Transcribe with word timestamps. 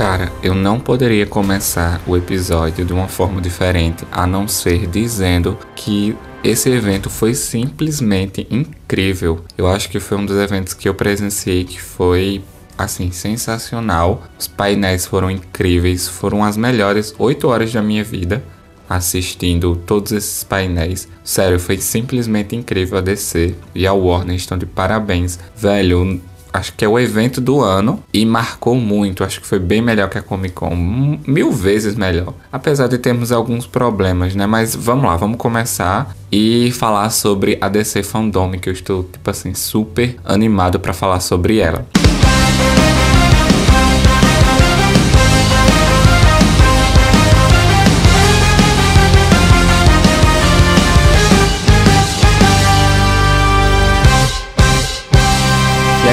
Cara, 0.00 0.32
eu 0.42 0.54
não 0.54 0.80
poderia 0.80 1.26
começar 1.26 2.00
o 2.06 2.16
episódio 2.16 2.86
de 2.86 2.92
uma 2.94 3.06
forma 3.06 3.38
diferente 3.38 4.02
a 4.10 4.26
não 4.26 4.48
ser 4.48 4.86
dizendo 4.86 5.58
que 5.76 6.16
esse 6.42 6.70
evento 6.70 7.10
foi 7.10 7.34
simplesmente 7.34 8.46
incrível. 8.50 9.44
Eu 9.58 9.68
acho 9.68 9.90
que 9.90 10.00
foi 10.00 10.16
um 10.16 10.24
dos 10.24 10.38
eventos 10.38 10.72
que 10.72 10.88
eu 10.88 10.94
presenciei 10.94 11.64
que 11.64 11.78
foi 11.78 12.42
assim 12.78 13.10
sensacional. 13.10 14.22
Os 14.38 14.48
painéis 14.48 15.04
foram 15.04 15.30
incríveis, 15.30 16.08
foram 16.08 16.42
as 16.42 16.56
melhores 16.56 17.14
oito 17.18 17.48
horas 17.48 17.70
da 17.70 17.82
minha 17.82 18.02
vida 18.02 18.42
assistindo 18.88 19.76
todos 19.76 20.12
esses 20.12 20.42
painéis. 20.42 21.08
Sério, 21.22 21.60
foi 21.60 21.76
simplesmente 21.76 22.56
incrível 22.56 22.96
a 22.96 23.02
DC 23.02 23.54
e 23.74 23.86
a 23.86 23.92
Warner 23.92 24.34
estão 24.34 24.56
de 24.56 24.64
parabéns. 24.64 25.38
Velho, 25.54 26.18
acho 26.52 26.72
que 26.74 26.84
é 26.84 26.88
o 26.88 26.98
evento 26.98 27.40
do 27.40 27.60
ano 27.60 28.02
e 28.12 28.24
marcou 28.24 28.74
muito. 28.74 29.24
Acho 29.24 29.40
que 29.40 29.46
foi 29.46 29.58
bem 29.58 29.82
melhor 29.82 30.08
que 30.08 30.18
a 30.18 30.22
Comic 30.22 30.54
Con, 30.54 31.18
mil 31.26 31.52
vezes 31.52 31.94
melhor. 31.94 32.34
Apesar 32.52 32.86
de 32.88 32.98
termos 32.98 33.32
alguns 33.32 33.66
problemas, 33.66 34.34
né? 34.34 34.46
Mas 34.46 34.74
vamos 34.74 35.04
lá, 35.04 35.16
vamos 35.16 35.38
começar 35.38 36.14
e 36.30 36.70
falar 36.72 37.10
sobre 37.10 37.58
a 37.60 37.68
DC 37.68 38.02
Fandom, 38.02 38.52
que 38.52 38.68
eu 38.68 38.72
estou 38.72 39.04
tipo 39.04 39.30
assim 39.30 39.54
super 39.54 40.16
animado 40.24 40.78
para 40.78 40.92
falar 40.92 41.20
sobre 41.20 41.58
ela. 41.58 41.86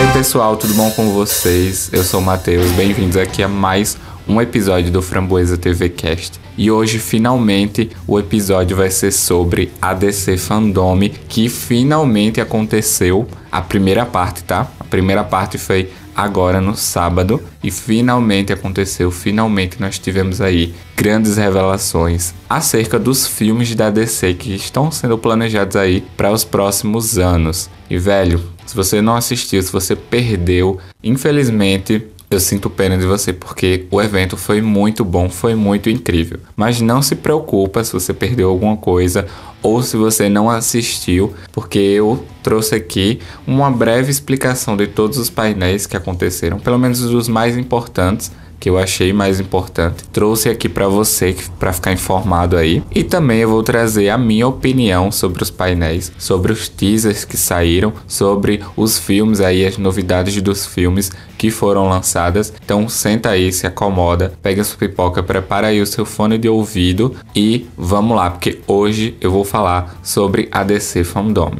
Aí 0.08 0.14
pessoal, 0.14 0.56
tudo 0.56 0.74
bom 0.74 0.90
com 0.92 1.12
vocês? 1.12 1.90
Eu 1.92 2.04
sou 2.04 2.20
o 2.20 2.24
Matheus, 2.24 2.72
bem-vindos 2.72 3.18
aqui 3.18 3.44
a 3.44 3.48
mais 3.48 3.98
um 4.28 4.42
episódio 4.42 4.92
do 4.92 5.02
Framboesa 5.02 5.58
TV 5.58 5.90
Cast. 5.90 6.40
E 6.58 6.72
hoje, 6.72 7.00
finalmente, 7.00 7.90
o 8.08 8.20
episódio 8.20 8.76
vai 8.76 8.90
ser 8.90 9.12
sobre 9.12 9.72
a 9.82 9.94
DC 9.94 10.38
Fandom, 10.38 11.00
que 11.28 11.50
finalmente 11.50 12.42
aconteceu. 12.42 13.28
A 13.52 13.62
primeira 13.62 14.06
parte, 14.06 14.44
tá? 14.44 14.68
A 14.80 14.84
primeira 14.84 15.24
parte 15.24 15.58
foi 15.58 15.90
agora 16.16 16.60
no 16.60 16.76
sábado 16.76 17.42
e 17.64 17.70
finalmente 17.70 18.52
aconteceu. 18.52 19.12
Finalmente 19.12 19.80
nós 19.80 20.00
tivemos 20.00 20.42
aí 20.42 20.74
grandes 20.96 21.38
revelações 21.38 22.34
acerca 22.50 22.98
dos 22.98 23.28
filmes 23.28 23.76
da 23.76 23.90
DC 23.90 24.34
que 24.34 24.56
estão 24.56 24.90
sendo 24.90 25.18
planejados 25.18 25.76
aí 25.76 26.04
para 26.16 26.32
os 26.32 26.44
próximos 26.44 27.20
anos. 27.20 27.70
E 27.90 27.98
velho, 27.98 28.44
se 28.68 28.76
você 28.76 29.02
não 29.02 29.16
assistiu, 29.16 29.64
se 29.64 29.72
você 29.72 29.96
perdeu, 29.96 30.78
infelizmente 31.04 32.06
eu 32.30 32.40
sinto 32.42 32.70
pena 32.70 32.98
de 32.98 33.06
você 33.06 33.32
porque 33.32 33.86
o 33.90 34.02
evento 34.02 34.36
foi 34.36 34.62
muito 34.62 35.06
bom, 35.06 35.30
foi 35.30 35.56
muito 35.56 35.90
incrível. 35.90 36.40
Mas 36.58 36.82
não 36.82 37.02
se 37.02 37.16
preocupa 37.16 37.84
se 37.84 37.94
você 37.94 38.14
perdeu 38.14 38.50
alguma 38.50 38.76
coisa 38.76 39.26
ou 39.64 39.82
se 39.82 39.96
você 39.96 40.28
não 40.28 40.50
assistiu, 40.50 41.34
porque 41.54 41.80
eu 41.80 42.24
trouxe 42.44 42.76
aqui 42.76 43.20
uma 43.48 43.72
breve 43.72 44.12
explicação 44.12 44.76
de 44.76 44.88
todos 44.88 45.18
os 45.18 45.30
painéis 45.30 45.86
que 45.86 45.96
aconteceram, 45.96 46.60
pelo 46.60 46.78
menos 46.78 47.02
os 47.02 47.30
mais 47.30 47.58
importantes 47.58 48.32
que 48.60 48.70
eu 48.70 48.78
achei 48.78 49.14
mais 49.14 49.40
importante. 49.40 50.04
Trouxe 50.12 50.50
aqui 50.50 50.68
para 50.68 50.88
você 50.88 51.36
para 51.60 51.74
ficar 51.74 51.94
informado 51.94 52.58
aí. 52.58 52.84
E 52.94 53.04
também 53.04 53.40
eu 53.40 53.50
vou 53.50 53.64
trazer 53.64 54.10
a 54.10 54.18
minha 54.18 54.48
opinião 54.48 55.12
sobre 55.12 55.44
os 55.44 55.50
painéis, 55.50 56.12
sobre 56.18 56.52
os 56.52 56.68
teasers 56.70 57.26
que 57.26 57.38
saíram, 57.38 57.94
sobre 58.08 58.62
os 58.76 58.98
filmes 58.98 59.42
aí, 59.42 59.66
as 59.66 59.78
novidades 59.78 60.42
dos 60.42 60.66
filmes 60.66 61.12
que 61.38 61.52
foram 61.52 61.88
lançadas. 61.88 62.54
Então 62.64 62.90
senta 62.90 63.30
aí, 63.30 63.52
se 63.52 63.68
acomoda, 63.68 64.34
pega 64.42 64.64
sua 64.64 64.78
pipoca, 64.78 65.22
prepara 65.22 65.68
aí 65.68 65.82
o 65.82 65.86
seu 65.88 66.06
fone 66.06 66.38
de 66.38 66.50
ouvido 66.50 67.16
e 67.36 67.68
vamos 67.78 68.16
lá, 68.16 68.30
porque 68.30 68.60
hoje 68.68 69.16
eu 69.22 69.32
vou 69.32 69.44
falar 69.44 70.00
sobre 70.04 70.48
a 70.52 70.64
DC 70.64 71.04
Fandom. 71.04 71.52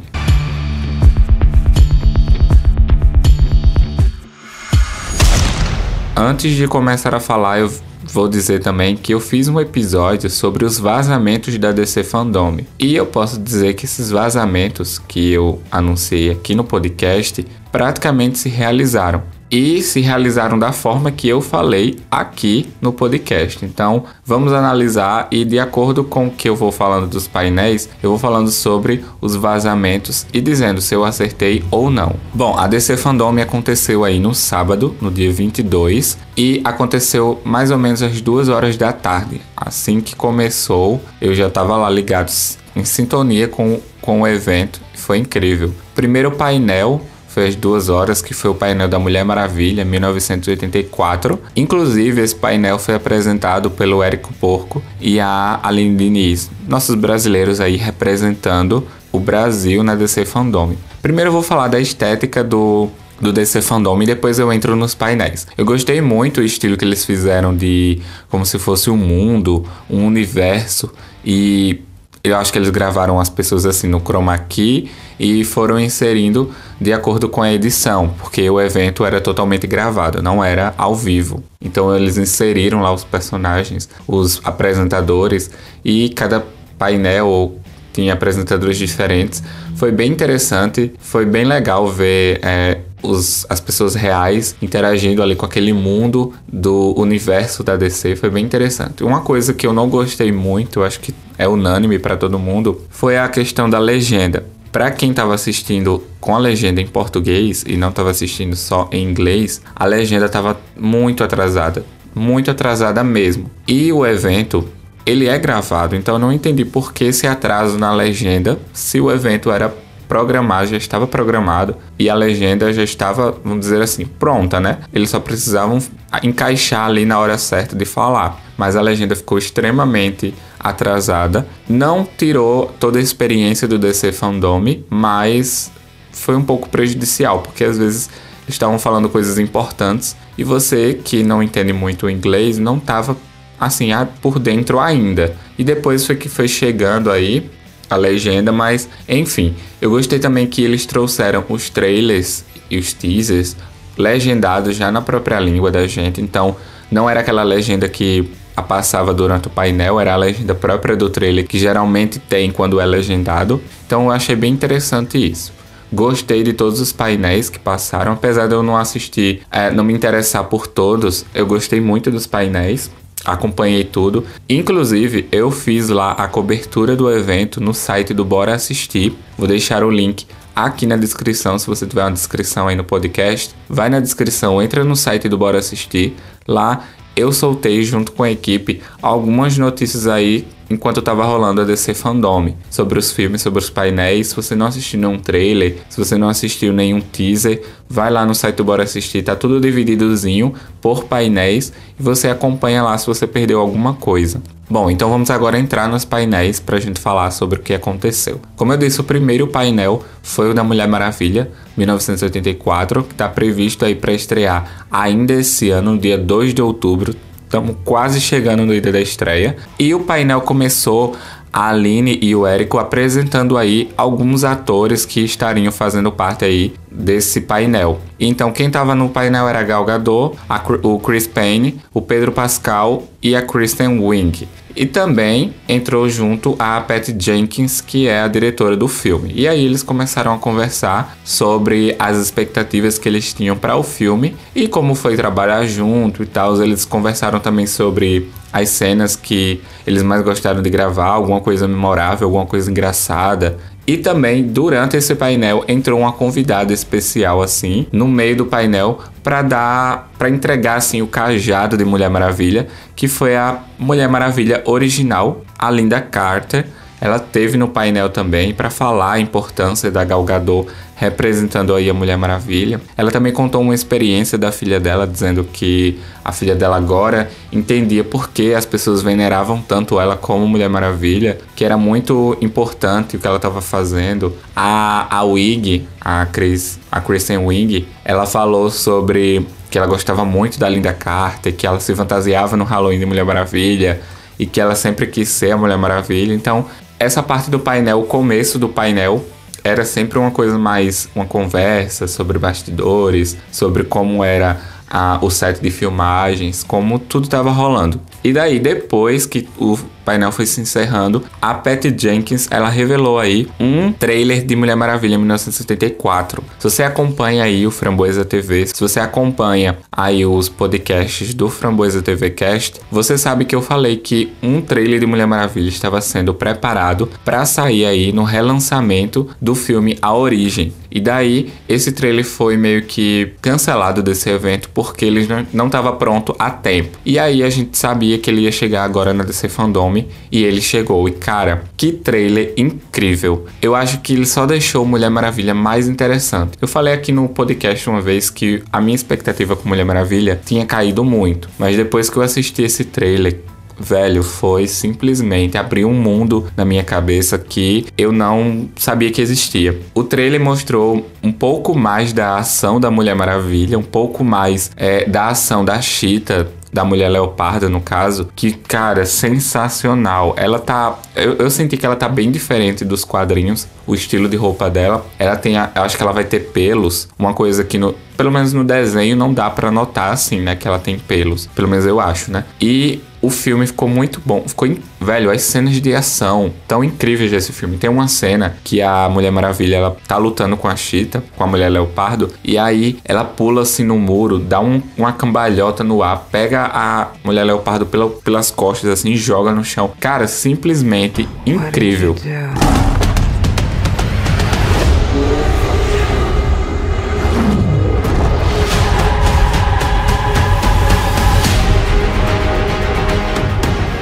Antes 6.20 6.56
de 6.56 6.66
começar 6.66 7.14
a 7.14 7.20
falar, 7.20 7.60
eu 7.60 7.72
vou 8.02 8.26
dizer 8.26 8.60
também 8.60 8.96
que 8.96 9.14
eu 9.14 9.20
fiz 9.20 9.46
um 9.46 9.60
episódio 9.60 10.28
sobre 10.28 10.64
os 10.64 10.76
vazamentos 10.76 11.56
da 11.58 11.70
DC 11.70 12.02
Fandom. 12.02 12.56
E 12.76 12.96
eu 12.96 13.06
posso 13.06 13.38
dizer 13.38 13.74
que 13.74 13.84
esses 13.84 14.10
vazamentos 14.10 14.98
que 14.98 15.30
eu 15.30 15.62
anunciei 15.70 16.28
aqui 16.28 16.56
no 16.56 16.64
podcast 16.64 17.46
praticamente 17.70 18.36
se 18.36 18.48
realizaram 18.48 19.22
e 19.50 19.82
se 19.82 20.00
realizaram 20.00 20.58
da 20.58 20.72
forma 20.72 21.10
que 21.10 21.28
eu 21.28 21.40
falei 21.40 21.98
aqui 22.10 22.68
no 22.80 22.92
podcast. 22.92 23.64
Então, 23.64 24.04
vamos 24.24 24.52
analisar 24.52 25.28
e 25.30 25.44
de 25.44 25.58
acordo 25.58 26.04
com 26.04 26.26
o 26.26 26.30
que 26.30 26.48
eu 26.48 26.56
vou 26.56 26.72
falando 26.72 27.06
dos 27.06 27.26
painéis, 27.26 27.88
eu 28.02 28.10
vou 28.10 28.18
falando 28.18 28.50
sobre 28.50 29.04
os 29.20 29.34
vazamentos 29.34 30.26
e 30.32 30.40
dizendo 30.40 30.80
se 30.80 30.94
eu 30.94 31.04
acertei 31.04 31.64
ou 31.70 31.90
não. 31.90 32.14
Bom, 32.32 32.56
a 32.58 32.66
DC 32.66 32.96
Fandom 32.96 33.38
aconteceu 33.40 34.04
aí 34.04 34.18
no 34.18 34.34
sábado, 34.34 34.96
no 35.00 35.10
dia 35.10 35.30
22, 35.30 36.18
e 36.36 36.60
aconteceu 36.64 37.40
mais 37.44 37.70
ou 37.70 37.78
menos 37.78 38.02
às 38.02 38.20
duas 38.20 38.48
horas 38.48 38.76
da 38.76 38.92
tarde. 38.92 39.40
Assim 39.56 40.00
que 40.00 40.16
começou, 40.16 41.00
eu 41.20 41.34
já 41.34 41.48
estava 41.48 41.76
lá 41.76 41.90
ligado 41.90 42.32
em 42.74 42.84
sintonia 42.84 43.48
com, 43.48 43.80
com 44.00 44.22
o 44.22 44.26
evento. 44.26 44.80
Foi 44.94 45.18
incrível. 45.18 45.72
Primeiro 45.94 46.30
painel 46.30 47.02
foi 47.38 47.46
às 47.46 47.54
duas 47.54 47.88
horas, 47.88 48.20
que 48.20 48.34
foi 48.34 48.50
o 48.50 48.54
painel 48.54 48.88
da 48.88 48.98
Mulher 48.98 49.24
Maravilha, 49.24 49.84
1984. 49.84 51.38
Inclusive, 51.54 52.20
esse 52.20 52.34
painel 52.34 52.80
foi 52.80 52.96
apresentado 52.96 53.70
pelo 53.70 54.02
Érico 54.02 54.34
Porco 54.40 54.82
e 55.00 55.20
a 55.20 55.60
Aline 55.62 55.96
Diniz, 55.96 56.50
nossos 56.66 56.96
brasileiros 56.96 57.60
aí 57.60 57.76
representando 57.76 58.84
o 59.12 59.20
Brasil 59.20 59.84
na 59.84 59.94
DC 59.94 60.24
Fandom. 60.24 60.74
Primeiro 61.00 61.28
eu 61.28 61.32
vou 61.32 61.42
falar 61.44 61.68
da 61.68 61.78
estética 61.78 62.42
do 62.42 62.88
do 63.20 63.32
DC 63.32 63.62
Fandom 63.62 64.00
e 64.02 64.06
depois 64.06 64.38
eu 64.38 64.52
entro 64.52 64.74
nos 64.74 64.94
painéis. 64.94 65.46
Eu 65.56 65.64
gostei 65.64 66.00
muito 66.00 66.40
do 66.40 66.46
estilo 66.46 66.76
que 66.76 66.84
eles 66.84 67.04
fizeram 67.04 67.54
de 67.54 68.00
como 68.28 68.46
se 68.46 68.58
fosse 68.58 68.90
um 68.90 68.96
mundo, 68.96 69.64
um 69.90 70.06
universo 70.06 70.90
e 71.24 71.82
eu 72.28 72.36
acho 72.36 72.52
que 72.52 72.58
eles 72.58 72.70
gravaram 72.70 73.18
as 73.18 73.28
pessoas 73.28 73.66
assim 73.66 73.88
no 73.88 74.00
chroma 74.00 74.36
key 74.38 74.90
e 75.18 75.44
foram 75.44 75.78
inserindo 75.78 76.50
de 76.80 76.92
acordo 76.92 77.28
com 77.28 77.42
a 77.42 77.52
edição, 77.52 78.14
porque 78.18 78.48
o 78.48 78.60
evento 78.60 79.04
era 79.04 79.20
totalmente 79.20 79.66
gravado, 79.66 80.22
não 80.22 80.42
era 80.42 80.74
ao 80.78 80.94
vivo. 80.94 81.42
Então 81.60 81.94
eles 81.94 82.16
inseriram 82.16 82.80
lá 82.80 82.92
os 82.92 83.04
personagens, 83.04 83.88
os 84.06 84.40
apresentadores 84.44 85.50
e 85.84 86.08
cada 86.10 86.44
painel 86.78 87.58
tinha 87.92 88.12
apresentadores 88.12 88.78
diferentes. 88.78 89.42
Foi 89.74 89.90
bem 89.90 90.10
interessante, 90.12 90.92
foi 91.00 91.26
bem 91.26 91.44
legal 91.44 91.88
ver 91.88 92.38
é, 92.42 92.78
os, 93.02 93.46
as 93.48 93.60
pessoas 93.60 93.94
reais 93.94 94.56
interagindo 94.60 95.22
ali 95.22 95.36
com 95.36 95.46
aquele 95.46 95.72
mundo 95.72 96.32
do 96.50 96.94
universo 96.98 97.62
da 97.62 97.76
DC. 97.76 98.16
Foi 98.16 98.30
bem 98.30 98.44
interessante. 98.44 99.04
Uma 99.04 99.20
coisa 99.20 99.54
que 99.54 99.66
eu 99.66 99.72
não 99.72 99.88
gostei 99.88 100.32
muito, 100.32 100.82
acho 100.82 101.00
que 101.00 101.14
é 101.36 101.46
unânime 101.46 101.98
para 101.98 102.16
todo 102.16 102.38
mundo, 102.38 102.82
foi 102.88 103.18
a 103.18 103.28
questão 103.28 103.68
da 103.68 103.78
legenda. 103.78 104.44
Para 104.70 104.90
quem 104.90 105.10
estava 105.10 105.34
assistindo 105.34 106.02
com 106.20 106.34
a 106.34 106.38
legenda 106.38 106.80
em 106.80 106.86
português 106.86 107.64
e 107.66 107.76
não 107.76 107.88
estava 107.88 108.10
assistindo 108.10 108.54
só 108.54 108.88
em 108.92 109.02
inglês, 109.02 109.62
a 109.74 109.84
legenda 109.86 110.26
estava 110.26 110.60
muito 110.76 111.24
atrasada, 111.24 111.84
muito 112.14 112.50
atrasada 112.50 113.02
mesmo. 113.02 113.50
E 113.66 113.90
o 113.92 114.04
evento 114.06 114.68
ele 115.06 115.26
é 115.26 115.38
gravado, 115.38 115.96
então 115.96 116.16
eu 116.16 116.18
não 116.18 116.30
entendi 116.30 116.66
por 116.66 116.92
que 116.92 117.04
esse 117.04 117.26
atraso 117.26 117.78
na 117.78 117.94
legenda 117.94 118.58
se 118.74 119.00
o 119.00 119.10
evento 119.10 119.50
era 119.50 119.74
programado, 120.08 120.66
já 120.68 120.76
estava 120.76 121.06
programado 121.06 121.76
e 121.98 122.08
a 122.08 122.14
legenda 122.14 122.72
já 122.72 122.82
estava, 122.82 123.32
vamos 123.44 123.60
dizer 123.60 123.82
assim, 123.82 124.06
pronta, 124.06 124.58
né? 124.58 124.78
Eles 124.92 125.10
só 125.10 125.20
precisavam 125.20 125.78
encaixar 126.22 126.86
ali 126.86 127.04
na 127.04 127.18
hora 127.18 127.36
certa 127.36 127.76
de 127.76 127.84
falar. 127.84 128.40
Mas 128.56 128.74
a 128.74 128.80
legenda 128.80 129.14
ficou 129.14 129.38
extremamente 129.38 130.34
atrasada. 130.58 131.46
Não 131.68 132.04
tirou 132.16 132.74
toda 132.80 132.98
a 132.98 133.02
experiência 133.02 133.68
do 133.68 133.78
DC 133.78 134.10
Fandom, 134.12 134.60
mas 134.90 135.70
foi 136.10 136.34
um 136.34 136.42
pouco 136.42 136.68
prejudicial, 136.68 137.40
porque 137.40 137.62
às 137.62 137.78
vezes 137.78 138.10
estavam 138.48 138.78
falando 138.78 139.08
coisas 139.08 139.38
importantes 139.38 140.16
e 140.36 140.42
você 140.42 140.94
que 140.94 141.22
não 141.22 141.42
entende 141.42 141.72
muito 141.72 142.06
o 142.06 142.10
inglês 142.10 142.58
não 142.58 142.78
estava 142.78 143.16
assim 143.60 143.90
por 144.20 144.38
dentro 144.38 144.80
ainda. 144.80 145.36
E 145.58 145.64
depois 145.64 146.06
foi 146.06 146.16
que 146.16 146.28
foi 146.28 146.48
chegando 146.48 147.10
aí 147.10 147.50
a 147.88 147.96
legenda, 147.96 148.52
mas 148.52 148.88
enfim, 149.08 149.54
eu 149.80 149.90
gostei 149.90 150.18
também 150.18 150.46
que 150.46 150.62
eles 150.62 150.86
trouxeram 150.86 151.44
os 151.48 151.70
trailers 151.70 152.44
e 152.70 152.78
os 152.78 152.92
teasers 152.92 153.56
legendados 153.96 154.76
já 154.76 154.92
na 154.92 155.00
própria 155.00 155.40
língua 155.40 155.70
da 155.70 155.86
gente, 155.86 156.20
então 156.20 156.56
não 156.90 157.08
era 157.08 157.20
aquela 157.20 157.42
legenda 157.42 157.88
que 157.88 158.30
a 158.56 158.62
passava 158.62 159.14
durante 159.14 159.46
o 159.46 159.50
painel, 159.50 160.00
era 160.00 160.14
a 160.14 160.16
legenda 160.16 160.54
própria 160.54 160.96
do 160.96 161.08
trailer 161.08 161.46
que 161.46 161.58
geralmente 161.58 162.18
tem 162.18 162.50
quando 162.50 162.80
é 162.80 162.86
legendado. 162.86 163.60
Então 163.86 164.06
eu 164.06 164.10
achei 164.10 164.34
bem 164.34 164.52
interessante 164.52 165.16
isso. 165.16 165.52
Gostei 165.92 166.42
de 166.42 166.52
todos 166.52 166.80
os 166.80 166.92
painéis 166.92 167.48
que 167.48 167.58
passaram, 167.58 168.12
apesar 168.12 168.48
de 168.48 168.54
eu 168.54 168.62
não 168.62 168.76
assistir, 168.76 169.42
é, 169.50 169.70
não 169.70 169.84
me 169.84 169.94
interessar 169.94 170.44
por 170.44 170.66
todos, 170.66 171.24
eu 171.32 171.46
gostei 171.46 171.80
muito 171.80 172.10
dos 172.10 172.26
painéis 172.26 172.90
acompanhei 173.24 173.84
tudo. 173.84 174.24
Inclusive, 174.48 175.28
eu 175.30 175.50
fiz 175.50 175.88
lá 175.88 176.12
a 176.12 176.28
cobertura 176.28 176.96
do 176.96 177.10
evento 177.10 177.60
no 177.60 177.74
site 177.74 178.14
do 178.14 178.24
Bora 178.24 178.54
Assistir. 178.54 179.14
Vou 179.36 179.46
deixar 179.46 179.82
o 179.84 179.90
link 179.90 180.26
aqui 180.54 180.86
na 180.86 180.96
descrição, 180.96 181.58
se 181.58 181.66
você 181.66 181.86
tiver 181.86 182.02
uma 182.02 182.12
descrição 182.12 182.68
aí 182.68 182.76
no 182.76 182.84
podcast. 182.84 183.54
Vai 183.68 183.88
na 183.88 184.00
descrição, 184.00 184.62
entra 184.62 184.84
no 184.84 184.96
site 184.96 185.28
do 185.28 185.38
Bora 185.38 185.58
Assistir. 185.58 186.16
Lá 186.46 186.84
eu 187.14 187.32
soltei 187.32 187.82
junto 187.82 188.12
com 188.12 188.22
a 188.22 188.30
equipe 188.30 188.80
algumas 189.02 189.58
notícias 189.58 190.06
aí 190.06 190.46
enquanto 190.70 191.00
estava 191.00 191.24
rolando 191.24 191.60
a 191.60 191.64
DC 191.64 191.94
Fandom 191.94 192.54
sobre 192.70 192.98
os 192.98 193.10
filmes, 193.10 193.42
sobre 193.42 193.58
os 193.58 193.70
painéis. 193.70 194.28
Se 194.28 194.36
você 194.36 194.54
não 194.54 194.66
assistiu 194.66 195.00
nenhum 195.00 195.18
trailer, 195.18 195.78
se 195.88 195.98
você 195.98 196.16
não 196.16 196.28
assistiu 196.28 196.72
nenhum 196.72 197.00
teaser, 197.00 197.62
vai 197.88 198.10
lá 198.10 198.24
no 198.26 198.34
site 198.34 198.56
do 198.56 198.64
Bora 198.64 198.82
Assistir, 198.82 199.22
tá 199.22 199.34
tudo 199.34 199.60
divididozinho 199.60 200.54
por 200.80 201.04
painéis 201.04 201.72
e 201.98 202.02
você 202.02 202.28
acompanha 202.28 202.82
lá 202.82 202.96
se 202.98 203.06
você 203.06 203.26
perdeu 203.26 203.60
alguma 203.60 203.94
coisa. 203.94 204.42
Bom, 204.70 204.90
então 204.90 205.08
vamos 205.08 205.30
agora 205.30 205.58
entrar 205.58 205.88
nos 205.88 206.04
painéis 206.04 206.60
para 206.60 206.76
a 206.76 206.80
gente 206.80 207.00
falar 207.00 207.30
sobre 207.30 207.58
o 207.58 207.62
que 207.62 207.72
aconteceu. 207.72 208.38
Como 208.54 208.70
eu 208.70 208.76
disse, 208.76 209.00
o 209.00 209.04
primeiro 209.04 209.46
painel 209.46 210.04
foi 210.22 210.50
o 210.50 210.54
da 210.54 210.62
Mulher 210.62 210.86
Maravilha, 210.86 211.50
1984, 211.74 213.02
que 213.04 213.12
está 213.12 213.26
previsto 213.30 213.86
aí 213.86 213.94
para 213.94 214.12
estrear 214.12 214.86
ainda 214.90 215.32
esse 215.32 215.70
ano, 215.70 215.92
no 215.92 215.98
dia 215.98 216.18
2 216.18 216.52
de 216.52 216.60
outubro, 216.60 217.14
Estamos 217.48 217.76
quase 217.82 218.20
chegando 218.20 218.66
no 218.66 218.78
dia 218.78 218.92
da 218.92 219.00
estreia. 219.00 219.56
E 219.78 219.94
o 219.94 220.00
painel 220.00 220.42
começou 220.42 221.16
a 221.50 221.70
Aline 221.70 222.18
e 222.20 222.36
o 222.36 222.46
Érico 222.46 222.76
apresentando 222.76 223.56
aí 223.56 223.90
alguns 223.96 224.44
atores 224.44 225.06
que 225.06 225.20
estariam 225.24 225.72
fazendo 225.72 226.12
parte 226.12 226.44
aí 226.44 226.74
desse 226.92 227.40
painel. 227.40 228.00
Então 228.20 228.52
quem 228.52 228.66
estava 228.66 228.94
no 228.94 229.08
painel 229.08 229.48
era 229.48 229.62
Gal 229.62 229.82
Gadot, 229.86 230.36
a, 230.46 230.62
o 230.82 230.98
Chris 230.98 231.26
Payne, 231.26 231.80
o 231.94 232.02
Pedro 232.02 232.32
Pascal 232.32 233.04
e 233.22 233.34
a 233.34 233.40
Kristen 233.40 233.98
Wiig. 233.98 234.46
E 234.78 234.86
também 234.86 235.52
entrou 235.68 236.08
junto 236.08 236.54
a 236.56 236.80
Patty 236.80 237.12
Jenkins, 237.18 237.80
que 237.80 238.06
é 238.06 238.20
a 238.20 238.28
diretora 238.28 238.76
do 238.76 238.86
filme. 238.86 239.32
E 239.34 239.48
aí 239.48 239.64
eles 239.64 239.82
começaram 239.82 240.32
a 240.32 240.38
conversar 240.38 241.18
sobre 241.24 241.96
as 241.98 242.16
expectativas 242.16 242.96
que 242.96 243.08
eles 243.08 243.32
tinham 243.32 243.56
para 243.56 243.74
o 243.74 243.82
filme 243.82 244.36
e 244.54 244.68
como 244.68 244.94
foi 244.94 245.16
trabalhar 245.16 245.66
junto 245.66 246.22
e 246.22 246.26
tal. 246.26 246.62
Eles 246.62 246.84
conversaram 246.84 247.40
também 247.40 247.66
sobre 247.66 248.30
as 248.52 248.68
cenas 248.68 249.16
que 249.16 249.60
eles 249.84 250.04
mais 250.04 250.22
gostaram 250.22 250.62
de 250.62 250.70
gravar, 250.70 251.08
alguma 251.08 251.40
coisa 251.40 251.66
memorável, 251.66 252.28
alguma 252.28 252.46
coisa 252.46 252.70
engraçada. 252.70 253.58
E 253.84 253.96
também, 253.96 254.44
durante 254.44 254.98
esse 254.98 255.14
painel, 255.14 255.64
entrou 255.66 256.00
uma 256.00 256.12
convidada 256.12 256.74
especial, 256.74 257.40
assim, 257.40 257.86
no 257.90 258.06
meio 258.06 258.36
do 258.36 258.44
painel, 258.44 259.00
para 259.28 259.42
dar, 259.42 260.10
para 260.16 260.30
entregar, 260.30 260.76
assim, 260.76 261.02
o 261.02 261.06
cajado 261.06 261.76
de 261.76 261.84
Mulher 261.84 262.08
Maravilha, 262.08 262.66
que 262.96 263.06
foi 263.06 263.36
a 263.36 263.58
Mulher 263.78 264.08
Maravilha 264.08 264.62
original, 264.64 265.44
a 265.58 265.70
Linda 265.70 266.00
Carter. 266.00 266.66
Ela 267.00 267.18
teve 267.18 267.56
no 267.56 267.68
painel 267.68 268.10
também 268.10 268.52
para 268.52 268.70
falar 268.70 269.12
a 269.12 269.20
importância 269.20 269.90
da 269.90 270.04
Gal 270.04 270.24
Gadot 270.24 270.68
representando 270.98 271.74
aí 271.74 271.88
a 271.88 271.94
Mulher 271.94 272.18
Maravilha. 272.18 272.80
Ela 272.96 273.12
também 273.12 273.32
contou 273.32 273.60
uma 273.60 273.74
experiência 273.74 274.36
da 274.36 274.50
filha 274.50 274.80
dela, 274.80 275.06
dizendo 275.06 275.44
que 275.44 276.00
a 276.24 276.32
filha 276.32 276.56
dela 276.56 276.76
agora 276.76 277.30
entendia 277.52 278.02
por 278.02 278.30
que 278.30 278.52
as 278.52 278.66
pessoas 278.66 279.00
veneravam 279.00 279.62
tanto 279.62 280.00
ela 280.00 280.16
como 280.16 280.46
Mulher 280.48 280.68
Maravilha, 280.68 281.38
que 281.54 281.64
era 281.64 281.76
muito 281.76 282.36
importante 282.40 283.16
o 283.16 283.20
que 283.20 283.26
ela 283.26 283.36
estava 283.36 283.62
fazendo. 283.62 284.34
A, 284.56 285.18
a 285.18 285.22
Wig, 285.22 285.86
a, 286.00 286.26
Chris, 286.26 286.80
a 286.90 287.00
Kristen 287.00 287.38
Wiig, 287.38 287.86
ela 288.04 288.26
falou 288.26 288.68
sobre 288.68 289.46
que 289.70 289.78
ela 289.78 289.86
gostava 289.86 290.24
muito 290.24 290.58
da 290.58 290.68
Linda 290.68 290.92
Carter, 290.92 291.54
que 291.54 291.64
ela 291.64 291.78
se 291.78 291.94
fantasiava 291.94 292.56
no 292.56 292.64
Halloween 292.64 292.98
de 292.98 293.06
Mulher 293.06 293.24
Maravilha 293.24 294.00
e 294.36 294.46
que 294.46 294.60
ela 294.60 294.74
sempre 294.74 295.06
quis 295.06 295.28
ser 295.28 295.52
a 295.52 295.56
Mulher 295.56 295.78
Maravilha. 295.78 296.34
Então, 296.34 296.66
essa 296.98 297.22
parte 297.22 297.50
do 297.50 297.58
painel, 297.58 298.00
o 298.00 298.04
começo 298.04 298.58
do 298.58 298.68
painel, 298.68 299.24
era 299.62 299.84
sempre 299.84 300.18
uma 300.18 300.30
coisa 300.30 300.58
mais 300.58 301.08
uma 301.14 301.26
conversa 301.26 302.06
sobre 302.06 302.38
bastidores, 302.38 303.36
sobre 303.52 303.84
como 303.84 304.24
era 304.24 304.60
a, 304.88 305.18
o 305.20 305.30
set 305.30 305.60
de 305.60 305.70
filmagens, 305.70 306.64
como 306.64 306.98
tudo 306.98 307.24
estava 307.24 307.50
rolando. 307.50 308.00
E 308.24 308.32
daí, 308.32 308.58
depois 308.58 309.26
que 309.26 309.48
o 309.58 309.78
painel 310.08 310.32
foi 310.32 310.46
se 310.46 310.58
encerrando, 310.58 311.22
a 311.42 311.52
Patty 311.52 311.94
Jenkins, 311.94 312.48
ela 312.50 312.70
revelou 312.70 313.18
aí 313.18 313.46
um 313.60 313.92
trailer 313.92 314.42
de 314.42 314.56
Mulher 314.56 314.74
Maravilha 314.74 315.18
1974. 315.18 316.42
Se 316.58 316.70
você 316.70 316.82
acompanha 316.82 317.44
aí 317.44 317.66
o 317.66 317.70
Framboesa 317.70 318.24
TV, 318.24 318.64
se 318.66 318.80
você 318.80 319.00
acompanha 319.00 319.76
aí 319.92 320.24
os 320.24 320.48
podcasts 320.48 321.34
do 321.34 321.50
Framboesa 321.50 322.00
TV 322.00 322.30
Cast, 322.30 322.80
você 322.90 323.18
sabe 323.18 323.44
que 323.44 323.54
eu 323.54 323.60
falei 323.60 323.98
que 323.98 324.32
um 324.42 324.62
trailer 324.62 324.98
de 324.98 325.04
Mulher 325.04 325.26
Maravilha 325.26 325.68
estava 325.68 326.00
sendo 326.00 326.32
preparado 326.32 327.10
para 327.22 327.44
sair 327.44 327.84
aí 327.84 328.10
no 328.10 328.24
relançamento 328.24 329.28
do 329.38 329.54
filme 329.54 329.98
A 330.00 330.14
Origem. 330.14 330.72
E 330.90 331.00
daí, 331.00 331.52
esse 331.68 331.92
trailer 331.92 332.24
foi 332.24 332.56
meio 332.56 332.82
que 332.82 333.34
cancelado 333.42 334.02
desse 334.02 334.30
evento 334.30 334.70
porque 334.72 335.04
ele 335.04 335.28
não 335.52 335.66
estava 335.66 335.92
pronto 335.92 336.34
a 336.38 336.50
tempo. 336.50 336.96
E 337.04 337.18
aí 337.18 337.42
a 337.42 337.50
gente 337.50 337.76
sabia 337.76 338.16
que 338.18 338.30
ele 338.30 338.42
ia 338.42 338.52
chegar 338.52 338.84
agora 338.84 339.12
na 339.12 339.22
DC 339.22 339.50
Fandom 339.50 339.97
e 340.30 340.44
ele 340.44 340.60
chegou. 340.60 341.08
E 341.08 341.12
cara, 341.12 341.64
que 341.76 341.92
trailer 341.92 342.52
incrível! 342.56 343.46
Eu 343.60 343.74
acho 343.74 344.00
que 344.00 344.12
ele 344.12 344.26
só 344.26 344.46
deixou 344.46 344.84
Mulher 344.84 345.10
Maravilha 345.10 345.54
mais 345.54 345.88
interessante. 345.88 346.58
Eu 346.60 346.68
falei 346.68 346.92
aqui 346.92 347.12
no 347.12 347.28
podcast 347.28 347.88
uma 347.88 348.00
vez 348.00 348.30
que 348.30 348.62
a 348.72 348.80
minha 348.80 348.94
expectativa 348.94 349.56
com 349.56 349.68
Mulher 349.68 349.84
Maravilha 349.84 350.40
tinha 350.44 350.66
caído 350.66 351.04
muito, 351.04 351.48
mas 351.58 351.76
depois 351.76 352.10
que 352.10 352.16
eu 352.16 352.22
assisti 352.22 352.62
esse 352.62 352.84
trailer, 352.84 353.40
velho, 353.78 354.22
foi 354.22 354.66
simplesmente 354.66 355.56
abrir 355.56 355.84
um 355.84 355.94
mundo 355.94 356.46
na 356.56 356.64
minha 356.64 356.82
cabeça 356.82 357.38
que 357.38 357.86
eu 357.96 358.10
não 358.10 358.68
sabia 358.76 359.10
que 359.10 359.20
existia. 359.20 359.78
O 359.94 360.02
trailer 360.02 360.40
mostrou 360.40 361.06
um 361.22 361.32
pouco 361.32 361.76
mais 361.76 362.12
da 362.12 362.36
ação 362.36 362.80
da 362.80 362.90
Mulher 362.90 363.14
Maravilha, 363.14 363.78
um 363.78 363.82
pouco 363.82 364.24
mais 364.24 364.70
é, 364.76 365.08
da 365.08 365.28
ação 365.28 365.64
da 365.64 365.80
Cheetah 365.80 366.46
da 366.72 366.84
Mulher 366.84 367.08
Leoparda, 367.08 367.68
no 367.68 367.80
caso, 367.80 368.28
que, 368.34 368.52
cara, 368.52 369.04
sensacional. 369.06 370.34
Ela 370.36 370.58
tá. 370.58 370.98
Eu, 371.14 371.34
eu, 371.34 371.50
senti 371.50 371.76
que 371.76 371.86
ela 371.86 371.96
tá 371.96 372.08
bem 372.08 372.30
diferente 372.30 372.84
dos 372.84 373.04
quadrinhos, 373.04 373.66
o 373.86 373.94
estilo 373.94 374.28
de 374.28 374.36
roupa 374.36 374.68
dela. 374.68 375.04
Ela 375.18 375.36
tem. 375.36 375.56
A, 375.56 375.70
eu 375.74 375.82
acho 375.82 375.96
que 375.96 376.02
ela 376.02 376.12
vai 376.12 376.24
ter 376.24 376.40
pelos, 376.50 377.08
uma 377.18 377.34
coisa 377.34 377.64
que 377.64 377.78
no. 377.78 377.94
Pelo 378.16 378.32
menos 378.32 378.52
no 378.52 378.64
desenho 378.64 379.16
não 379.16 379.32
dá 379.32 379.48
para 379.48 379.70
notar 379.70 380.12
assim, 380.12 380.40
né? 380.40 380.56
Que 380.56 380.66
ela 380.66 380.78
tem 380.78 380.98
pelos. 380.98 381.46
Pelo 381.46 381.68
menos 381.68 381.86
eu 381.86 382.00
acho, 382.00 382.32
né? 382.32 382.44
E 382.60 383.00
o 383.20 383.30
filme 383.30 383.66
ficou 383.66 383.88
muito 383.88 384.20
bom. 384.24 384.44
Ficou, 384.46 384.68
velho, 385.00 385.30
as 385.30 385.42
cenas 385.42 385.80
de 385.80 385.94
ação 385.94 386.52
tão 386.66 386.82
incríveis 386.82 387.30
desse 387.30 387.52
filme. 387.52 387.76
Tem 387.76 387.90
uma 387.90 388.08
cena 388.08 388.56
que 388.64 388.80
a 388.80 389.08
Mulher 389.08 389.30
Maravilha, 389.30 389.76
ela 389.76 389.96
tá 390.06 390.16
lutando 390.16 390.56
com 390.56 390.68
a 390.68 390.76
Cheetah, 390.76 391.22
com 391.36 391.44
a 391.44 391.46
Mulher 391.46 391.68
Leopardo, 391.68 392.30
e 392.44 392.58
aí 392.58 392.98
ela 393.04 393.24
pula 393.24 393.62
assim 393.62 393.84
no 393.84 393.98
muro, 393.98 394.38
dá 394.38 394.60
um, 394.60 394.82
uma 394.96 395.12
cambalhota 395.12 395.82
no 395.82 396.02
ar, 396.02 396.28
pega 396.30 396.70
a 396.72 397.08
Mulher 397.24 397.44
Leopardo 397.44 397.86
pela, 397.86 398.08
pelas 398.08 398.50
costas 398.50 398.90
assim 398.90 399.10
e 399.10 399.16
joga 399.16 399.52
no 399.52 399.64
chão. 399.64 399.90
Cara, 400.00 400.26
simplesmente 400.26 401.28
incrível. 401.46 402.14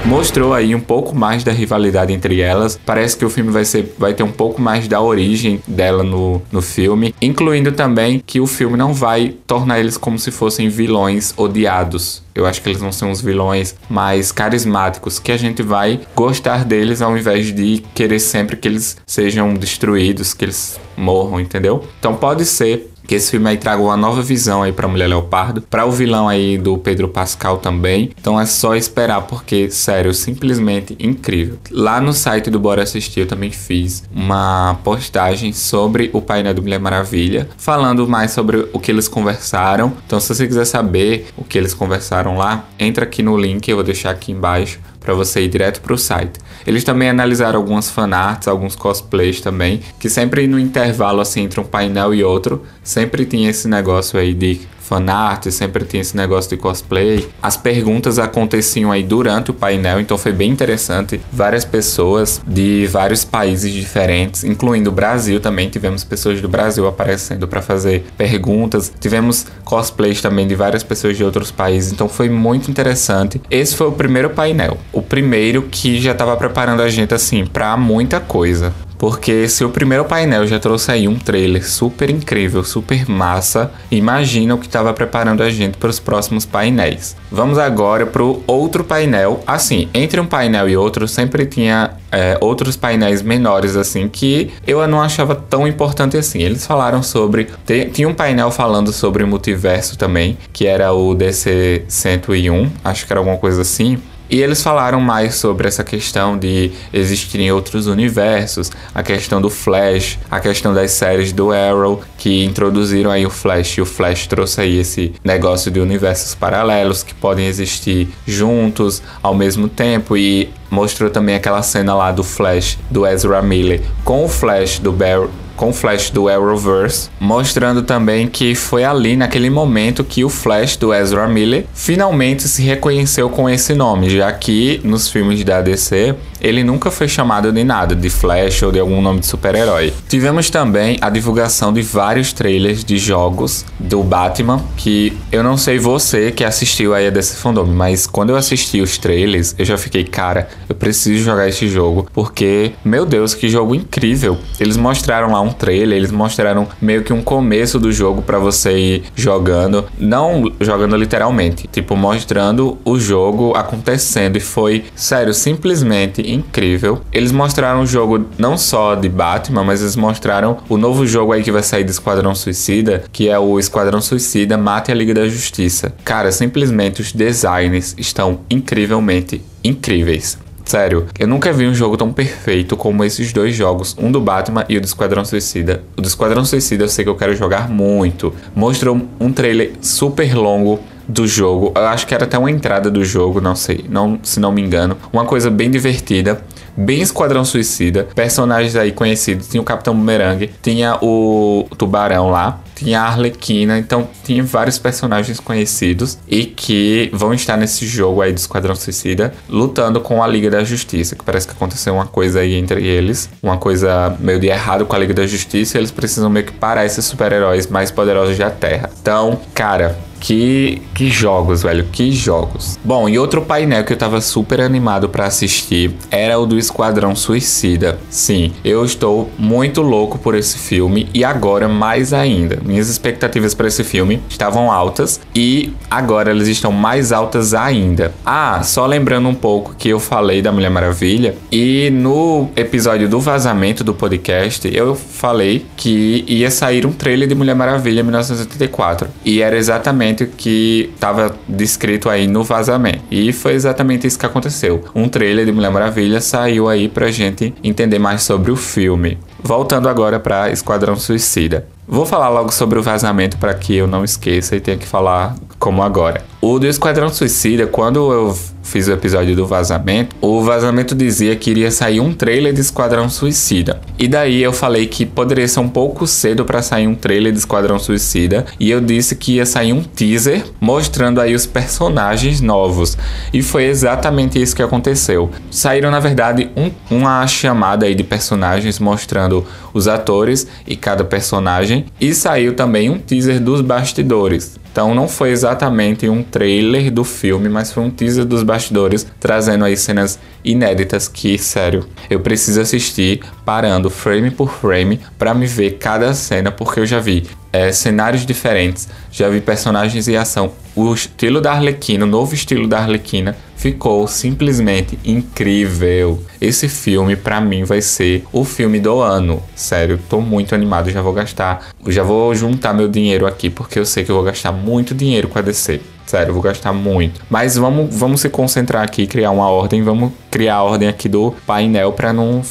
Mostrou 0.06 0.54
aí 0.54 0.72
um 0.72 0.80
pouco 0.80 1.16
mais 1.16 1.42
da 1.42 1.50
rivalidade 1.52 2.12
entre 2.12 2.40
elas. 2.40 2.78
Parece 2.86 3.16
que 3.16 3.25
o 3.25 3.30
filme 3.30 3.50
vai, 3.50 3.64
ser, 3.64 3.94
vai 3.98 4.14
ter 4.14 4.22
um 4.22 4.30
pouco 4.30 4.62
mais 4.62 4.86
da 4.86 5.00
origem 5.00 5.60
dela 5.66 6.04
no, 6.04 6.40
no 6.50 6.62
filme, 6.62 7.14
incluindo 7.20 7.72
também 7.72 8.22
que 8.25 8.40
o 8.40 8.46
filme 8.46 8.76
não 8.76 8.94
vai 8.94 9.34
tornar 9.46 9.80
eles 9.80 9.96
como 9.96 10.18
se 10.18 10.30
fossem 10.30 10.68
vilões 10.68 11.34
odiados. 11.36 12.22
Eu 12.34 12.46
acho 12.46 12.62
que 12.62 12.68
eles 12.68 12.80
vão 12.80 12.92
ser 12.92 13.06
uns 13.06 13.20
vilões 13.20 13.75
mais 13.88 14.30
carismáticos, 14.30 15.18
que 15.18 15.32
a 15.32 15.36
gente 15.36 15.62
vai 15.62 16.00
gostar 16.14 16.64
deles 16.64 17.02
ao 17.02 17.16
invés 17.16 17.52
de 17.52 17.82
querer 17.94 18.20
sempre 18.20 18.56
que 18.56 18.68
eles 18.68 18.96
sejam 19.06 19.54
destruídos, 19.54 20.34
que 20.34 20.44
eles 20.44 20.78
morram, 20.96 21.40
entendeu? 21.40 21.84
Então 21.98 22.14
pode 22.14 22.44
ser 22.44 22.90
que 23.06 23.14
esse 23.14 23.30
filme 23.30 23.48
aí 23.48 23.56
traga 23.56 23.80
uma 23.82 23.96
nova 23.96 24.22
visão 24.22 24.62
aí 24.62 24.72
para 24.72 24.88
Mulher 24.88 25.08
Leopardo, 25.08 25.62
para 25.62 25.86
o 25.86 25.90
vilão 25.90 26.28
aí 26.28 26.58
do 26.58 26.76
Pedro 26.78 27.08
Pascal 27.08 27.58
também. 27.58 28.10
Então 28.18 28.40
é 28.40 28.46
só 28.46 28.75
esperar 28.75 29.22
porque, 29.22 29.70
sério, 29.70 30.12
simplesmente 30.12 30.96
incrível. 30.98 31.58
Lá 31.70 32.00
no 32.00 32.12
site 32.12 32.50
do 32.50 32.58
Bora 32.58 32.82
Assistir 32.82 33.20
eu 33.20 33.26
também 33.26 33.50
fiz 33.50 34.04
uma 34.14 34.78
postagem 34.82 35.52
sobre 35.52 36.10
o 36.12 36.20
painel 36.20 36.54
do 36.54 36.62
Mulher 36.62 36.80
Maravilha, 36.80 37.48
falando 37.56 38.08
mais 38.08 38.32
sobre 38.32 38.68
o 38.72 38.80
que 38.80 38.90
eles 38.90 39.08
conversaram. 39.08 39.92
Então 40.06 40.18
se 40.20 40.34
você 40.34 40.46
quiser 40.46 40.64
saber 40.64 41.28
o 41.36 41.44
que 41.44 41.56
eles 41.56 41.75
conversaram 41.75 42.36
lá, 42.36 42.64
entra 42.78 43.04
aqui 43.04 43.22
no 43.22 43.36
link, 43.36 43.68
eu 43.68 43.76
vou 43.76 43.84
deixar 43.84 44.10
aqui 44.10 44.32
embaixo 44.32 44.80
para 45.06 45.14
você 45.14 45.42
ir 45.42 45.48
direto 45.48 45.80
para 45.80 45.94
o 45.94 45.98
site. 45.98 46.40
Eles 46.66 46.82
também 46.82 47.08
analisaram 47.08 47.60
algumas 47.60 47.88
fanarts, 47.88 48.48
alguns 48.48 48.75
cosplays 48.75 49.40
também, 49.40 49.80
que 50.00 50.10
sempre 50.10 50.48
no 50.48 50.58
intervalo 50.58 51.20
assim 51.20 51.42
entre 51.42 51.60
um 51.60 51.64
painel 51.64 52.12
e 52.12 52.25
outro, 52.25 52.64
sempre 52.82 53.25
tinha 53.25 53.48
esse 53.48 53.68
negócio 53.68 54.18
aí 54.18 54.34
de 54.34 54.60
fanart, 54.87 55.50
sempre 55.50 55.85
tinha 55.85 56.00
esse 56.00 56.16
negócio 56.16 56.50
de 56.50 56.57
cosplay. 56.57 57.28
As 57.43 57.57
perguntas 57.57 58.19
aconteciam 58.19 58.93
aí 58.93 59.02
durante 59.02 59.50
o 59.50 59.55
painel, 59.55 60.00
então 60.00 60.16
foi 60.16 60.33
bem 60.33 60.50
interessante. 60.50 61.21
Várias 61.33 61.64
pessoas 61.64 62.40
de 62.47 62.87
vários 62.87 63.25
países 63.25 63.73
diferentes, 63.73 64.45
incluindo 64.45 64.90
o 64.90 64.93
Brasil 64.93 65.40
também, 65.40 65.69
tivemos 65.69 66.05
pessoas 66.05 66.40
do 66.40 66.49
Brasil 66.49 66.87
aparecendo 66.87 67.49
para 67.49 67.61
fazer 67.61 68.05
perguntas. 68.16 68.93
Tivemos 69.00 69.47
cosplays 69.64 70.21
também 70.21 70.47
de 70.47 70.55
várias 70.55 70.83
pessoas 70.83 71.16
de 71.16 71.25
outros 71.25 71.50
países, 71.50 71.93
então 71.93 72.09
foi 72.09 72.28
muito 72.28 72.71
interessante. 72.71 73.40
Esse 73.50 73.75
foi 73.75 73.88
o 73.88 73.93
primeiro 73.93 74.31
painel, 74.31 74.78
o 74.93 75.02
primeiro 75.02 75.62
que 75.62 76.00
já 76.00 76.12
estava 76.12 76.37
preparando 76.37 76.83
a 76.83 76.88
gente 76.88 77.12
assim 77.14 77.45
para 77.45 77.76
muita 77.76 78.21
coisa. 78.21 78.73
Porque 78.99 79.49
se 79.49 79.65
o 79.65 79.71
primeiro 79.71 80.05
painel 80.05 80.47
já 80.47 80.59
trouxe 80.59 80.91
aí 80.91 81.09
um 81.09 81.19
trailer 81.19 81.69
super 81.69 82.11
incrível, 82.11 82.65
super 82.65 83.09
massa, 83.09 83.71
imagina 83.91 84.55
o 84.55 84.59
que 84.59 84.67
estava 84.67 84.93
preparando 84.93 85.43
a 85.43 85.50
gente 85.50 85.76
para 85.76 85.91
os 85.91 85.99
próximos 85.99 86.45
painéis. 86.45 87.17
Vamos 87.31 87.59
agora 87.59 88.07
para 88.07 88.23
o 88.23 88.43
outro 88.47 88.85
painel. 88.85 89.43
Assim, 89.47 89.88
entre 89.93 90.21
um 90.21 90.26
painel 90.26 90.69
e 90.69 90.76
outro 90.76 91.07
sempre 91.07 91.47
tinha 91.47 91.93
é, 92.11 92.38
outros 92.41 92.76
painéis 92.76 93.21
menores 93.21 93.76
assim 93.76 94.09
que 94.09 94.50
eu 94.67 94.87
não 94.87 95.03
achava 95.03 95.35
tão 95.35 95.67
importante 95.67 96.17
assim. 96.17 96.41
Eles 96.41 96.67
falaram 96.67 97.03
sobre 97.03 97.49
tinha 97.93 98.09
um 98.09 98.15
painel 98.15 98.50
falando 98.50 98.93
sobre 98.93 99.25
multiverso 99.25 99.99
também, 99.99 100.38
que 100.53 100.67
era 100.67 100.93
o 100.93 101.15
DC 101.15 101.85
101, 101.88 102.71
acho 102.85 103.07
que 103.07 103.12
era 103.12 103.21
alguma 103.21 103.37
coisa 103.37 103.62
assim. 103.62 103.99
E 104.28 104.42
eles 104.42 104.62
falaram 104.62 105.00
mais 105.00 105.37
sobre 105.37 105.68
essa 105.68 105.85
questão 105.85 106.37
de 106.37 106.73
existirem 106.92 107.52
outros 107.52 107.87
universos, 107.87 108.71
a 108.95 109.02
questão 109.02 109.40
do 109.40 109.49
Flash, 109.49 110.18
a 110.30 110.40
questão 110.40 110.75
das 110.75 110.90
séries 110.90 111.33
do 111.33 111.52
Arrow, 111.52 112.02
que 112.18 112.45
introduziram 112.45 113.11
aí 113.11 113.25
o 113.25 113.30
Flash, 113.30 113.78
e 113.78 113.80
o 113.80 113.87
Flash 113.87 114.26
trouxe 114.26 114.61
aí 114.61 114.78
esse 114.78 115.12
negócio 115.25 115.71
de 115.71 115.78
universos 115.78 116.35
paralelos 116.35 117.02
que 117.02 117.14
podem 117.14 117.47
existir 117.47 118.09
juntos 118.26 119.02
ao 119.23 119.35
mesmo 119.35 119.68
tempo 119.68 120.16
e 120.16 120.50
mostrou 120.71 121.09
também 121.09 121.37
aquela 121.37 121.62
cena 121.62 121.95
lá 121.95 122.11
do 122.11 122.25
Flash 122.25 122.78
do 122.90 123.06
Ezra 123.06 123.40
Miller 123.40 123.80
com 124.04 124.25
o 124.25 124.28
Flash 124.28 124.80
do 124.80 124.92
Barry 124.92 125.46
com 125.56 125.70
o 125.70 125.72
Flash 125.72 126.10
do 126.10 126.28
Arrowverse, 126.28 127.08
mostrando 127.18 127.82
também 127.82 128.28
que 128.28 128.54
foi 128.54 128.84
ali 128.84 129.16
naquele 129.16 129.50
momento 129.50 130.04
que 130.04 130.25
o 130.25 130.28
Flash 130.28 130.76
do 130.76 130.92
Ezra 130.92 131.26
Miller 131.26 131.66
finalmente 131.75 132.46
se 132.46 132.62
reconheceu 132.62 133.28
com 133.28 133.48
esse 133.48 133.75
nome, 133.75 134.10
já 134.10 134.30
que 134.32 134.80
nos 134.84 135.08
filmes 135.08 135.42
da 135.42 135.60
DC 135.60 136.14
ele 136.40 136.62
nunca 136.62 136.90
foi 136.90 137.08
chamado 137.08 137.50
de 137.50 137.64
nada, 137.64 137.94
de 137.94 138.10
Flash 138.10 138.62
ou 138.62 138.70
de 138.70 138.78
algum 138.78 139.00
nome 139.00 139.20
de 139.20 139.26
super-herói. 139.26 139.92
Tivemos 140.08 140.50
também 140.50 140.98
a 141.00 141.10
divulgação 141.10 141.72
de 141.72 141.82
vários 141.82 142.32
trailers 142.32 142.84
de 142.84 142.98
jogos 142.98 143.64
do 143.78 144.02
Batman, 144.02 144.62
que 144.76 145.16
eu 145.32 145.42
não 145.42 145.56
sei 145.56 145.78
você 145.78 146.30
que 146.30 146.44
assistiu 146.44 146.94
aí 146.94 147.06
a 147.06 147.10
DC 147.10 147.36
Fandom, 147.36 147.64
mas 147.66 148.06
quando 148.06 148.30
eu 148.30 148.36
assisti 148.36 148.80
os 148.80 148.98
trailers, 148.98 149.54
eu 149.58 149.64
já 149.64 149.78
fiquei, 149.78 150.04
cara, 150.04 150.48
eu 150.68 150.75
preciso 150.75 151.25
jogar 151.25 151.48
esse 151.48 151.68
jogo, 151.68 152.06
porque, 152.12 152.72
meu 152.84 153.06
Deus, 153.06 153.34
que 153.34 153.48
jogo 153.48 153.75
incrível. 153.75 154.38
Eles 154.60 154.76
mostraram 154.76 155.32
lá 155.32 155.40
um 155.47 155.53
trailer, 155.53 155.97
eles 155.97 156.11
mostraram 156.11 156.69
meio 156.81 157.03
que 157.03 157.12
um 157.12 157.23
começo 157.23 157.79
do 157.79 157.93
jogo 157.93 158.23
para 158.23 158.38
você 158.38 158.73
ir 158.76 159.05
jogando, 159.15 159.85
não 159.99 160.53
jogando 160.61 160.97
literalmente, 160.97 161.69
tipo 161.69 161.97
mostrando 161.97 162.79
o 162.85 162.99
jogo 162.99 163.55
acontecendo 163.55 164.37
e 164.37 164.41
foi, 164.41 164.85
sério, 164.95 165.33
simplesmente 165.33 166.23
incrível. 166.31 167.00
Eles 167.12 167.33
mostraram 167.33 167.83
o 167.83 167.87
jogo 167.87 168.26
não 168.38 168.57
só 168.57 168.95
de 168.95 169.09
Batman, 169.09 169.65
mas 169.65 169.81
eles 169.81 169.97
mostraram 169.97 170.59
o 170.69 170.76
novo 170.76 171.07
jogo 171.07 171.33
aí 171.33 171.43
que 171.43 171.53
vai 171.53 171.62
sair 171.62 171.85
do 171.85 171.91
Esquadrão 171.91 172.35
Suicida, 172.35 173.05
que 173.12 173.29
é 173.29 173.38
o 173.38 173.59
Esquadrão 173.59 174.00
Suicida 174.00 174.57
Mate 174.57 174.93
a 174.93 174.95
Liga 174.95 175.15
da 175.15 175.29
Justiça. 175.29 175.95
Cara, 176.05 176.31
simplesmente 176.33 177.00
os 177.00 177.12
designs 177.12 177.95
estão 177.99 178.41
incrivelmente 178.50 179.43
incríveis. 179.62 180.38
Sério, 180.66 181.06
eu 181.16 181.28
nunca 181.28 181.52
vi 181.52 181.64
um 181.64 181.73
jogo 181.73 181.96
tão 181.96 182.12
perfeito 182.12 182.76
como 182.76 183.04
esses 183.04 183.32
dois 183.32 183.54
jogos, 183.54 183.94
um 183.96 184.11
do 184.11 184.20
Batman 184.20 184.64
e 184.68 184.76
o 184.76 184.80
do 184.80 184.85
Esquadrão 184.85 185.25
Suicida. 185.25 185.85
O 185.96 186.02
do 186.02 186.08
Esquadrão 186.08 186.44
Suicida 186.44 186.82
eu 186.82 186.88
sei 186.88 187.04
que 187.04 187.08
eu 187.08 187.14
quero 187.14 187.37
jogar 187.37 187.70
muito. 187.70 188.35
Mostrou 188.52 189.00
um 189.20 189.32
trailer 189.32 189.75
super 189.80 190.35
longo 190.35 190.80
do 191.06 191.25
jogo. 191.25 191.73
Eu 191.76 191.87
acho 191.87 192.04
que 192.04 192.12
era 192.12 192.25
até 192.25 192.37
uma 192.37 192.50
entrada 192.50 192.90
do 192.90 193.04
jogo, 193.04 193.40
não 193.40 193.54
sei, 193.54 193.85
não, 193.88 194.18
se 194.25 194.40
não 194.40 194.50
me 194.50 194.61
engano. 194.61 194.96
Uma 195.12 195.25
coisa 195.25 195.49
bem 195.49 195.70
divertida 195.70 196.42
bem 196.76 197.00
Esquadrão 197.00 197.45
Suicida, 197.45 198.06
personagens 198.14 198.76
aí 198.76 198.92
conhecidos. 198.92 199.49
Tinha 199.49 199.61
o 199.61 199.64
Capitão 199.64 199.95
Boomerang, 199.95 200.50
tinha 200.62 200.99
o 201.00 201.66
Tubarão 201.76 202.30
lá, 202.30 202.61
tinha 202.75 203.00
a 203.00 203.06
Arlequina, 203.06 203.78
então 203.78 204.06
tinha 204.23 204.42
vários 204.42 204.78
personagens 204.78 205.40
conhecidos 205.40 206.18
e 206.28 206.45
que 206.45 207.11
vão 207.12 207.33
estar 207.33 207.56
nesse 207.56 207.87
jogo 207.87 208.21
aí 208.21 208.33
do 208.33 208.38
Esquadrão 208.38 208.75
Suicida, 208.76 209.33
lutando 209.49 210.00
com 210.00 210.23
a 210.23 210.26
Liga 210.26 210.50
da 210.50 210.62
Justiça, 210.62 211.16
que 211.16 211.25
parece 211.25 211.47
que 211.47 211.54
aconteceu 211.54 211.95
uma 211.95 212.06
coisa 212.06 212.40
aí 212.40 212.54
entre 212.54 212.87
eles, 212.87 213.30
uma 213.42 213.56
coisa 213.56 214.14
meio 214.21 214.38
de 214.38 214.49
errado 214.49 214.85
com 214.85 214.95
a 214.95 214.99
Liga 214.99 215.14
da 215.14 215.26
Justiça, 215.26 215.76
e 215.76 215.80
eles 215.80 215.90
precisam 215.90 216.28
meio 216.28 216.45
que 216.45 216.52
parar 216.52 216.85
esses 216.85 217.04
super-heróis 217.04 217.66
mais 217.66 217.90
poderosos 217.90 218.37
da 218.37 218.50
Terra. 218.50 218.90
Então, 219.00 219.40
cara, 219.54 219.97
que, 220.20 220.82
que 220.94 221.08
jogos, 221.08 221.62
velho, 221.62 221.85
que 221.92 222.11
jogos. 222.12 222.78
Bom, 222.85 223.08
e 223.08 223.18
outro 223.18 223.42
painel 223.42 223.85
que 223.85 223.92
eu 223.92 223.96
tava 223.96 224.20
super 224.20 224.61
animado 224.61 225.08
para 225.08 225.26
assistir 225.26 225.94
era 226.11 226.38
o 226.38 226.46
do 226.46 226.58
Esquadrão 226.58 227.14
Suicida. 227.14 227.99
Sim, 228.11 228.52
eu 228.64 228.85
estou 228.85 229.30
muito 229.38 229.82
louco 229.82 230.18
por 230.18 230.35
esse 230.35 230.58
filme 230.58 231.08
e 231.12 231.25
agora 231.25 231.68
mais 231.68 232.12
ainda. 232.12 232.58
Minhas 232.64 232.88
expectativas 232.88 233.54
para 233.54 233.68
esse 233.68 233.85
filme 233.85 234.20
estavam 234.28 234.70
altas 234.70 235.20
e 235.35 235.73
agora 235.90 236.30
elas 236.30 236.49
estão 236.49 236.73
mais 236.73 237.12
altas 237.12 237.54
ainda. 237.54 238.12
Ah, 238.25 238.62
só 238.62 238.87
lembrando 238.87 239.28
um 239.28 239.35
pouco 239.35 239.75
que 239.76 239.88
eu 239.88 240.00
falei 240.00 240.42
da 240.42 240.52
Mulher 240.52 240.70
Maravilha 240.70 241.37
e 241.50 241.90
no 241.90 242.49
episódio 242.56 243.08
do 243.08 243.20
vazamento 243.20 243.85
do 243.85 243.94
podcast 243.94 244.68
eu 244.73 244.94
falei 244.94 245.66
que 245.76 246.25
ia 246.26 246.50
sair 246.50 246.87
um 246.87 246.92
trailer 246.92 247.28
de 247.28 247.35
Mulher 247.35 247.54
Maravilha 247.54 248.02
1984 248.02 249.08
e 249.25 249.40
era 249.40 249.56
exatamente 249.56 250.05
exatamente 250.06 250.25
o 250.25 250.28
que 250.28 250.90
estava 250.94 251.34
descrito 251.48 252.08
aí 252.08 252.26
no 252.26 252.44
vazamento. 252.44 253.02
E 253.10 253.32
foi 253.32 253.52
exatamente 253.52 254.06
isso 254.06 254.18
que 254.18 254.26
aconteceu. 254.26 254.84
Um 254.94 255.08
trailer 255.08 255.44
de 255.44 255.52
Mulher 255.52 255.70
Maravilha 255.70 256.20
saiu 256.20 256.68
aí 256.68 256.88
pra 256.88 257.10
gente 257.10 257.54
entender 257.62 257.98
mais 257.98 258.22
sobre 258.22 258.50
o 258.50 258.56
filme. 258.56 259.18
Voltando 259.42 259.88
agora 259.88 260.18
para 260.20 260.50
Esquadrão 260.50 260.96
Suicida. 260.96 261.66
Vou 261.88 262.04
falar 262.04 262.28
logo 262.28 262.52
sobre 262.52 262.78
o 262.78 262.82
vazamento 262.82 263.38
para 263.38 263.54
que 263.54 263.76
eu 263.76 263.86
não 263.86 264.02
esqueça 264.02 264.56
e 264.56 264.60
tenha 264.60 264.76
que 264.76 264.86
falar 264.86 265.36
como 265.58 265.82
agora. 265.82 266.25
O 266.38 266.59
do 266.59 266.66
Esquadrão 266.66 267.09
Suicida, 267.09 267.66
quando 267.66 268.12
eu 268.12 268.37
fiz 268.62 268.87
o 268.88 268.93
episódio 268.93 269.35
do 269.35 269.47
vazamento, 269.47 270.14
o 270.21 270.43
vazamento 270.43 270.95
dizia 270.95 271.35
que 271.35 271.50
iria 271.50 271.71
sair 271.71 271.99
um 271.99 272.12
trailer 272.12 272.52
de 272.52 272.61
Esquadrão 272.61 273.09
Suicida. 273.09 273.81
E 273.99 274.07
daí 274.07 274.43
eu 274.43 274.52
falei 274.52 274.87
que 274.87 275.07
poderia 275.07 275.49
ser 275.49 275.61
um 275.61 275.69
pouco 275.69 276.07
cedo 276.07 276.45
para 276.45 276.61
sair 276.61 276.87
um 276.87 276.95
trailer 276.95 277.33
de 277.33 277.38
Esquadrão 277.38 277.78
Suicida, 277.78 278.45
e 278.61 278.71
eu 278.71 278.83
disse 278.83 279.16
que 279.16 279.37
ia 279.37 279.47
sair 279.47 279.73
um 279.73 279.83
teaser 279.83 280.45
mostrando 280.61 281.23
aí 281.23 281.35
os 281.35 281.47
personagens 281.47 282.43
novos. 282.43 282.99
E 283.33 283.43
foi 283.43 283.64
exatamente 283.64 284.40
isso 284.40 284.55
que 284.55 284.62
aconteceu. 284.62 285.31
Saíram 285.50 285.90
na 285.90 286.00
verdade 286.00 286.50
um, 286.55 286.71
uma 286.90 287.26
chamada 287.26 287.87
aí 287.87 287.95
de 287.95 288.05
personagens 288.05 288.78
mostrando 288.78 289.45
os 289.73 289.88
atores 289.88 290.47
e 290.66 290.76
cada 290.76 291.02
personagem, 291.02 291.87
e 291.99 292.12
saiu 292.12 292.55
também 292.55 292.90
um 292.90 292.99
teaser 292.99 293.40
dos 293.40 293.62
bastidores. 293.62 294.65
Então 294.76 294.95
não 294.95 295.09
foi 295.09 295.30
exatamente 295.30 296.06
um 296.06 296.23
trailer 296.23 296.90
do 296.90 297.02
filme, 297.02 297.49
mas 297.49 297.73
foi 297.73 297.83
um 297.83 297.88
teaser 297.90 298.26
dos 298.26 298.42
bastidores, 298.42 299.06
trazendo 299.18 299.64
aí 299.64 299.75
cenas 299.75 300.18
inéditas 300.45 301.09
que, 301.09 301.38
sério, 301.38 301.87
eu 302.11 302.21
preciso 302.21 302.61
assistir 302.61 303.21
parando 303.42 303.88
frame 303.88 304.30
por 304.30 304.50
frame 304.50 305.00
para 305.18 305.33
me 305.33 305.47
ver 305.47 305.78
cada 305.78 306.12
cena, 306.12 306.52
porque 306.52 306.80
eu 306.80 306.85
já 306.85 307.00
vi 307.00 307.25
é, 307.56 307.72
cenários 307.72 308.26
diferentes, 308.26 308.86
já 309.10 309.30
vi 309.30 309.40
personagens 309.40 310.06
em 310.06 310.16
ação. 310.16 310.52
O 310.75 310.92
estilo 310.92 311.40
da 311.40 311.52
Arlequina, 311.52 312.04
o 312.04 312.08
novo 312.08 312.34
estilo 312.34 312.68
da 312.68 312.80
Arlequina, 312.80 313.34
ficou 313.56 314.06
simplesmente 314.06 314.98
incrível. 315.02 316.22
Esse 316.38 316.68
filme, 316.68 317.16
para 317.16 317.40
mim, 317.40 317.64
vai 317.64 317.80
ser 317.80 318.25
o 318.30 318.44
filme 318.44 318.78
do 318.78 319.00
ano. 319.00 319.42
Sério, 319.54 319.98
tô 320.06 320.20
muito 320.20 320.54
animado, 320.54 320.90
já 320.90 321.00
vou 321.00 321.14
gastar, 321.14 321.68
já 321.88 322.02
vou 322.02 322.34
juntar 322.34 322.75
meu 322.75 322.88
dinheiro 322.88 323.26
aqui, 323.26 323.48
porque 323.48 323.78
eu 323.78 323.86
sei 323.86 324.04
que 324.04 324.10
eu 324.10 324.16
vou 324.16 324.25
gastar 324.25 324.52
muito 324.52 324.94
dinheiro 324.94 325.28
com 325.28 325.38
a 325.38 325.42
DC. 325.42 325.80
Sério, 326.04 326.34
vou 326.34 326.42
gastar 326.42 326.75
muito. 326.75 327.22
Mas 327.30 327.56
vamos, 327.56 327.88
vamos 327.96 328.20
se 328.20 328.28
concentrar 328.28 328.84
aqui, 328.84 329.06
criar 329.06 329.30
uma 329.30 329.48
ordem, 329.48 329.82
vamos 329.82 330.12
criar 330.30 330.56
a 330.56 330.62
ordem 330.62 330.88
aqui 330.88 331.08
do 331.08 331.34
painel 331.46 331.92
para 331.92 332.12
não 332.12 332.42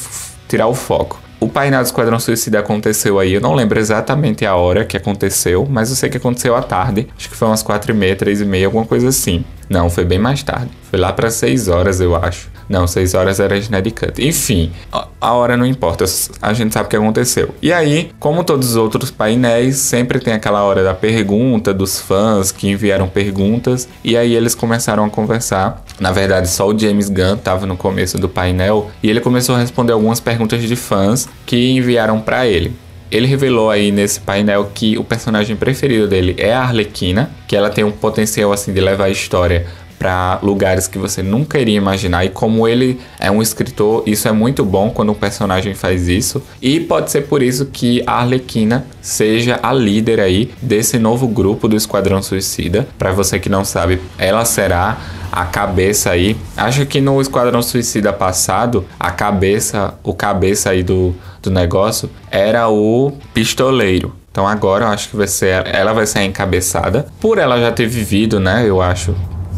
tirar 0.48 0.66
o 0.66 0.74
foco. 0.74 1.25
O 1.38 1.48
painel 1.48 1.82
do 1.82 1.86
Esquadrão 1.86 2.18
Suicida 2.18 2.60
aconteceu 2.60 3.18
aí, 3.18 3.34
eu 3.34 3.40
não 3.42 3.54
lembro 3.54 3.78
exatamente 3.78 4.46
a 4.46 4.56
hora 4.56 4.86
que 4.86 4.96
aconteceu, 4.96 5.66
mas 5.68 5.90
eu 5.90 5.96
sei 5.96 6.08
que 6.08 6.16
aconteceu 6.16 6.56
à 6.56 6.62
tarde, 6.62 7.06
acho 7.16 7.28
que 7.28 7.36
foi 7.36 7.46
umas 7.46 7.62
4 7.62 7.92
e 7.92 7.94
meia, 7.94 8.16
3 8.16 8.40
e 8.40 8.44
meia, 8.46 8.66
alguma 8.66 8.86
coisa 8.86 9.08
assim. 9.08 9.44
Não, 9.68 9.90
foi 9.90 10.04
bem 10.04 10.18
mais 10.18 10.42
tarde. 10.42 10.70
Foi 10.90 10.98
lá 10.98 11.12
para 11.12 11.30
6 11.30 11.68
horas, 11.68 12.00
eu 12.00 12.16
acho. 12.16 12.48
Não, 12.68 12.86
6 12.86 13.14
horas 13.14 13.40
era 13.40 13.56
Snyder 13.56 13.92
Cut. 13.92 14.26
Enfim, 14.26 14.72
a 15.20 15.32
hora 15.32 15.56
não 15.56 15.66
importa, 15.66 16.04
a 16.42 16.52
gente 16.52 16.72
sabe 16.72 16.86
o 16.86 16.90
que 16.90 16.96
aconteceu. 16.96 17.54
E 17.62 17.72
aí, 17.72 18.10
como 18.18 18.44
todos 18.44 18.70
os 18.70 18.76
outros 18.76 19.10
painéis, 19.10 19.76
sempre 19.76 20.18
tem 20.18 20.34
aquela 20.34 20.62
hora 20.64 20.82
da 20.82 20.94
pergunta 20.94 21.72
dos 21.72 22.00
fãs 22.00 22.50
que 22.50 22.68
enviaram 22.68 23.08
perguntas. 23.08 23.88
E 24.02 24.16
aí 24.16 24.34
eles 24.34 24.54
começaram 24.54 25.04
a 25.04 25.10
conversar. 25.10 25.84
Na 26.00 26.12
verdade, 26.12 26.48
só 26.48 26.68
o 26.68 26.78
James 26.78 27.08
Gunn 27.08 27.34
estava 27.34 27.66
no 27.66 27.76
começo 27.76 28.18
do 28.18 28.28
painel 28.28 28.90
e 29.02 29.08
ele 29.08 29.20
começou 29.20 29.54
a 29.54 29.58
responder 29.58 29.92
algumas 29.92 30.20
perguntas 30.20 30.62
de 30.62 30.76
fãs 30.76 31.28
que 31.44 31.70
enviaram 31.70 32.20
para 32.20 32.46
ele. 32.46 32.74
Ele 33.10 33.26
revelou 33.26 33.70
aí 33.70 33.92
nesse 33.92 34.18
painel 34.18 34.70
que 34.74 34.98
o 34.98 35.04
personagem 35.04 35.54
preferido 35.54 36.08
dele 36.08 36.34
é 36.38 36.52
a 36.52 36.62
Arlequina, 36.62 37.30
que 37.46 37.54
ela 37.54 37.70
tem 37.70 37.84
um 37.84 37.92
potencial 37.92 38.52
assim 38.52 38.72
de 38.72 38.80
levar 38.80 39.04
a 39.04 39.10
história 39.10 39.66
para 39.98 40.38
lugares 40.42 40.86
que 40.86 40.98
você 40.98 41.22
nunca 41.22 41.58
iria 41.58 41.76
imaginar. 41.76 42.24
E 42.24 42.28
como 42.28 42.66
ele 42.66 43.00
é 43.18 43.30
um 43.30 43.42
escritor, 43.42 44.02
isso 44.06 44.28
é 44.28 44.32
muito 44.32 44.64
bom 44.64 44.90
quando 44.90 45.12
um 45.12 45.14
personagem 45.14 45.74
faz 45.74 46.08
isso. 46.08 46.42
E 46.60 46.80
pode 46.80 47.10
ser 47.10 47.22
por 47.22 47.42
isso 47.42 47.66
que 47.66 48.02
a 48.06 48.20
Arlequina 48.20 48.86
seja 49.00 49.58
a 49.62 49.72
líder 49.72 50.20
aí 50.20 50.50
desse 50.60 50.98
novo 50.98 51.26
grupo 51.28 51.68
do 51.68 51.76
Esquadrão 51.76 52.22
Suicida. 52.22 52.86
Para 52.98 53.12
você 53.12 53.38
que 53.38 53.48
não 53.48 53.64
sabe, 53.64 54.00
ela 54.18 54.44
será 54.44 54.98
a 55.32 55.44
cabeça 55.44 56.10
aí. 56.10 56.36
Acho 56.56 56.86
que 56.86 57.00
no 57.00 57.20
Esquadrão 57.20 57.62
Suicida 57.62 58.12
passado, 58.12 58.84
a 58.98 59.10
cabeça, 59.10 59.94
o 60.02 60.14
cabeça 60.14 60.70
aí 60.70 60.82
do, 60.82 61.14
do 61.42 61.50
negócio 61.50 62.10
era 62.30 62.68
o 62.68 63.12
pistoleiro. 63.34 64.14
Então 64.30 64.46
agora 64.46 64.84
eu 64.84 64.88
acho 64.88 65.08
que 65.08 65.16
vai 65.16 65.26
ser, 65.26 65.66
ela 65.66 65.94
vai 65.94 66.06
ser 66.06 66.22
encabeçada. 66.22 67.06
Por 67.20 67.38
ela 67.38 67.58
já 67.58 67.72
ter 67.72 67.86
vivido, 67.86 68.38
né? 68.38 68.64
Eu 68.66 68.82
acho 68.82 69.14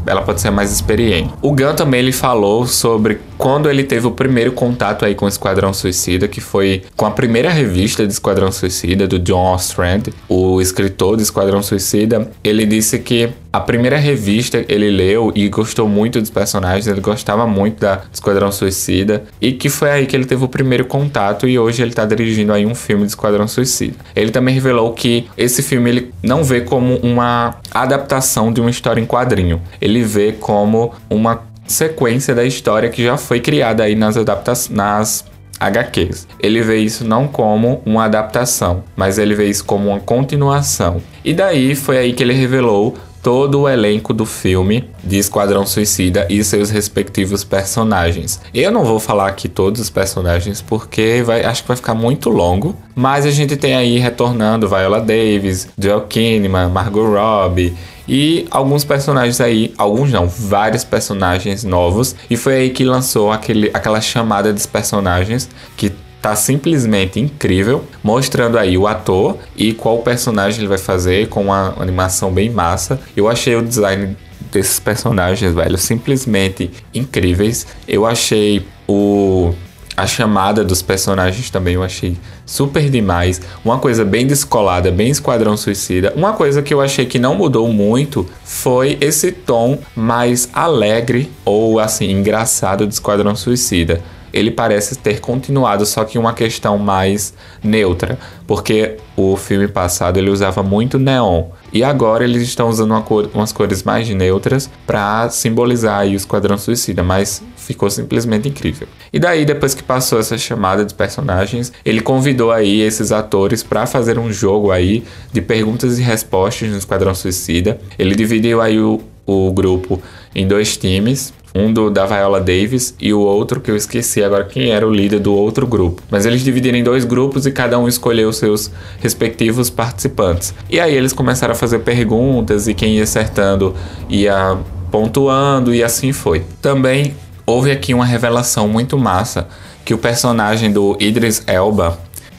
ela 0.09 0.23
pode 0.23 0.41
ser 0.41 0.51
mais 0.51 0.73
experiente. 0.73 1.31
O 1.43 1.53
Gunn 1.53 1.75
também 1.75 2.01
ele 2.01 2.13
falou 2.13 2.67
sobre 2.67 3.21
quando 3.37 3.71
ele 3.71 3.85
teve 3.85 4.07
o 4.07 4.11
primeiro 4.11 4.53
contato 4.53 5.05
aí 5.05 5.15
com 5.15 5.25
o 5.25 5.29
Esquadrão 5.29 5.73
Suicida, 5.73 6.27
que 6.27 6.41
foi 6.41 6.83
com 6.97 7.07
a 7.07 7.11
primeira 7.11 7.51
revista 7.51 8.07
de 8.07 8.13
Esquadrão 8.13 8.51
Suicida 8.51 9.07
do 9.07 9.19
John 9.19 9.55
Ostrand, 9.55 10.05
o 10.29 10.61
escritor 10.61 11.17
do 11.17 11.23
Esquadrão 11.23 11.63
Suicida, 11.63 12.31
ele 12.43 12.67
disse 12.67 12.99
que 12.99 13.31
a 13.53 13.61
primeira 13.61 13.97
revista 13.97 14.65
ele 14.69 14.91
leu 14.91 15.33
e 15.35 15.49
gostou 15.49 15.89
muito 15.89 16.21
dos 16.21 16.31
personagens, 16.31 16.87
ele 16.87 17.01
gostava 17.01 17.47
muito 17.47 17.81
da 17.81 18.03
Esquadrão 18.13 18.53
Suicida 18.53 19.25
e 19.41 19.53
que 19.53 19.69
foi 19.69 19.91
aí 19.91 20.07
que 20.07 20.15
ele 20.15 20.27
teve 20.27 20.45
o 20.45 20.49
primeiro 20.49 20.85
contato 20.85 21.49
e 21.49 21.59
hoje 21.59 21.83
ele 21.83 21.91
está 21.91 22.05
dirigindo 22.05 22.53
aí 22.53 22.67
um 22.67 22.75
filme 22.75 23.05
de 23.05 23.11
Esquadrão 23.11 23.49
Suicida. 23.49 23.97
Ele 24.15 24.31
também 24.31 24.55
revelou 24.55 24.93
que 24.93 25.29
esse 25.37 25.63
filme 25.63 25.91
ele 25.91 26.15
não 26.23 26.45
vê 26.45 26.61
como 26.61 26.97
uma 26.97 27.55
adaptação 27.73 28.53
de 28.53 28.61
uma 28.61 28.71
história 28.71 29.01
em 29.01 29.07
quadrinho, 29.07 29.63
ele 29.81 29.98
vê 30.03 30.33
como 30.33 30.93
uma 31.09 31.43
sequência 31.67 32.35
da 32.35 32.45
história 32.45 32.89
que 32.89 33.05
já 33.05 33.17
foi 33.17 33.41
criada 33.41 33.85
aí 33.85 33.95
nas 33.95 34.17
adaptações, 34.17 34.75
nas 34.75 35.25
HQs. 35.61 36.27
Ele 36.41 36.63
vê 36.63 36.79
isso 36.79 37.05
não 37.05 37.27
como 37.27 37.83
uma 37.85 38.05
adaptação, 38.05 38.85
mas 38.97 39.19
ele 39.19 39.35
vê 39.35 39.47
isso 39.47 39.65
como 39.65 39.91
uma 39.91 40.01
continuação. 40.01 41.03
E 41.25 41.35
daí 41.35 41.75
foi 41.75 41.99
aí 41.99 42.13
que 42.13 42.23
ele 42.23 42.33
revelou 42.33 42.97
todo 43.23 43.63
o 43.63 43.69
elenco 43.69 44.15
do 44.15 44.25
filme 44.25 44.89
de 45.03 45.19
Esquadrão 45.19 45.67
Suicida 45.67 46.27
e 46.31 46.43
seus 46.45 46.71
respectivos 46.71 47.43
personagens. 47.43 48.41
Eu 48.55 48.71
não 48.71 48.85
vou 48.85 49.01
falar 49.01 49.29
aqui 49.29 49.49
todos 49.49 49.81
os 49.81 49.91
personagens 49.91 50.63
porque 50.63 51.23
vai, 51.25 51.45
acho 51.45 51.63
que 51.63 51.69
vai 51.69 51.77
ficar 51.77 51.95
muito 51.95 52.31
longo, 52.31 52.77
mas 52.95 53.27
a 53.27 53.31
gente 53.31 53.57
tem 53.57 53.75
aí 53.75 53.99
retornando 53.99 54.69
Viola 54.69 55.01
Davis, 55.01 55.69
Joel 55.77 56.03
Kinnaman, 56.03 56.69
Margot 56.69 57.07
Robbie 57.07 57.77
e 58.09 58.47
alguns 58.51 58.85
personagens 58.85 59.41
aí, 59.41 59.75
alguns 59.77 60.11
não, 60.11 60.27
vários 60.27 60.83
personagens 60.83 61.63
novos. 61.63 62.17
E 62.31 62.37
foi 62.37 62.55
aí 62.55 62.71
que 62.71 62.85
lançou 62.85 63.31
aquele, 63.31 63.71
aquela 63.75 64.01
chamada 64.01 64.53
dos 64.53 64.65
personagens 64.67 65.49
que 65.77 65.93
tá 66.21 66.35
simplesmente 66.35 67.21
incrível, 67.21 67.85
mostrando 68.03 68.59
aí 68.59 68.77
o 68.77 68.87
ator 68.87 69.37
e 69.57 69.73
qual 69.73 69.99
personagem 69.99 70.61
ele 70.61 70.69
vai 70.69 70.79
fazer 70.79 71.29
com 71.29 71.45
uma 71.45 71.75
animação 71.79 72.33
bem 72.33 72.51
massa. 72.51 72.99
Eu 73.17 73.29
achei 73.29 73.55
o 73.55 73.63
design 73.63 74.17
desses 74.51 74.81
personagens, 74.81 75.53
velho, 75.53 75.77
simplesmente 75.77 76.71
incríveis. 76.95 77.67
Eu 77.87 78.07
achei 78.07 78.67
o 78.89 79.53
a 79.99 80.07
chamada 80.07 80.65
dos 80.65 80.81
personagens 80.81 81.51
também 81.51 81.75
eu 81.75 81.83
achei 81.83 82.17
super 82.47 82.89
demais. 82.89 83.41
Uma 83.65 83.81
coisa 83.81 84.05
bem 84.05 84.29
descolada, 84.29 84.93
bem 84.93 85.11
Esquadrão 85.11 85.57
Suicida. 85.57 86.13
Uma 86.15 86.35
coisa 86.35 86.63
que 86.63 86.73
eu 86.73 86.81
achei 86.81 87.05
que 87.05 87.19
não 87.19 87.35
mudou 87.35 87.67
muito 87.73 88.25
foi 88.45 88.97
esse 89.01 89.33
tom 89.33 89.77
mais 89.97 90.49
alegre 90.53 91.33
ou 91.45 91.81
assim 91.81 92.13
engraçado 92.13 92.87
do 92.87 92.93
Esquadrão 92.93 93.35
Suicida 93.35 94.01
ele 94.33 94.51
parece 94.51 94.97
ter 94.97 95.21
continuado, 95.21 95.85
só 95.87 96.05
que 96.05 96.19
uma 96.19 96.33
questão 96.33 96.79
mais 96.79 97.35
neutra, 97.63 98.19
porque 98.47 98.97
o 99.17 99.37
filme 99.37 99.69
passado 99.69 100.19
ele 100.19 100.31
usava 100.31 100.63
muito 100.63 100.99
neon 100.99 101.45
e 101.73 101.85
agora 101.85 102.25
eles 102.25 102.43
estão 102.43 102.69
usando 102.69 102.93
uma 102.93 103.03
cor, 103.03 103.29
umas 103.35 103.53
cores 103.53 103.83
mais 103.83 104.09
neutras 104.09 104.71
para 104.87 105.29
simbolizar 105.29 106.07
o 106.07 106.15
Esquadrão 106.15 106.57
Suicida, 106.57 107.03
mas 107.03 107.43
ficou 107.57 107.91
simplesmente 107.91 108.49
incrível. 108.49 108.89
E 109.13 109.19
daí, 109.19 109.45
depois 109.45 109.75
que 109.75 109.83
passou 109.83 110.19
essa 110.19 110.39
chamada 110.39 110.85
de 110.85 110.95
personagens, 110.95 111.71
ele 111.85 112.01
convidou 112.01 112.51
aí 112.51 112.81
esses 112.81 113.13
atores 113.13 113.63
para 113.63 113.87
fazer 113.87 114.19
um 114.19 114.33
jogo 114.33 114.71
aí 114.71 115.05
de 115.31 115.43
perguntas 115.43 115.99
e 115.99 116.03
respostas 116.03 116.71
no 116.71 116.79
Esquadrão 116.79 117.15
Suicida. 117.15 117.79
Ele 117.99 118.15
dividiu 118.15 118.63
aí 118.63 118.81
o, 118.81 119.01
o 119.27 119.53
grupo 119.53 120.01
em 120.35 120.47
dois 120.47 120.77
times 120.79 121.35
um 121.55 121.73
do, 121.73 121.91
da 121.91 122.07
Viola 122.07 122.41
Davis 122.41 122.95
e 123.01 123.13
o 123.13 123.21
outro 123.21 123.61
que 123.61 123.71
eu 123.71 123.77
esqueci 123.77 124.23
agora 124.23 124.45
quem 124.45 124.71
era 124.71 124.87
o 124.87 124.91
líder 124.91 125.21
do 125.21 125.35
outro 125.35 125.67
grupo. 125.67 126.03
Mas 126.11 126.27
eles 126.27 126.43
dividiram 126.43 126.79
em 126.79 126.83
dois 126.83 127.05
grupos 127.05 127.47
e 127.47 127.51
cada 127.51 127.79
um 127.79 127.89
escolheu 127.89 128.33
seus 128.33 128.71
respectivos 129.01 129.71
participantes. 129.71 130.55
E 130.71 130.79
aí 130.79 130.95
eles 130.95 131.13
começaram 131.13 131.53
a 131.53 131.57
fazer 131.57 131.81
perguntas 131.81 132.69
e 132.69 132.75
quem 132.75 132.97
ia 132.97 133.03
acertando 133.03 133.75
ia 134.09 134.59
pontuando 134.91 135.75
e 135.75 135.83
assim 135.83 136.13
foi. 136.13 136.45
Também 136.61 137.15
houve 137.47 137.71
aqui 137.71 137.95
uma 137.95 138.05
revelação 138.05 138.69
muito 138.69 138.99
massa 138.99 139.49
que 139.85 139.95
o 139.95 139.99
personagem 139.99 140.71
do 140.71 140.97
Idris 141.01 141.43
Elba, 141.47 141.99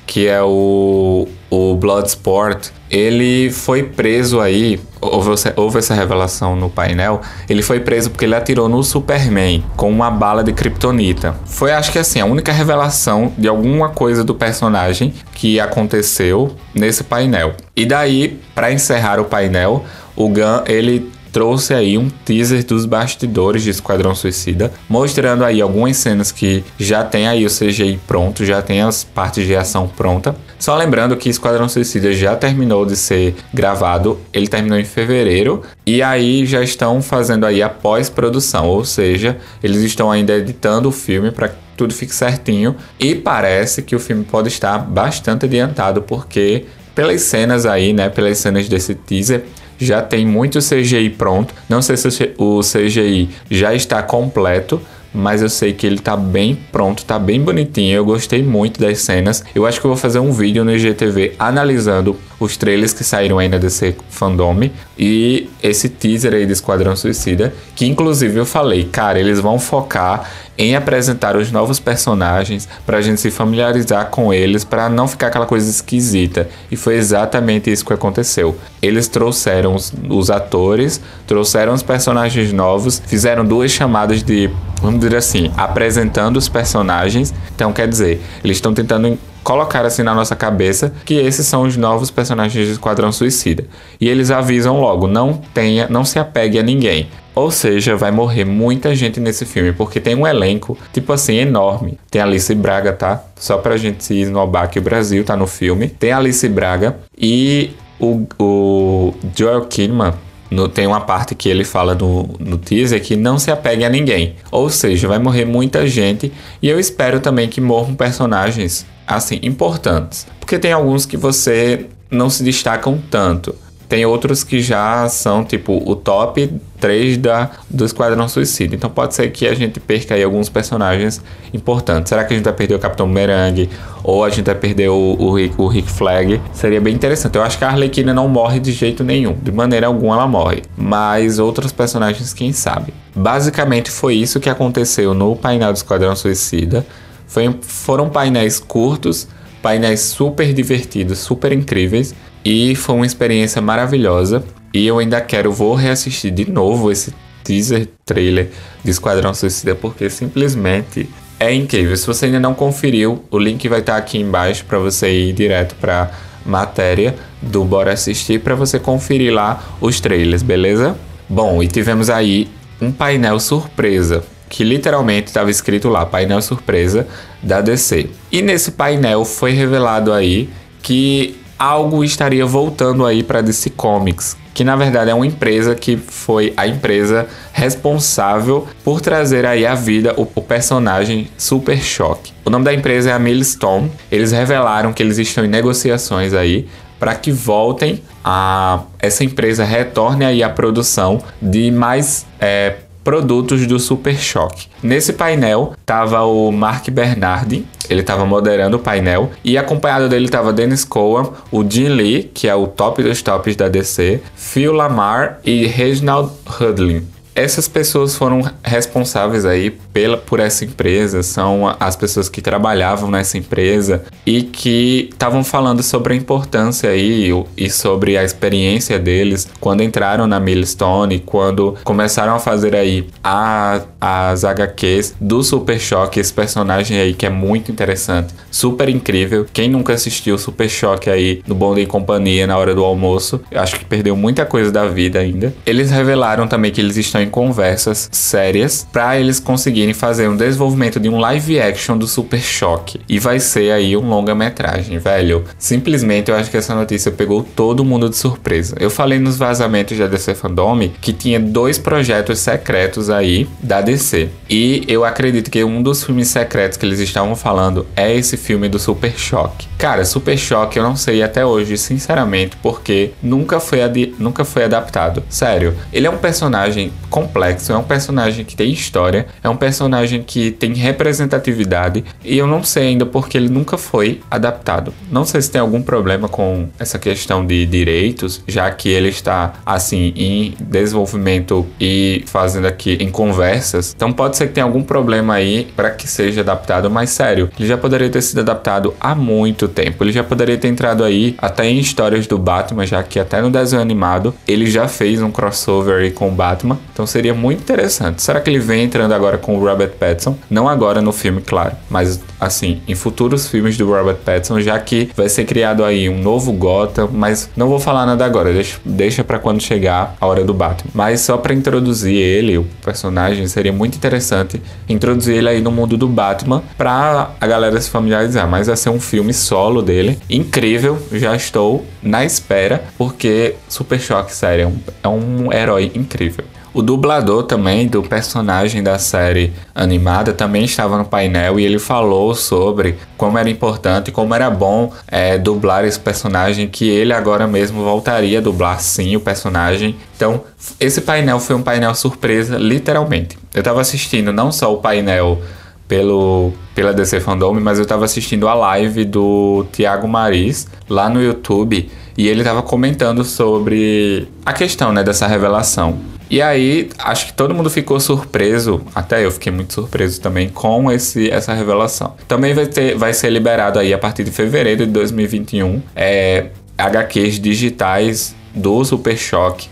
que 0.10 0.28
é 0.28 0.42
o, 0.42 1.28
o 1.52 1.76
Bloodsport, 1.76 2.70
ele 2.90 3.52
foi 3.52 3.84
preso 3.84 4.42
aí, 4.42 4.82
houve, 5.00 5.30
houve 5.56 5.78
essa 5.78 5.94
revelação 5.94 6.56
no 6.56 6.68
painel, 6.68 7.22
ele 7.48 7.62
foi 7.62 7.80
preso 7.80 8.10
porque 8.10 8.26
ele 8.26 8.34
atirou 8.34 8.68
no 8.68 8.84
Superman 8.84 9.64
com 9.78 9.88
uma 9.88 10.10
bala 10.10 10.44
de 10.44 10.52
kryptonita. 10.52 11.36
Foi, 11.46 11.72
acho 11.72 11.92
que 11.92 12.00
assim, 12.00 12.20
a 12.20 12.26
única 12.26 12.52
revelação 12.52 13.32
de 13.38 13.48
alguma 13.48 13.90
coisa 13.90 14.24
do 14.24 14.34
personagem 14.34 15.14
que 15.36 15.60
aconteceu 15.60 16.56
nesse 16.74 17.04
painel. 17.04 17.54
E 17.76 17.86
daí, 17.86 18.40
para 18.56 18.72
encerrar 18.72 19.20
o 19.20 19.26
painel, 19.26 19.86
o 20.16 20.28
Gun, 20.28 20.64
ele 20.66 21.12
trouxe 21.32 21.74
aí 21.74 21.98
um 21.98 22.10
teaser 22.10 22.66
dos 22.66 22.86
bastidores 22.86 23.64
de 23.64 23.70
Esquadrão 23.70 24.16
Suicida, 24.16 24.72
mostrando 24.88 25.44
aí 25.44 25.62
algumas 25.62 25.98
cenas 25.98 26.32
que 26.32 26.64
já 26.78 27.04
tem 27.04 27.28
aí 27.28 27.46
o 27.46 27.50
CGI 27.50 28.00
pronto, 28.08 28.46
já 28.46 28.62
tem 28.62 28.82
as 28.82 29.04
partes 29.04 29.46
de 29.46 29.56
ação 29.56 29.88
pronta. 29.88 30.36
Só 30.58 30.76
lembrando 30.76 31.16
que 31.16 31.30
Esquadrão 31.30 31.70
Suicida 31.70 32.12
já 32.12 32.36
terminou 32.36 32.86
de 32.86 32.96
ser 32.96 33.36
gravado, 33.54 34.20
ele 34.34 34.48
terminou 34.48 34.78
em 34.78 34.86
fevereiro 34.86 35.62
e 35.86 36.02
aí 36.02 36.46
já 36.46 36.62
estão 36.62 37.02
fazendo 37.02 37.46
aí 37.46 37.64
a 37.64 37.70
pós-produção, 37.70 38.68
ou 38.68 38.84
seja, 38.84 39.38
eles 39.64 39.82
estão 39.82 40.12
ainda 40.12 40.34
editando 40.34 40.90
o 40.90 40.92
filme 40.92 41.32
para 41.32 41.52
tudo 41.78 41.94
fique 41.94 42.14
certinho 42.14 42.76
e 43.00 43.16
parece 43.16 43.82
que 43.82 43.96
o 43.96 44.00
filme 44.02 44.26
pode 44.26 44.50
estar 44.50 44.78
bastante 44.80 45.46
adiantado 45.46 46.02
porque 46.02 46.66
pelas 46.94 47.22
cenas 47.22 47.66
aí, 47.66 47.94
né, 47.94 48.10
pelas 48.10 48.38
cenas 48.38 48.68
desse 48.68 48.94
teaser, 48.94 49.46
já 49.80 50.02
tem 50.02 50.26
muito 50.26 50.60
CGI 50.60 51.10
pronto. 51.12 51.54
Não 51.68 51.82
sei 51.82 51.98
se 51.98 52.34
o 52.38 52.60
CGI 52.62 53.30
já 53.50 53.74
está 53.74 54.04
completo, 54.04 54.82
mas 55.14 55.42
eu 55.42 55.50
sei 55.50 55.74
que 55.74 55.88
ele 55.88 56.00
tá 56.00 56.16
bem 56.16 56.58
pronto, 56.72 57.04
tá 57.04 57.18
bem 57.18 57.42
bonitinho. 57.42 57.96
Eu 57.96 58.06
gostei 58.06 58.44
muito 58.44 58.80
das 58.80 59.00
cenas. 59.00 59.44
Eu 59.56 59.66
acho 59.66 59.80
que 59.80 59.86
eu 59.86 59.90
vou 59.90 59.98
fazer 59.98 60.20
um 60.20 60.32
vídeo 60.32 60.64
no 60.64 60.72
IGTV 60.72 61.34
analisando 61.40 62.16
os 62.40 62.56
trailers 62.56 62.94
que 62.94 63.04
saíram 63.04 63.40
ainda 63.40 63.60
desse 63.60 63.96
fandom 64.10 64.70
e 64.98 65.50
esse 65.62 65.90
teaser 65.90 66.34
aí 66.34 66.46
de 66.46 66.54
Esquadrão 66.54 66.96
Suicida, 66.96 67.54
que 67.76 67.86
inclusive 67.86 68.38
eu 68.38 68.46
falei, 68.46 68.86
cara, 68.86 69.20
eles 69.20 69.40
vão 69.40 69.60
focar 69.60 70.30
em 70.60 70.76
apresentar 70.76 71.38
os 71.38 71.54
novos 71.54 71.80
personagens 71.80 72.68
para 72.86 72.98
a 72.98 73.02
gente 73.02 73.22
se 73.22 73.32
familiarizar 73.32 74.08
com 74.08 74.34
eles, 74.34 74.66
para 74.66 74.90
não 74.90 75.08
ficar 75.08 75.28
aquela 75.28 75.46
coisa 75.46 75.70
esquisita. 75.70 76.50
E 76.70 76.76
foi 76.76 76.96
exatamente 76.96 77.72
isso 77.72 77.86
que 77.86 77.94
aconteceu. 77.94 78.58
Eles 78.82 79.08
trouxeram 79.08 79.74
os, 79.74 79.94
os 80.10 80.30
atores, 80.30 81.00
trouxeram 81.26 81.74
os 81.74 81.82
personagens 81.82 82.52
novos, 82.52 83.02
fizeram 83.08 83.46
duas 83.46 83.72
chamadas 83.72 84.22
de, 84.22 84.50
vamos 84.82 85.00
dizer 85.00 85.16
assim, 85.16 85.50
apresentando 85.56 86.36
os 86.36 86.50
personagens. 86.50 87.34
Então, 87.56 87.72
quer 87.72 87.88
dizer, 87.88 88.22
eles 88.44 88.58
estão 88.58 88.74
tentando 88.74 89.18
colocar 89.42 89.86
assim 89.86 90.04
na 90.04 90.14
nossa 90.14 90.36
cabeça 90.36 90.94
que 91.06 91.14
esses 91.14 91.48
são 91.48 91.62
os 91.64 91.78
novos 91.78 92.12
personagens 92.12 92.68
de 92.68 92.74
Esquadrão 92.74 93.14
Suicida. 93.14 93.66
E 94.00 94.10
eles 94.10 94.30
avisam 94.30 94.82
logo, 94.82 95.08
não 95.08 95.42
tenha, 95.54 95.88
não 95.90 96.04
se 96.04 96.20
apegue 96.20 96.60
a 96.60 96.64
ninguém. 96.64 97.08
Ou 97.36 97.52
seja, 97.52 97.96
vai 97.96 98.12
morrer 98.12 98.44
muita 98.46 98.94
gente 98.96 99.20
nesse 99.20 99.46
filme, 99.46 99.72
porque 99.72 100.00
tem 100.00 100.16
um 100.16 100.28
elenco, 100.28 100.78
tipo 100.92 101.14
assim, 101.14 101.36
enorme. 101.36 101.98
Tem 102.10 102.22
Alice 102.22 102.54
Braga, 102.56 102.92
tá? 102.94 103.24
Só 103.36 103.58
pra 103.58 103.78
gente 103.78 104.04
se 104.04 104.16
esnobar 104.16 104.70
que 104.70 104.80
o 104.80 104.82
Brasil 104.82 105.24
tá 105.24 105.38
no 105.38 105.48
filme. 105.48 105.88
Tem 105.88 106.12
Alice 106.12 106.48
Braga 106.50 106.98
e 107.18 107.72
o, 108.00 108.26
o 108.40 109.14
Joel 109.36 109.66
Kinnaman 109.66 110.14
no, 110.50 110.68
tem 110.68 110.88
uma 110.88 111.02
parte 111.02 111.36
que 111.36 111.48
ele 111.48 111.64
fala 111.64 111.94
no, 111.94 112.36
no 112.40 112.58
teaser 112.58 113.02
que 113.02 113.16
não 113.16 113.38
se 113.38 113.52
apegue 113.52 113.86
a 113.86 113.90
ninguém. 113.90 114.36
Ou 114.52 114.70
seja, 114.70 115.08
vai 115.08 115.20
morrer 115.20 115.46
muita 115.46 115.86
gente. 115.88 116.32
E 116.62 116.68
eu 116.68 116.80
espero 116.80 117.20
também 117.20 117.48
que 117.48 117.62
morram 117.62 117.94
personagens, 117.94 118.86
assim, 119.06 119.40
importantes. 119.44 120.26
Porque 120.40 120.58
tem 120.58 120.72
alguns 120.72 121.06
que 121.06 121.18
você 121.18 121.86
não 122.10 122.30
se 122.30 122.44
destacam 122.44 123.00
tanto. 123.12 123.54
Tem 123.90 124.06
outros 124.06 124.44
que 124.44 124.62
já 124.62 125.10
são 125.10 125.44
tipo 125.44 125.82
o 125.84 125.96
top 125.96 126.48
3 126.80 127.18
da, 127.18 127.50
do 127.68 127.84
Esquadrão 127.84 128.30
Suicida. 128.30 128.76
Então 128.76 128.88
pode 128.88 129.16
ser 129.16 129.32
que 129.32 129.48
a 129.48 129.56
gente 129.56 129.80
perca 129.80 130.14
aí 130.14 130.24
alguns 130.24 130.48
personagens 130.48 131.20
importantes. 131.52 132.10
Será 132.10 132.24
que 132.24 132.32
a 132.32 132.38
gente 132.38 132.46
vai 132.46 132.54
perder 132.54 132.76
o 132.76 132.80
Capitão 132.80 133.08
Merengue? 133.08 133.68
Ou 134.04 134.24
a 134.24 134.30
gente 134.30 134.46
vai 134.46 134.54
perder 134.54 134.90
o, 134.90 135.16
o, 135.18 135.34
Rick, 135.34 135.56
o 135.58 135.68
Rick 135.68 135.90
Flag? 135.90 136.40
Seria 136.54 136.80
bem 136.80 136.94
interessante. 136.94 137.36
Eu 137.36 137.42
acho 137.42 137.58
que 137.58 137.66
a 137.66 137.70
Arlequina 137.70 138.14
não 138.14 138.28
morre 138.28 138.60
de 138.60 138.72
jeito 138.72 139.04
nenhum. 139.04 139.36
De 139.42 139.52
maneira 139.52 139.88
alguma 139.88 140.14
ela 140.14 140.28
morre. 140.28 140.62
Mas 140.78 141.40
outros 141.40 141.72
personagens, 141.72 142.32
quem 142.32 142.54
sabe? 142.54 142.94
Basicamente 143.16 143.90
foi 143.90 144.14
isso 144.14 144.40
que 144.40 144.52
aconteceu 144.52 145.16
no 145.16 145.36
painel 145.36 145.74
do 145.74 145.78
Esquadrão 145.78 146.16
Suicida. 146.16 146.86
Foi, 147.26 147.56
foram 147.62 148.08
painéis 148.08 148.60
curtos, 148.60 149.28
painéis 149.64 150.02
super 150.02 150.54
divertidos, 150.54 151.18
super 151.18 151.52
incríveis 151.52 152.14
e 152.44 152.76
foi 152.76 152.96
uma 152.96 153.06
experiência 153.06 153.62
maravilhosa. 153.62 154.44
E 154.74 154.86
eu 154.86 155.00
ainda 155.00 155.20
quero, 155.20 155.52
vou 155.52 155.74
reassistir 155.74 156.32
de 156.32 156.50
novo 156.50 156.92
esse 156.92 157.14
teaser 157.44 157.88
trailer 158.06 158.50
de 158.84 158.92
Esquadrão 158.92 159.34
Suicida, 159.34 159.74
porque 159.74 160.10
simplesmente 160.10 161.10
é 161.40 161.54
incrível. 161.54 161.96
Se 161.98 162.06
você 162.06 162.26
ainda 162.26 162.40
não 162.40 162.54
conferiu, 162.54 163.24
o 163.32 163.40
link 163.40 163.68
vai 163.68 163.80
estar 163.80 163.98
aqui 163.98 164.20
embaixo 164.20 164.66
para 164.66 164.78
você 164.78 165.10
ir 165.10 165.34
direto 165.34 165.76
para 165.76 166.12
matéria 166.46 167.16
do 167.42 167.64
Bora 167.64 167.94
Assistir 167.94 168.40
para 168.40 168.56
você 168.56 168.80
conferir 168.80 169.34
lá 169.34 169.64
os 169.82 170.00
trailers, 170.00 170.44
beleza? 170.44 170.98
Bom, 171.28 171.62
e 171.62 171.68
tivemos 171.68 172.10
aí 172.10 172.50
um 172.82 172.92
painel 172.92 173.40
surpresa 173.40 174.24
que 174.50 174.64
literalmente 174.64 175.28
estava 175.28 175.52
escrito 175.52 175.90
lá, 175.90 176.06
painel 176.06 176.42
surpresa 176.42 177.08
da 177.42 177.62
DC. 177.62 178.10
E 178.32 178.42
nesse 178.42 178.72
painel 178.72 179.24
foi 179.24 179.52
revelado 179.52 180.12
aí 180.12 180.50
que 180.82 181.40
algo 181.60 182.04
estaria 182.06 182.46
voltando 182.46 183.06
aí 183.06 183.22
para 183.22 183.42
DC 183.42 183.72
Comics, 183.72 184.38
que 184.54 184.64
na 184.64 184.78
verdade 184.78 185.12
é 185.12 185.14
uma 185.14 185.28
empresa 185.28 185.76
que 185.76 185.98
foi 185.98 186.54
a 186.56 186.66
empresa 186.66 187.28
responsável 187.52 188.66
por 188.84 189.02
trazer 189.02 189.46
aí 189.46 189.66
à 189.66 189.76
vida 189.76 190.14
o, 190.16 190.26
personagem 190.26 191.30
Super 191.38 191.78
Shock. 191.78 192.32
O 192.46 192.50
nome 192.50 192.64
da 192.64 192.74
empresa 192.74 193.10
é 193.10 193.14
a 193.14 193.20
Millstone. 193.20 193.92
Eles 194.10 194.32
revelaram 194.32 194.94
que 194.94 195.04
eles 195.04 195.18
estão 195.18 195.44
em 195.44 195.50
negociações 195.50 196.34
aí 196.34 196.68
para 196.98 197.14
que 197.16 197.32
voltem 197.32 198.02
a 198.24 198.84
essa 199.00 199.24
empresa 199.24 199.64
retorne 199.64 200.26
aí 200.26 200.44
a 200.44 200.50
produção 200.50 201.22
de 201.42 201.72
mais 201.72 202.26
é, 202.40 202.76
produtos 203.04 203.66
do 203.66 203.80
Super 203.80 204.18
Choque. 204.18 204.68
Nesse 204.82 205.14
painel 205.14 205.74
tava 205.86 206.24
o 206.24 206.52
Mark 206.52 206.90
Bernardi, 206.90 207.66
ele 207.90 208.02
estava 208.02 208.26
moderando 208.26 208.78
o 208.78 208.80
painel 208.80 209.32
e 209.44 209.58
acompanhado 209.58 210.08
dele 210.08 210.26
estava 210.26 210.54
Dennis 210.54 210.86
Cohen, 210.86 211.30
o 211.52 211.64
Jim 211.68 211.90
Lee, 211.90 212.24
que 212.34 212.48
é 212.48 212.56
o 212.56 212.68
top 212.68 213.02
dos 213.02 213.22
tops 213.22 213.56
da 213.56 213.68
DC, 213.68 214.22
Phil 214.36 214.74
Lamar 214.74 215.40
e 215.44 215.66
Reginald 215.66 216.32
Hudlin 216.60 217.19
essas 217.36 217.68
pessoas 217.68 218.16
foram 218.16 218.42
responsáveis 218.64 219.46
aí 219.46 219.72
pela, 219.72 220.18
por 220.18 220.40
essa 220.40 220.66
empresa, 220.66 221.24
são 221.24 221.74
as 221.80 221.96
pessoas 221.96 222.28
que 222.28 222.42
trabalhavam 222.42 223.10
nessa 223.10 223.38
empresa 223.38 224.04
e 224.26 224.44
que 224.44 225.10
estavam 225.12 225.44
falando 225.44 225.82
sobre 225.82 226.14
a 226.14 226.18
importância 226.18 226.90
aí 226.90 227.32
e 227.56 227.70
sobre 227.70 228.18
a 228.18 228.24
experiência 228.24 229.00
deles 229.00 229.48
quando 229.60 229.84
entraram 229.84 230.28
na 230.28 230.40
Millstone, 230.40 231.20
quando 231.20 231.78
começaram 231.84 232.36
a 232.36 232.40
fazer 232.40 232.76
aí 232.76 233.08
a, 233.24 233.82
as 234.00 234.44
HQs 234.44 235.16
do 235.20 235.44
Super 235.44 235.80
Choque, 235.80 236.20
esse 236.20 236.34
personagem 236.34 237.00
aí 237.00 237.14
que 237.14 237.26
é 237.26 237.30
muito 237.30 237.72
interessante, 237.72 238.34
super 238.52 238.90
incrível. 238.90 239.46
Quem 239.52 239.70
nunca 239.70 239.94
assistiu 239.94 240.38
Super 240.38 240.70
Choque 240.70 241.10
aí 241.10 241.42
no 241.48 241.56
Bom 241.56 241.74
Dia 241.74 241.84
e 241.84 241.88
Companhia 241.88 242.46
na 242.48 242.58
hora 242.58 242.74
do 242.76 242.84
almoço, 242.84 243.42
acho 243.54 243.78
que 243.78 243.86
perdeu 243.86 244.16
muita 244.16 244.46
coisa 244.46 244.72
da 244.72 244.88
vida 244.88 245.20
ainda. 245.20 245.54
Eles 245.66 245.92
revelaram 245.92 246.48
também 246.48 246.72
que 246.72 246.82
eles 246.82 246.98
estão 246.98 247.19
em 247.20 247.30
conversas 247.30 248.10
sérias 248.12 248.88
para 248.92 249.20
eles 249.20 249.40
conseguirem 249.40 249.94
fazer 249.94 250.28
um 250.28 250.36
desenvolvimento 250.36 251.00
de 251.00 251.10
um 251.10 251.20
live 251.20 251.60
action 251.60 251.98
do 251.98 252.08
Super 252.08 252.42
Choque. 252.42 253.00
E 253.08 253.20
vai 253.20 253.40
ser 253.40 253.72
aí 253.72 253.96
um 253.96 254.08
longa-metragem, 254.08 254.98
velho. 254.98 255.44
Simplesmente 255.58 256.32
eu 256.32 256.38
acho 256.38 256.50
que 256.50 256.58
essa 256.58 256.76
notícia 256.76 257.12
pegou 257.12 257.44
todo 257.44 257.84
mundo 257.84 258.10
de 258.10 258.16
surpresa. 258.16 258.76
Eu 258.80 258.90
falei 258.90 259.20
nos 259.20 259.38
vazamentos 259.38 259.98
da 259.98 260.08
DC 260.08 260.36
Fandom 260.36 260.70
que 261.02 261.12
tinha 261.12 261.40
dois 261.40 261.78
projetos 261.78 262.40
secretos 262.40 263.10
aí 263.10 263.48
da 263.62 263.82
DC. 263.82 264.30
E 264.50 264.84
eu 264.88 265.04
acredito 265.04 265.50
que 265.50 265.64
um 265.64 265.82
dos 265.82 266.04
filmes 266.04 266.28
secretos 266.28 266.78
que 266.78 266.86
eles 266.86 267.00
estavam 267.00 267.36
falando 267.36 267.86
é 267.96 268.16
esse 268.16 268.38
filme 268.38 268.70
do 268.70 268.80
Super 268.80 269.18
Choque. 269.18 269.68
Cara, 269.78 270.06
Super 270.06 270.38
Choque 270.38 270.78
eu 270.78 270.84
não 270.84 270.96
sei 270.96 271.24
até 271.24 271.46
hoje, 271.46 271.78
sinceramente, 271.78 272.58
porque 272.62 273.12
nunca 273.22 273.60
foi, 273.60 273.80
nunca 274.20 274.46
foi 274.46 274.66
adaptado. 274.66 275.24
Sério, 275.30 275.76
ele 275.92 276.06
é 276.06 276.10
um 276.10 276.18
personagem 276.18 276.92
complexo, 277.10 277.72
é 277.72 277.78
um 277.78 277.84
personagem 277.84 278.46
que 278.46 278.56
tem 278.56 278.72
história, 278.72 279.28
é 279.44 279.50
um 279.50 279.56
personagem 279.56 280.24
que 280.24 280.52
tem 280.52 280.74
representatividade 280.74 282.04
e 282.24 282.38
eu 282.38 282.48
não 282.48 282.64
sei 282.64 282.90
ainda 282.90 283.06
porque 283.06 283.38
ele 283.38 283.50
nunca 283.50 283.78
foi 283.78 284.22
adaptado. 284.30 284.94
Não 285.12 285.26
sei 285.26 285.42
se 285.42 285.52
tem 285.52 285.60
algum 285.60 285.82
problema 285.82 286.28
com 286.28 286.68
essa 286.78 287.00
questão 287.00 287.46
de 287.46 287.66
direitos, 287.66 288.44
já 288.48 288.70
que 288.72 288.90
ele 288.90 289.10
está 289.10 289.54
assim 289.66 290.14
em 290.16 290.56
desenvolvimento 290.60 291.66
e 291.80 292.24
fazendo 292.28 292.68
aqui 292.68 292.98
em 293.00 293.10
conversas. 293.10 293.94
Então 293.96 294.12
pode 294.12 294.38
ser 294.38 294.48
que 294.48 294.54
tenha 294.54 294.66
algum 294.66 294.84
problema 294.84 295.34
aí 295.36 295.68
para 295.76 295.92
que 295.92 296.08
seja 296.08 296.42
adaptado, 296.42 296.90
mas 296.90 297.10
sério, 297.10 297.50
ele 297.60 297.68
já 297.68 297.78
poderia 297.78 298.10
ter 298.10 298.22
sido 298.22 298.40
adaptado 298.40 298.94
há 299.00 299.16
muito 299.16 299.68
tempo. 299.68 300.04
Ele 300.04 300.12
já 300.12 300.24
poderia 300.24 300.58
ter 300.58 300.68
entrado 300.68 301.04
aí 301.04 301.36
até 301.38 301.66
em 301.66 301.80
histórias 301.80 302.28
do 302.28 302.38
Batman, 302.38 302.86
já 302.86 303.02
que 303.04 303.20
até 303.20 303.42
no 303.42 303.50
desenho 303.50 303.82
animado 303.82 304.34
ele 304.48 304.68
já 304.68 304.88
fez 304.88 305.22
um 305.22 305.32
crossover 305.32 306.14
com 306.14 306.30
o 306.30 306.32
Batman. 306.32 306.78
Então 307.00 307.08
seria 307.08 307.34
muito 307.34 307.62
interessante. 307.62 308.22
Será 308.22 308.42
que 308.42 308.50
ele 308.50 308.60
vem 308.60 308.84
entrando 308.84 309.14
agora 309.14 309.38
com 309.38 309.56
o 309.56 309.64
Robert 309.64 309.92
Pattinson? 309.92 310.38
Não 310.50 310.68
agora 310.68 311.02
no 311.02 311.14
filme, 311.14 311.40
claro, 311.40 311.78
mas 311.90 312.20
assim, 312.38 312.82
em 312.86 312.94
futuros 312.94 313.48
filmes 313.48 313.78
do 313.78 313.90
Robert 313.90 314.18
Pattinson, 314.18 314.60
já 314.60 314.78
que 314.78 315.10
vai 315.16 315.30
ser 315.30 315.46
criado 315.46 315.86
aí 315.86 316.10
um 316.10 316.22
novo 316.22 316.52
Gotham, 316.52 317.08
mas 317.10 317.50
não 317.56 317.70
vou 317.70 317.80
falar 317.80 318.06
nada 318.06 318.26
agora, 318.26 318.52
deixa, 318.52 318.80
deixa 318.84 319.24
para 319.24 319.40
quando 319.40 319.62
chegar 319.62 320.18
a 320.20 320.28
hora 320.28 320.44
do 320.44 320.54
Batman. 320.54 320.92
Mas 320.94 321.22
só 321.22 321.38
para 321.38 321.54
introduzir 321.54 322.18
ele, 322.18 322.58
o 322.58 322.66
personagem, 322.84 323.48
seria 323.48 323.72
muito 323.72 323.96
interessante 323.96 324.62
introduzir 324.90 325.38
ele 325.38 325.48
aí 325.48 325.62
no 325.62 325.72
mundo 325.72 325.96
do 325.96 326.08
Batman 326.08 326.62
para 326.78 327.32
a 327.40 327.48
galera 327.48 327.80
se 327.80 327.90
familiarizar, 327.90 328.46
mas 328.46 328.68
vai 328.68 328.76
ser 328.76 328.90
um 328.90 329.00
filme 329.00 329.34
solo 329.34 329.82
dele, 329.82 330.20
incrível, 330.30 331.02
já 331.14 331.34
estou 331.34 331.86
na 332.04 332.26
espera, 332.26 332.84
porque 332.98 333.56
Super 333.70 334.02
Choque, 334.02 334.36
sério, 334.36 334.74
é 335.02 335.08
um, 335.08 335.14
é 335.14 335.48
um 335.48 335.54
herói 335.54 335.94
incrível. 335.96 336.44
O 336.74 336.82
dublador 336.82 337.44
também 337.44 337.88
do 337.88 338.04
personagem 338.04 338.84
da 338.84 339.00
série 339.00 339.52
animada 339.74 340.34
também 340.34 340.66
estava 340.66 340.98
no 340.98 341.06
painel 341.06 341.60
e 341.60 341.66
ele 341.66 341.80
falou 341.80 342.36
sobre 342.36 342.96
como 343.18 343.38
era 343.38 343.50
importante, 343.50 344.12
como 344.12 344.36
era 344.36 344.50
bom 344.50 344.94
é, 345.08 345.38
dublar 345.38 345.84
esse 345.84 346.00
personagem, 346.00 346.68
que 346.68 346.88
ele 346.88 347.12
agora 347.12 347.48
mesmo 347.48 347.84
voltaria 347.84 348.38
a 348.38 348.42
dublar 348.42 348.80
sim 348.80 349.16
o 349.16 349.20
personagem. 349.20 349.96
Então, 350.16 350.44
esse 350.80 351.02
painel 351.02 351.40
foi 351.40 351.56
um 351.56 351.64
painel 351.64 351.96
surpresa, 351.96 352.58
literalmente. 352.58 353.38
Eu 353.54 353.60
estava 353.60 353.82
assistindo 353.82 354.32
não 354.32 354.52
só 354.52 354.72
o 354.72 354.78
painel 354.78 355.42
pelo, 355.88 356.54
pela 356.76 356.94
DC 356.94 357.20
Fandom, 357.20 357.60
mas 357.60 357.80
eu 357.80 357.84
estava 357.84 358.06
assistindo 358.06 358.48
a 358.48 358.54
live 358.54 359.06
do 359.06 359.66
Thiago 359.72 360.08
Maris 360.08 360.68
lá 360.88 361.10
no 361.10 361.22
YouTube 361.22 361.90
e 362.16 362.28
ele 362.28 362.42
estava 362.42 362.62
comentando 362.62 363.24
sobre 363.24 364.28
a 364.46 364.54
questão 364.54 364.94
né, 364.94 365.04
dessa 365.04 365.26
revelação. 365.26 365.98
E 366.30 366.42
aí, 366.42 366.90
acho 367.00 367.28
que 367.28 367.34
todo 367.34 367.56
mundo 367.56 367.70
ficou 367.70 368.00
surpreso, 368.00 368.82
até 368.94 369.26
eu 369.26 369.32
fiquei 369.32 369.52
muito 369.52 369.74
surpreso 369.74 370.22
também 370.22 370.48
com 370.48 370.92
esse, 370.92 371.30
essa 371.32 371.54
revelação. 371.54 372.16
Também 372.28 372.54
vai, 372.54 372.68
ter, 372.68 372.96
vai 372.96 373.14
ser 373.14 373.30
liberado 373.32 373.80
aí 373.80 373.94
a 373.94 373.98
partir 373.98 374.24
de 374.24 374.32
fevereiro 374.32 374.86
de 374.86 374.92
2021 374.92 375.82
é, 375.96 376.48
HQs 376.78 377.40
digitais 377.40 378.36
do 378.54 378.84
Super 378.86 379.18
Choque. 379.18 379.70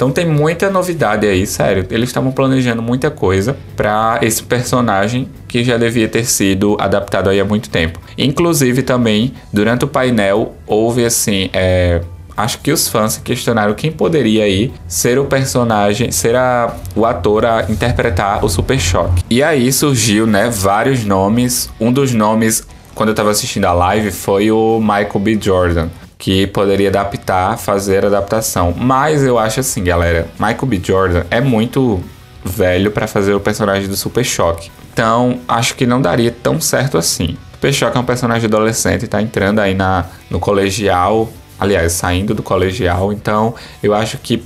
Então 0.00 0.10
tem 0.10 0.26
muita 0.26 0.70
novidade 0.70 1.26
aí, 1.26 1.46
sério. 1.46 1.86
Eles 1.90 2.08
estavam 2.08 2.32
planejando 2.32 2.80
muita 2.80 3.10
coisa 3.10 3.54
para 3.76 4.18
esse 4.22 4.42
personagem 4.42 5.28
que 5.46 5.62
já 5.62 5.76
devia 5.76 6.08
ter 6.08 6.24
sido 6.24 6.74
adaptado 6.80 7.28
aí 7.28 7.38
há 7.38 7.44
muito 7.44 7.68
tempo. 7.68 8.00
Inclusive 8.16 8.82
também, 8.82 9.34
durante 9.52 9.84
o 9.84 9.88
painel, 9.88 10.54
houve 10.66 11.04
assim. 11.04 11.50
É, 11.52 12.00
acho 12.40 12.58
que 12.58 12.72
os 12.72 12.88
fãs 12.88 13.16
questionaram 13.18 13.74
quem 13.74 13.92
poderia 13.92 14.44
aí 14.44 14.72
ser 14.86 15.18
o 15.18 15.24
personagem, 15.24 16.10
ser 16.10 16.34
a, 16.34 16.74
o 16.94 17.04
ator 17.04 17.44
a 17.46 17.66
interpretar 17.68 18.44
o 18.44 18.48
Super 18.48 18.78
Choque. 18.78 19.22
E 19.30 19.42
aí 19.42 19.72
surgiu, 19.72 20.26
né, 20.26 20.50
vários 20.50 21.04
nomes. 21.04 21.70
Um 21.80 21.92
dos 21.92 22.12
nomes, 22.12 22.66
quando 22.94 23.10
eu 23.10 23.14
tava 23.14 23.30
assistindo 23.30 23.66
a 23.66 23.72
live, 23.72 24.10
foi 24.10 24.50
o 24.50 24.80
Michael 24.80 25.20
B. 25.20 25.38
Jordan 25.40 25.88
que 26.20 26.46
poderia 26.48 26.90
adaptar, 26.90 27.56
fazer 27.56 28.04
adaptação. 28.04 28.74
Mas 28.76 29.24
eu 29.24 29.38
acho 29.38 29.60
assim, 29.60 29.82
galera, 29.82 30.28
Michael 30.38 30.66
B. 30.66 30.80
Jordan 30.84 31.24
é 31.30 31.40
muito 31.40 31.98
velho 32.44 32.90
para 32.90 33.06
fazer 33.06 33.32
o 33.32 33.40
personagem 33.40 33.88
do 33.88 33.96
Super 33.96 34.22
Choque. 34.22 34.70
Então, 34.92 35.40
acho 35.48 35.74
que 35.74 35.86
não 35.86 36.00
daria 36.00 36.30
tão 36.30 36.60
certo 36.60 36.98
assim. 36.98 37.38
Super 37.54 37.72
Choque 37.72 37.96
é 37.96 38.00
um 38.00 38.04
personagem 38.04 38.46
adolescente, 38.46 39.08
tá 39.08 39.20
entrando 39.20 39.60
aí 39.60 39.74
na, 39.74 40.04
no 40.28 40.38
colegial, 40.38 41.30
aliás, 41.60 41.92
saindo 41.92 42.34
do 42.34 42.42
colegial, 42.42 43.12
então 43.12 43.54
eu 43.82 43.94
acho 43.94 44.16
que 44.18 44.42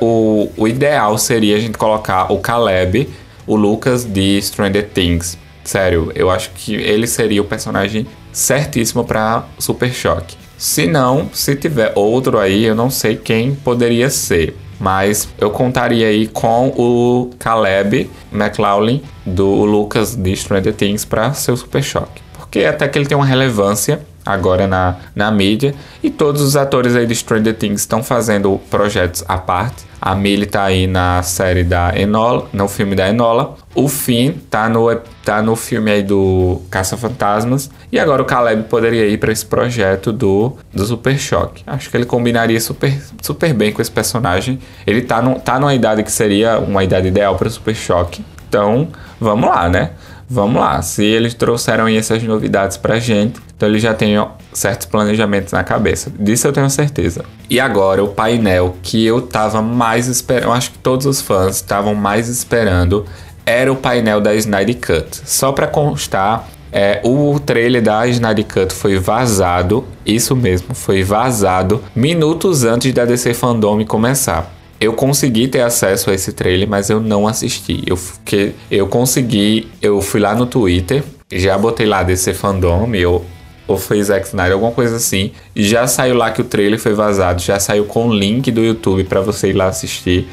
o, 0.00 0.50
o 0.56 0.66
ideal 0.66 1.16
seria 1.18 1.56
a 1.56 1.60
gente 1.60 1.76
colocar 1.76 2.32
o 2.32 2.38
Caleb, 2.38 3.08
o 3.46 3.54
Lucas 3.54 4.04
de 4.04 4.40
Stranger 4.40 4.88
Things. 4.88 5.38
Sério, 5.62 6.10
eu 6.14 6.30
acho 6.30 6.50
que 6.50 6.74
ele 6.74 7.06
seria 7.06 7.40
o 7.40 7.44
personagem 7.44 8.06
certíssimo 8.32 9.04
para 9.04 9.44
Super 9.58 9.92
Choque. 9.92 10.36
Se 10.56 10.86
não, 10.86 11.28
se 11.32 11.54
tiver 11.56 11.92
outro 11.94 12.38
aí, 12.38 12.64
eu 12.64 12.74
não 12.74 12.90
sei 12.90 13.16
quem 13.16 13.54
poderia 13.54 14.08
ser. 14.08 14.56
Mas 14.78 15.28
eu 15.38 15.50
contaria 15.50 16.08
aí 16.08 16.26
com 16.26 16.68
o 16.68 17.30
Caleb 17.38 18.10
McLaughlin 18.32 19.02
do 19.24 19.64
Lucas 19.64 20.16
de 20.16 20.34
Stranger 20.36 20.74
Things 20.74 21.04
para 21.04 21.32
ser 21.32 21.52
o 21.52 21.56
Super 21.56 21.82
Choque. 21.82 22.22
Porque 22.32 22.64
até 22.64 22.86
que 22.88 22.98
ele 22.98 23.06
tem 23.06 23.16
uma 23.16 23.26
relevância 23.26 24.00
agora 24.24 24.66
na, 24.66 24.96
na 25.14 25.30
mídia. 25.30 25.74
E 26.02 26.10
todos 26.10 26.40
os 26.40 26.56
atores 26.56 26.96
aí 26.96 27.06
de 27.06 27.14
Stranger 27.14 27.54
Things 27.54 27.80
estão 27.80 28.02
fazendo 28.02 28.60
projetos 28.70 29.24
à 29.28 29.38
parte. 29.38 29.84
A 30.00 30.14
Millie 30.14 30.44
tá 30.44 30.64
aí 30.64 30.86
na 30.86 31.22
série 31.22 31.64
da 31.64 31.98
Enola, 31.98 32.46
no 32.52 32.68
filme 32.68 32.94
da 32.94 33.08
Enola. 33.08 33.56
O 33.74 33.88
Finn 33.88 34.34
tá 34.50 34.68
no, 34.68 34.94
tá 35.24 35.40
no 35.40 35.56
filme 35.56 35.90
aí 35.90 36.02
do 36.02 36.60
Caça-Fantasmas. 36.70 37.70
E 37.90 37.98
agora 37.98 38.20
o 38.20 38.24
Caleb 38.26 38.64
poderia 38.64 39.06
ir 39.06 39.16
para 39.16 39.32
esse 39.32 39.46
projeto 39.46 40.12
do, 40.12 40.58
do 40.72 40.84
Super 40.84 41.18
Choque. 41.18 41.62
Acho 41.66 41.88
que 41.90 41.96
ele 41.96 42.04
combinaria 42.04 42.60
super, 42.60 42.94
super 43.22 43.54
bem 43.54 43.72
com 43.72 43.80
esse 43.80 43.90
personagem. 43.90 44.58
Ele 44.86 45.00
tá, 45.00 45.22
no, 45.22 45.40
tá 45.40 45.58
numa 45.58 45.74
idade 45.74 46.02
que 46.02 46.12
seria 46.12 46.58
uma 46.58 46.84
idade 46.84 47.08
ideal 47.08 47.36
para 47.36 47.48
Super 47.48 47.74
Choque. 47.74 48.22
Então, 48.46 48.88
vamos 49.18 49.48
lá, 49.48 49.70
né? 49.70 49.92
Vamos 50.34 50.60
lá, 50.60 50.82
se 50.82 51.04
eles 51.04 51.32
trouxeram 51.32 51.86
essas 51.86 52.20
novidades 52.24 52.76
pra 52.76 52.98
gente, 52.98 53.40
então 53.56 53.68
eles 53.68 53.80
já 53.80 53.94
têm 53.94 54.16
certos 54.52 54.84
planejamentos 54.84 55.52
na 55.52 55.62
cabeça. 55.62 56.10
Disso 56.18 56.48
eu 56.48 56.52
tenho 56.52 56.68
certeza. 56.68 57.24
E 57.48 57.60
agora 57.60 58.02
o 58.02 58.08
painel 58.08 58.74
que 58.82 59.06
eu 59.06 59.22
tava 59.22 59.62
mais 59.62 60.08
esperando, 60.08 60.50
acho 60.50 60.72
que 60.72 60.78
todos 60.78 61.06
os 61.06 61.20
fãs 61.20 61.54
estavam 61.54 61.94
mais 61.94 62.28
esperando, 62.28 63.06
era 63.46 63.72
o 63.72 63.76
painel 63.76 64.20
da 64.20 64.34
Snyder 64.34 64.74
Cut. 64.74 65.20
Só 65.24 65.52
para 65.52 65.68
constar, 65.68 66.48
é, 66.72 67.00
o 67.04 67.38
trailer 67.38 67.80
da 67.80 68.04
Snyder 68.08 68.44
Cut 68.44 68.74
foi 68.74 68.98
vazado, 68.98 69.84
isso 70.04 70.34
mesmo, 70.34 70.74
foi 70.74 71.04
vazado 71.04 71.80
minutos 71.94 72.64
antes 72.64 72.92
da 72.92 73.04
DC 73.04 73.34
Fandom 73.34 73.84
começar. 73.84 74.52
Eu 74.84 74.92
consegui 74.92 75.48
ter 75.48 75.62
acesso 75.62 76.10
a 76.10 76.14
esse 76.14 76.30
trailer, 76.30 76.68
mas 76.68 76.90
eu 76.90 77.00
não 77.00 77.26
assisti. 77.26 77.82
Eu, 77.86 77.96
fiquei, 77.96 78.54
eu 78.70 78.86
consegui, 78.86 79.66
eu 79.80 80.02
fui 80.02 80.20
lá 80.20 80.34
no 80.34 80.44
Twitter, 80.44 81.02
já 81.32 81.56
botei 81.56 81.86
lá 81.86 82.02
DC 82.02 82.34
Fandom, 82.34 82.94
eu, 82.94 83.24
ou 83.66 83.78
foi 83.78 84.02
Zack 84.02 84.26
Snyder, 84.26 84.52
alguma 84.52 84.72
coisa 84.72 84.96
assim. 84.96 85.32
E 85.56 85.64
já 85.64 85.86
saiu 85.86 86.14
lá 86.14 86.30
que 86.30 86.42
o 86.42 86.44
trailer 86.44 86.78
foi 86.78 86.92
vazado, 86.92 87.40
já 87.40 87.58
saiu 87.58 87.86
com 87.86 88.08
o 88.08 88.14
link 88.14 88.50
do 88.50 88.62
YouTube 88.62 89.04
para 89.04 89.22
você 89.22 89.48
ir 89.48 89.54
lá 89.54 89.68
assistir. 89.68 90.28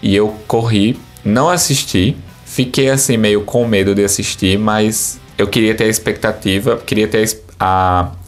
E 0.00 0.14
eu 0.14 0.32
corri, 0.46 0.96
não 1.24 1.48
assisti, 1.48 2.16
fiquei 2.44 2.88
assim 2.90 3.16
meio 3.16 3.42
com 3.42 3.66
medo 3.66 3.92
de 3.92 4.04
assistir, 4.04 4.56
mas 4.56 5.18
eu 5.36 5.48
queria 5.48 5.74
ter 5.74 5.84
a 5.84 5.88
expectativa, 5.88 6.76
queria 6.76 7.08
ter 7.08 7.18
a 7.18 7.22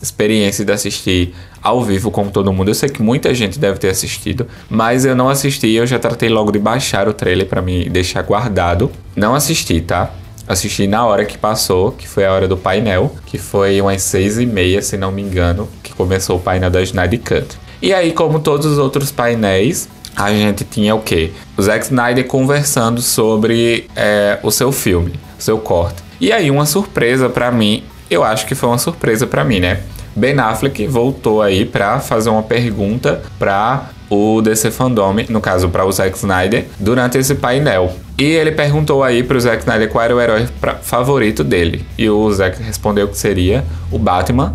experiência 0.00 0.64
de 0.64 0.72
assistir 0.72 1.34
ao 1.62 1.82
vivo 1.82 2.10
como 2.10 2.30
todo 2.30 2.52
mundo. 2.52 2.68
Eu 2.68 2.74
sei 2.74 2.88
que 2.88 3.02
muita 3.02 3.34
gente 3.34 3.58
deve 3.58 3.78
ter 3.78 3.90
assistido, 3.90 4.46
mas 4.70 5.04
eu 5.04 5.14
não 5.14 5.28
assisti, 5.28 5.70
eu 5.72 5.86
já 5.86 5.98
tratei 5.98 6.28
logo 6.28 6.50
de 6.50 6.58
baixar 6.58 7.08
o 7.08 7.12
trailer 7.12 7.46
para 7.46 7.60
me 7.60 7.88
deixar 7.88 8.22
guardado. 8.22 8.90
Não 9.14 9.34
assisti, 9.34 9.80
tá? 9.80 10.10
Assisti 10.46 10.86
na 10.86 11.04
hora 11.04 11.26
que 11.26 11.36
passou, 11.36 11.92
que 11.92 12.08
foi 12.08 12.24
a 12.24 12.32
hora 12.32 12.48
do 12.48 12.56
painel, 12.56 13.14
que 13.26 13.36
foi 13.36 13.80
umas 13.80 14.00
seis 14.02 14.38
e 14.38 14.46
meia, 14.46 14.80
se 14.80 14.96
não 14.96 15.12
me 15.12 15.20
engano, 15.20 15.68
que 15.82 15.92
começou 15.92 16.36
o 16.36 16.40
painel 16.40 16.70
da 16.70 16.80
Snyder 16.80 17.20
Cut. 17.20 17.58
E 17.82 17.92
aí, 17.92 18.12
como 18.12 18.40
todos 18.40 18.64
os 18.64 18.78
outros 18.78 19.12
painéis, 19.12 19.88
a 20.16 20.32
gente 20.32 20.64
tinha 20.64 20.94
o 20.94 21.00
quê? 21.00 21.30
O 21.56 21.62
Zack 21.62 21.84
Snyder 21.84 22.26
conversando 22.26 23.00
sobre 23.02 23.88
é, 23.94 24.38
o 24.42 24.50
seu 24.50 24.72
filme, 24.72 25.12
o 25.38 25.42
seu 25.42 25.58
corte. 25.58 26.02
E 26.20 26.32
aí, 26.32 26.50
uma 26.50 26.66
surpresa 26.66 27.28
para 27.28 27.52
mim, 27.52 27.84
eu 28.10 28.24
acho 28.24 28.46
que 28.46 28.54
foi 28.54 28.68
uma 28.68 28.78
surpresa 28.78 29.26
para 29.26 29.44
mim, 29.44 29.60
né? 29.60 29.80
Ben 30.16 30.38
Affleck 30.38 30.86
voltou 30.86 31.40
aí 31.40 31.64
para 31.64 32.00
fazer 32.00 32.28
uma 32.28 32.42
pergunta 32.42 33.22
para 33.38 33.90
o 34.10 34.40
DC 34.40 34.70
Fandom, 34.70 35.14
no 35.28 35.40
caso 35.40 35.68
para 35.68 35.84
o 35.84 35.92
Zack 35.92 36.16
Snyder, 36.16 36.66
durante 36.78 37.18
esse 37.18 37.34
painel. 37.34 37.92
E 38.18 38.24
ele 38.24 38.50
perguntou 38.50 39.04
aí 39.04 39.22
pro 39.22 39.40
Zack 39.40 39.60
Snyder 39.60 39.88
qual 39.88 40.04
era 40.04 40.16
o 40.16 40.20
herói 40.20 40.48
pra, 40.60 40.74
favorito 40.74 41.44
dele. 41.44 41.86
E 41.96 42.08
o 42.10 42.30
Zack 42.32 42.60
respondeu 42.62 43.06
que 43.06 43.16
seria 43.16 43.64
o 43.92 43.98
Batman 43.98 44.54